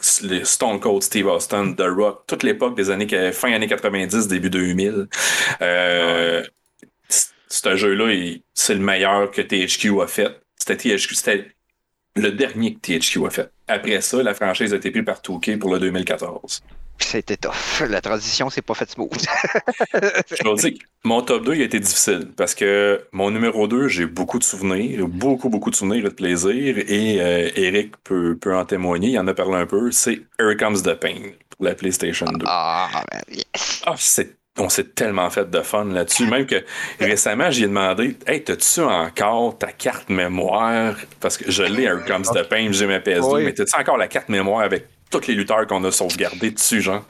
[0.00, 5.08] Stone Cold Steve Austin, The Rock, toute l'époque des années fin années 90, début 2000.
[5.62, 6.44] Euh,
[7.64, 10.40] un jeu-là, c'est le meilleur que THQ a fait.
[10.56, 11.48] C'était
[12.16, 13.50] le dernier que THQ a fait.
[13.66, 16.62] Après ça, la franchise a été prise par 2K pour le 2014.
[17.00, 17.82] C'était tough.
[17.88, 19.10] La transition, c'est pas fait smooth.
[19.94, 20.72] je dois dire
[21.04, 24.44] mon top 2 il a été difficile parce que mon numéro 2, j'ai beaucoup de
[24.44, 26.78] souvenirs, beaucoup, beaucoup de souvenirs et de plaisir.
[26.78, 29.90] Et euh, Eric peut, peut, en témoigner, il en a parlé un peu.
[29.90, 32.44] C'est Here Comes the Pain pour la PlayStation 2.
[32.48, 33.82] Ah, ben, yes.
[33.86, 33.94] Ah,
[34.58, 36.26] on s'est tellement fait de fun là-dessus.
[36.26, 36.64] Même que
[37.00, 40.96] récemment, j'ai demandé Hey, as-tu encore ta carte mémoire?
[41.20, 44.08] Parce que je l'ai, Here Comes the Pain, j'ai ma PS2, mais as-tu encore la
[44.08, 47.04] carte mémoire avec tous les lutteurs qu'on a sauvegardés dessus, genre.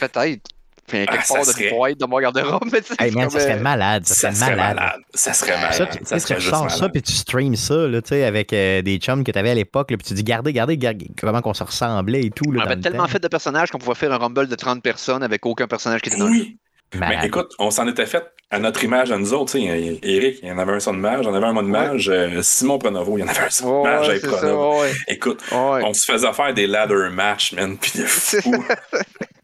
[0.00, 0.48] Peut-être.
[0.86, 2.06] Puis quelque ah, part de serait...
[2.08, 2.68] mon garde-robe.
[2.98, 4.04] Hey man, ça serait malade.
[4.06, 5.00] Ça, serait malade.
[5.14, 5.72] Ça serait malade.
[5.72, 8.52] Ça, tu, ça serait tu sors ça, puis tu streams ça, là, tu sais, avec
[8.52, 11.40] euh, des chums que tu avais à l'époque, puis tu dis, gardez, gardez, gardez, comment
[11.40, 12.50] qu'on se ressemblait et tout.
[12.50, 15.22] Là, on avait tellement fait de personnages qu'on pouvait faire un rumble de 30 personnes
[15.22, 16.46] avec aucun personnage qui était dans le jeu.
[16.94, 19.56] Mais écoute, on s'en était fait à notre image, à nous autres.
[19.56, 22.10] Eric, il y en avait un son de mage, j'en avais un mode de mage.
[22.10, 24.84] Euh, Simon Pronovo, il y en avait un son de mage avec Pronovo.
[25.08, 28.64] Écoute, on se faisait faire des ladder match, man, puis fou.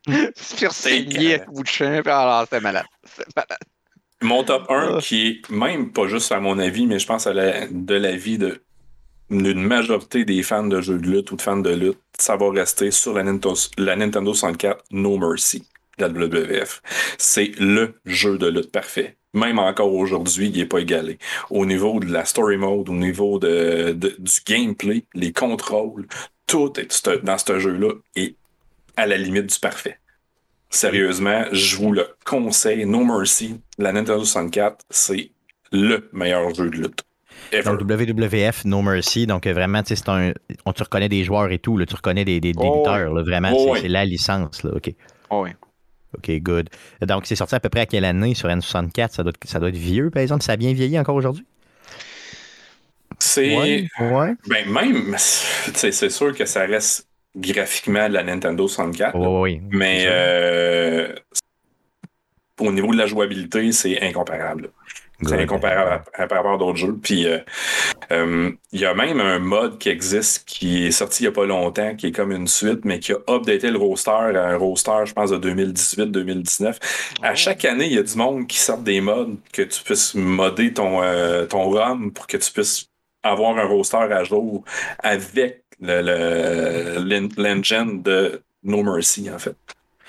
[0.36, 0.70] Sur
[1.48, 2.84] bout de chien, alors c'est malade.
[3.04, 3.58] C'est malade.
[4.20, 7.32] Mon top 1, qui est même pas juste à mon avis, mais je pense à
[7.32, 8.62] la, de l'avis de
[9.30, 12.50] d'une majorité des fans de jeux de lutte ou de fans de lutte, ça va
[12.50, 15.68] rester sur la Nintendo, la Nintendo 64 No Mercy
[15.98, 16.82] de la WWF.
[17.18, 19.16] C'est le jeu de lutte parfait.
[19.34, 21.18] Même encore aujourd'hui, il n'est pas égalé.
[21.50, 26.06] Au niveau de la story mode, au niveau de, du gameplay, les contrôles,
[26.46, 28.36] tout est, dans ce jeu-là est
[28.96, 29.98] à la limite du parfait.
[30.70, 32.84] Sérieusement, je vous le conseille.
[32.84, 35.30] No Mercy, la Nintendo 64, c'est
[35.72, 37.04] le meilleur jeu de lutte.
[37.64, 39.26] Donc, WWF, No Mercy.
[39.26, 40.32] Donc, euh, vraiment, tu un,
[40.66, 41.82] on, tu reconnais des joueurs et tout.
[41.84, 43.12] tu reconnais des, des, oh, lutteurs.
[43.24, 44.62] vraiment, oh, c'est la licence.
[44.62, 44.92] Là, OK.
[45.30, 45.50] Oh, oui.
[46.16, 46.70] OK, good.
[47.02, 49.10] Donc, c'est sorti à peu près à quelle année sur N64?
[49.12, 50.42] Ça doit, ça doit être vieux, par exemple.
[50.42, 51.44] Ça a bien vieilli encore aujourd'hui?
[53.18, 53.56] C'est.
[53.56, 59.16] Ouais, Ben, même, c'est sûr que ça reste graphiquement la Nintendo 64.
[59.16, 61.14] oui, mais euh,
[62.60, 64.70] au niveau de la jouabilité, c'est incomparable.
[65.22, 66.96] C'est incomparable par rapport à d'autres jeux.
[66.96, 67.38] Puis euh,
[68.12, 71.32] euh, il y a même un mode qui existe qui est sorti il n'y a
[71.32, 74.56] pas longtemps, qui est comme une suite, mais qui a updaté le roster à un
[74.56, 76.76] roster, je pense, de 2018-2019.
[77.22, 80.14] À chaque année, il y a du monde qui sort des modes que tu puisses
[80.14, 81.00] modder ton,
[81.48, 82.88] ton ROM pour que tu puisses
[83.24, 84.62] avoir un roster à jour
[85.00, 85.64] avec
[87.36, 89.56] l'engine de No Mercy, en fait.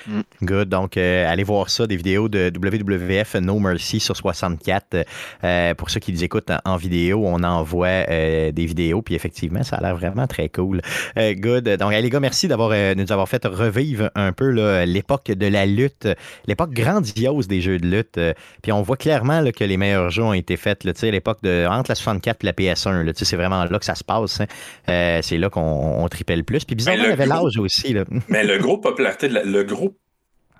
[0.07, 0.21] Mm.
[0.43, 0.69] Good.
[0.69, 5.05] Donc, euh, allez voir ça, des vidéos de WWF No Mercy sur 64.
[5.43, 9.63] Euh, pour ceux qui les écoutent en, vidéo, on envoie euh, des vidéos, puis effectivement,
[9.63, 10.81] ça a l'air vraiment très cool.
[11.17, 11.69] good.
[11.77, 14.49] Donc, les gars, merci d'avoir nous avoir fait revivre un peu
[14.85, 16.07] l'époque de la lutte,
[16.45, 18.19] l'époque grandiose des jeux de lutte.
[18.61, 21.91] puis on voit clairement que les meilleurs jeux ont été faits à l'époque de entre
[21.91, 23.11] la 64 et la PS1.
[23.15, 24.41] C'est vraiment là que ça se passe.
[24.41, 25.19] Hein.
[25.21, 26.63] c'est là qu'on tripait le plus.
[26.65, 27.95] Puis bizarrement, il avait l'âge aussi.
[28.27, 29.88] Mais le gros popularité, le gros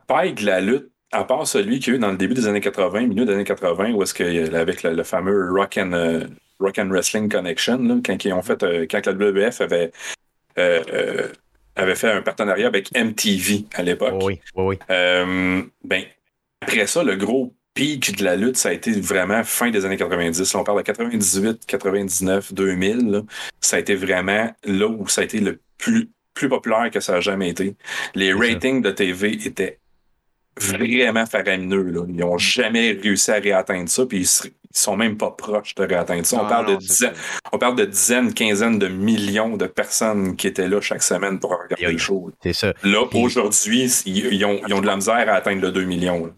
[0.10, 2.48] paille de la lutte, à part celui qu'il y a eu dans le début des
[2.48, 6.26] années 80, milieu des années 80, où est-ce que avec le, fameux Rock and, euh,
[6.60, 9.91] Rock and Wrestling Connection, quand ils ont fait, euh, quand la WWF avait,
[10.57, 11.27] euh,
[11.76, 14.15] avait fait un partenariat avec MTV à l'époque.
[14.23, 14.77] Oui, oui, oui.
[14.90, 16.03] ben,
[16.61, 19.95] après ça, le gros pic de la lutte, ça a été vraiment fin des années
[19.95, 20.56] 90.
[20.56, 23.23] on parle de 98, 99, 2000.
[23.61, 27.15] ça a été vraiment là où ça a été le plus, plus populaire que ça
[27.15, 27.76] a jamais été.
[28.15, 29.80] Les ratings de TV étaient
[30.58, 31.90] vraiment faramineux.
[31.90, 32.02] Là.
[32.08, 36.26] Ils n'ont jamais réussi à réatteindre ça, puis ils, sont même pas proches de réatteindre
[36.26, 36.38] ça.
[36.38, 37.14] On, ah parle, de dizaines,
[37.52, 41.52] on parle de dizaines, quinzaines de millions de personnes qui étaient là chaque semaine pour
[41.52, 42.32] regarder les shows.
[42.44, 42.74] C'est ça.
[42.84, 46.32] Là, aujourd'hui, ils, ont, de la misère à atteindre le 2 millions.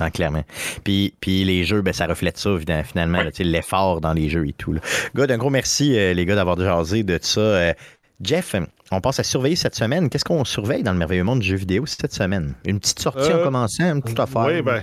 [0.00, 0.44] Ah, clairement.
[0.84, 2.50] Puis, puis les jeux, ben, ça reflète ça,
[2.84, 4.72] finalement, l'effort dans les jeux et tout.
[4.72, 4.80] Là.
[5.14, 7.40] God, un gros merci, euh, les gars, d'avoir jasé de ça.
[7.40, 7.72] Euh,
[8.22, 8.54] Jeff,
[8.92, 10.08] on passe à surveiller cette semaine.
[10.08, 12.54] Qu'est-ce qu'on surveille dans le merveilleux monde du jeu vidéo cette semaine?
[12.64, 14.46] Une petite sortie en euh, commençant, une petite affaire?
[14.46, 14.82] Oui, ben.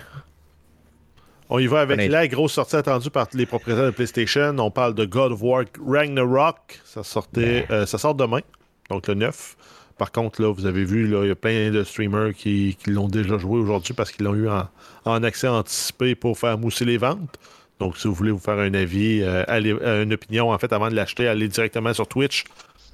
[1.52, 4.56] On y va avec la grosse sortie attendue par les propriétaires de PlayStation.
[4.60, 6.80] On parle de God of War Ragnarok.
[6.86, 8.42] Ça, sortait, euh, ça sort demain,
[8.90, 9.56] donc le 9.
[9.98, 13.38] Par contre, là, vous avez vu, il y a plein de streamers qui, l'ont déjà
[13.38, 17.40] joué aujourd'hui parce qu'ils l'ont eu en, accès anticipé pour faire mousser les ventes.
[17.80, 20.96] Donc, si vous voulez vous faire un avis, euh, une opinion, en fait, avant de
[20.96, 22.44] l'acheter, allez directement sur Twitch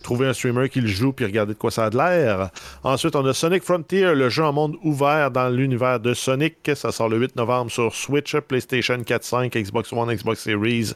[0.05, 2.51] trouver un streamer qui le joue puis regarder de quoi ça a de l'air.
[2.83, 6.57] Ensuite, on a Sonic Frontier, le jeu en monde ouvert dans l'univers de Sonic.
[6.75, 10.93] Ça sort le 8 novembre sur Switch, PlayStation 4, 5, Xbox One, Xbox Series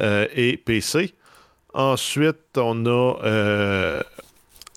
[0.00, 1.14] euh, et PC.
[1.74, 4.02] Ensuite, on a euh,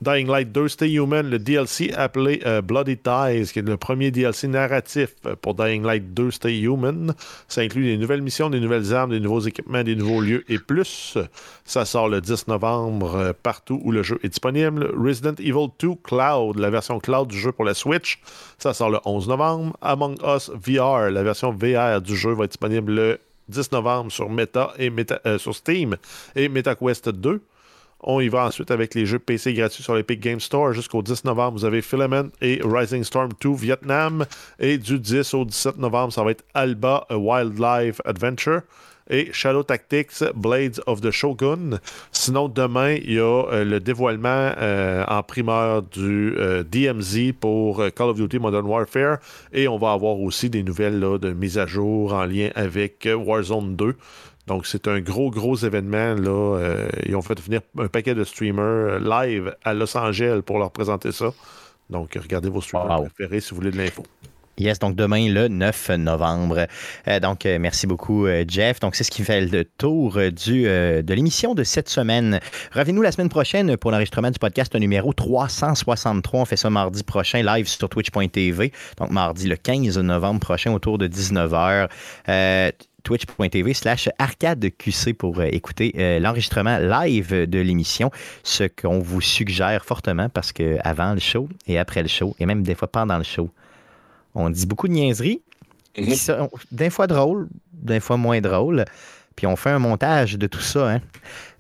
[0.03, 4.11] Dying Light 2 Stay Human, le DLC appelé euh, Bloody Ties, qui est le premier
[4.11, 7.13] DLC narratif pour Dying Light 2 Stay Human.
[7.47, 10.59] Ça inclut des nouvelles missions, des nouvelles armes, des nouveaux équipements, des nouveaux lieux et
[10.59, 11.17] plus.
[11.63, 14.91] Ça sort le 10 novembre euh, partout où le jeu est disponible.
[14.93, 18.19] Resident Evil 2 Cloud, la version cloud du jeu pour la Switch.
[18.57, 19.77] Ça sort le 11 novembre.
[19.81, 24.29] Among Us VR, la version VR du jeu va être disponible le 10 novembre sur
[24.29, 24.91] Meta et
[25.25, 25.95] euh, sur Steam
[26.35, 27.41] et MetaQuest 2.
[28.05, 30.73] On y va ensuite avec les jeux PC gratuits sur l'Epic Game Store.
[30.73, 34.25] Jusqu'au 10 novembre, vous avez Filament et Rising Storm 2 Vietnam.
[34.59, 38.61] Et du 10 au 17 novembre, ça va être Alba A Wildlife Adventure
[39.09, 41.79] et Shadow Tactics Blades of the Shogun.
[42.11, 47.83] Sinon, demain, il y a euh, le dévoilement euh, en primeur du euh, DMZ pour
[47.95, 49.17] Call of Duty Modern Warfare
[49.51, 53.75] et on va avoir aussi des nouvelles de mise à jour en lien avec Warzone
[53.75, 53.95] 2.
[54.47, 56.15] Donc, c'est un gros, gros événement.
[56.15, 56.57] Là.
[56.57, 60.71] Euh, ils ont fait venir un paquet de streamers live à Los Angeles pour leur
[60.71, 61.33] présenter ça.
[61.89, 64.03] Donc, regardez vos streamers préférés si vous voulez de l'info.
[64.59, 66.67] Yes, donc demain, le 9 novembre.
[67.07, 68.79] Euh, donc, euh, merci beaucoup, euh, Jeff.
[68.79, 72.39] Donc, c'est ce qui fait le tour du, de l'émission de cette semaine.
[72.71, 76.41] Revenez-nous la semaine prochaine pour l'enregistrement du podcast numéro 363.
[76.41, 78.71] On fait ça mardi prochain, live sur twitch.tv.
[78.99, 81.89] Donc, mardi le 15 novembre prochain, autour de 19h
[83.03, 88.11] twitch.tv slash arcadeqc pour écouter l'enregistrement live de l'émission,
[88.43, 92.45] ce qu'on vous suggère fortement parce que avant le show et après le show, et
[92.45, 93.49] même des fois pendant le show,
[94.35, 95.41] on dit beaucoup de niaiseries.
[95.97, 96.47] Mhm.
[96.71, 98.85] D'un fois drôle, d'un fois moins drôle.
[99.35, 101.01] Puis on fait un montage de tout ça hein,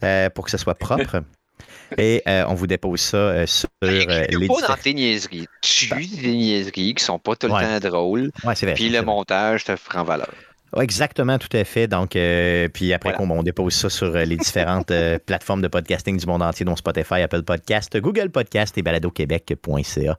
[0.03, 1.23] euh, pour que ce soit propre.
[1.97, 4.47] Et euh, on vous dépose ça euh, sur les.
[4.47, 5.47] pas dans tes niaiseries.
[5.61, 5.99] Tu ben.
[5.99, 8.31] des niaiseries qui sont pas tout le temps drôles.
[8.43, 10.33] Ouais, vrai, puis le montage te prend valeur.
[10.79, 11.87] Exactement, tout à fait.
[11.87, 16.17] Donc, euh, puis après on, dépose ça sur euh, les différentes euh, plateformes de podcasting
[16.17, 20.17] du monde entier, dont Spotify, Apple Podcast, Google Podcast et baladoquebec.ca.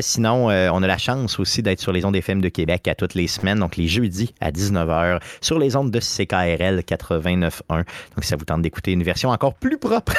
[0.00, 3.14] sinon, on a la chance aussi d'être sur les ondes FM de Québec à toutes
[3.14, 7.50] les semaines, donc les jeudis à 19h, sur les ondes de CKRL 89.1.
[7.68, 7.84] Donc,
[8.22, 10.14] si ça vous tente d'écouter une version encore plus propre,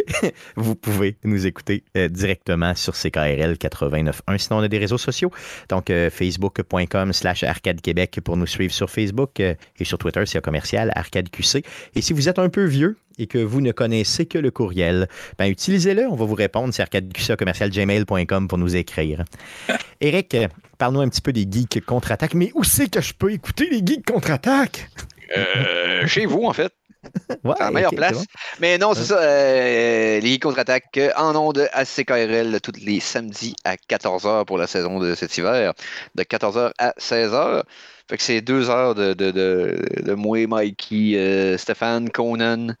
[0.56, 4.38] vous pouvez nous écouter directement sur CKRL 89.1.
[4.38, 5.30] Sinon, on a des réseaux sociaux,
[5.68, 10.22] donc facebook.com slash arcade Québec pour nous suivre sur Facebook Facebook euh, et sur Twitter,
[10.26, 11.62] c'est commercial Arcade QC.
[11.94, 15.08] Et si vous êtes un peu vieux et que vous ne connaissez que le courriel,
[15.38, 16.72] ben utilisez-le, on va vous répondre.
[16.72, 19.24] C'est arcadeqc pour nous écrire.
[20.00, 20.36] Eric,
[20.78, 22.34] parle-nous un petit peu des geeks contre-attaque.
[22.34, 24.88] Mais où c'est que je peux écouter les geeks contre-attaque?
[25.36, 26.72] Euh, chez vous, en fait.
[27.44, 28.24] Ouais, la meilleure place.
[28.60, 29.18] Mais non, c'est ça.
[29.20, 35.00] Euh, les contre-attaques en ondes à CKRL tous les samedis à 14h pour la saison
[35.00, 35.72] de cet hiver,
[36.14, 37.64] de 14h à 16h.
[38.12, 42.74] Fait que c'est deux heures de, de, de, de moi, Mikey, euh, Stéphane, Conan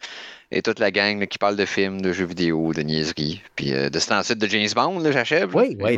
[0.50, 3.40] et toute la gang qui parle de films, de jeux vidéo, de niaiseries.
[3.56, 5.56] Puis euh, de cet site de James Bond, j'achève.
[5.56, 5.96] Oui, oui.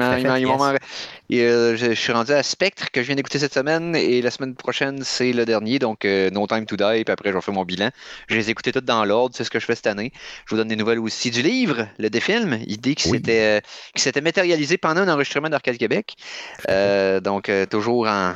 [1.32, 4.54] Euh, je, suis rendu à Spectre que je viens d'écouter cette semaine et la semaine
[4.54, 7.02] prochaine, c'est le dernier, donc No Time to Die.
[7.02, 7.90] Puis après, je vais faire mon bilan.
[8.28, 10.12] Je les ai écoutés tous dans l'ordre, c'est ce que je fais cette année.
[10.46, 15.00] Je vous donne des nouvelles aussi du livre, le défilm, idée qui s'était matérialisé pendant
[15.00, 16.14] un enregistrement d'Arcade Québec.
[16.68, 18.34] donc, toujours en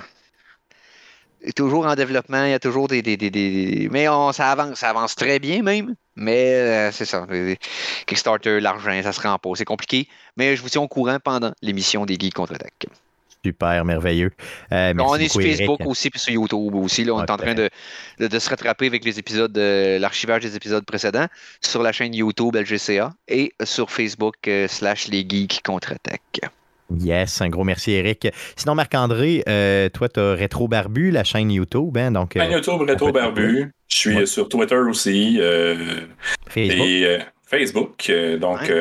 [1.53, 3.03] toujours en développement, il y a toujours des.
[3.03, 5.95] des, Mais on, ça avance, ça avance très bien même.
[6.17, 7.27] Mais euh, c'est ça.
[8.07, 9.51] Kickstarter, l'argent, ça se rend pas.
[9.55, 10.09] C'est compliqué.
[10.37, 12.87] Mais je vous tiens au courant pendant l'émission des Geeks contre-attaque.
[13.45, 14.33] Super, merveilleux.
[14.73, 17.05] Euh, on est sur Facebook aussi, puis sur YouTube aussi.
[17.05, 17.71] Là, on est en train de,
[18.19, 21.29] de, se rattraper avec les épisodes, de l'archivage des épisodes précédents
[21.61, 26.41] sur la chaîne YouTube LGCA et sur Facebook euh, slash les Geeks contre-attaque.
[26.97, 28.29] Yes, un gros merci, Eric.
[28.57, 31.97] Sinon, Marc-André, euh, toi, tu as Rétro Barbu, la chaîne YouTube.
[31.99, 33.71] Hein, donc, chaîne YouTube Rétro Barbu.
[33.89, 35.37] Je suis sur Twitter aussi.
[35.39, 36.01] Euh,
[36.49, 36.87] Facebook.
[36.87, 38.11] Et euh, Facebook.
[38.41, 38.73] donc,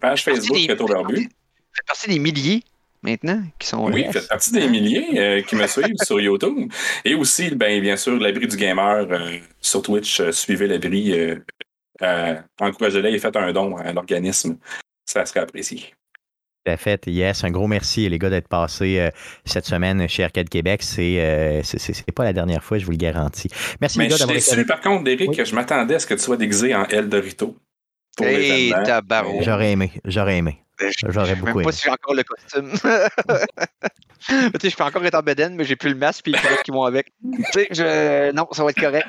[0.00, 1.16] page Facebook Rétro Barbu.
[1.16, 2.62] fait partie des milliers
[3.02, 6.72] maintenant qui sont Oui, fait partie des milliers qui me suivent sur YouTube.
[7.04, 9.06] Et aussi, ben, bien sûr, l'abri du gamer
[9.60, 10.20] sur Twitch.
[10.32, 11.14] suivez l'abri.
[12.60, 14.58] Encouragez-les et faites un don à l'organisme.
[15.04, 15.94] Ça serait apprécié.
[16.64, 17.06] Tout fait.
[17.06, 19.10] Yes, un gros merci, les gars, d'être passés euh,
[19.44, 20.82] cette semaine chez Arcade Québec.
[20.82, 23.48] C'est euh, c'est pas la dernière fois, je vous le garantis.
[23.80, 26.36] Merci, les gars, d'avoir été Par contre, Eric, je m'attendais à ce que tu sois
[26.36, 27.56] déguisé en El Dorito.
[28.20, 28.72] Hey,
[29.40, 30.58] J'aurais aimé, j'aurais aimé.
[31.08, 32.72] J'aurais beaucoup même pas si j'ai encore le costume.
[34.26, 36.38] tu sais, je peux encore être en bedaine, mais j'ai plus le masque et les
[36.38, 37.12] culottes qui vont avec.
[37.52, 39.08] tu sais, non, ça va être correct.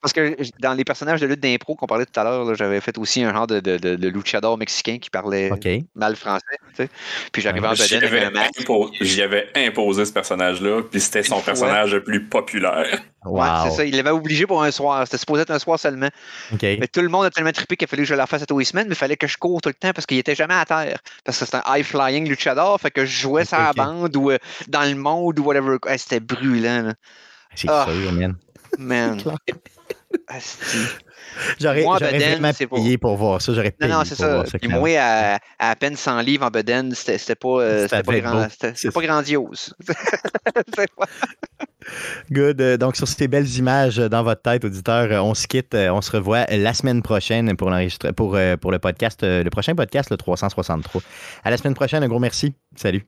[0.00, 2.96] Parce que dans les personnages de lutte d'impro qu'on parlait tout à l'heure, j'avais fait
[2.98, 5.50] aussi un genre de, de, de, luchador mexicain qui parlait
[5.94, 6.44] mal français.
[6.70, 6.88] Tu sais.
[7.32, 8.66] Puis j'arrivais en bedaine avec un masque.
[9.00, 13.00] J'y avais imposé ce personnage-là, puis c'était son personnage le plus populaire.
[13.26, 13.84] Ouais, c'est ça.
[13.84, 15.04] Il l'avait obligé pour un soir.
[15.04, 16.08] C'était supposé être un soir seulement.
[16.62, 18.46] Mais tout le monde a tellement trippé qu'il a fallu que je la fasse à
[18.46, 20.34] tous les semaines, mais il fallait que je cours tout le temps parce qu'il était
[20.34, 20.98] jamais à terre.
[21.24, 24.35] Parce que c'était un high-flying luchador, fait que je jouais okay, sa bande ou euh,
[24.68, 25.76] dans le monde ou whatever.
[25.96, 26.92] c'était brûlant.
[27.54, 28.36] C'est oh, sûr, man.
[28.78, 29.22] Man.
[31.60, 33.52] J'aurais vraiment payé pour voir ça.
[33.52, 34.44] J'aurais payé non, non, c'est ça.
[34.60, 38.46] Puis moi, à, à, peine 100 livres en bedaine, c'était pas, euh, pas, grand,
[38.94, 39.74] pas grandiose.
[42.30, 42.60] Good.
[42.60, 45.74] Euh, donc, sur ces belles images dans votre tête, auditeur, euh, on se quitte.
[45.74, 47.70] On se revoit la semaine prochaine pour,
[48.16, 51.02] pour, pour le podcast, le prochain podcast, le 363.
[51.44, 52.02] À la semaine prochaine.
[52.02, 52.54] Un gros merci.
[52.76, 53.06] Salut.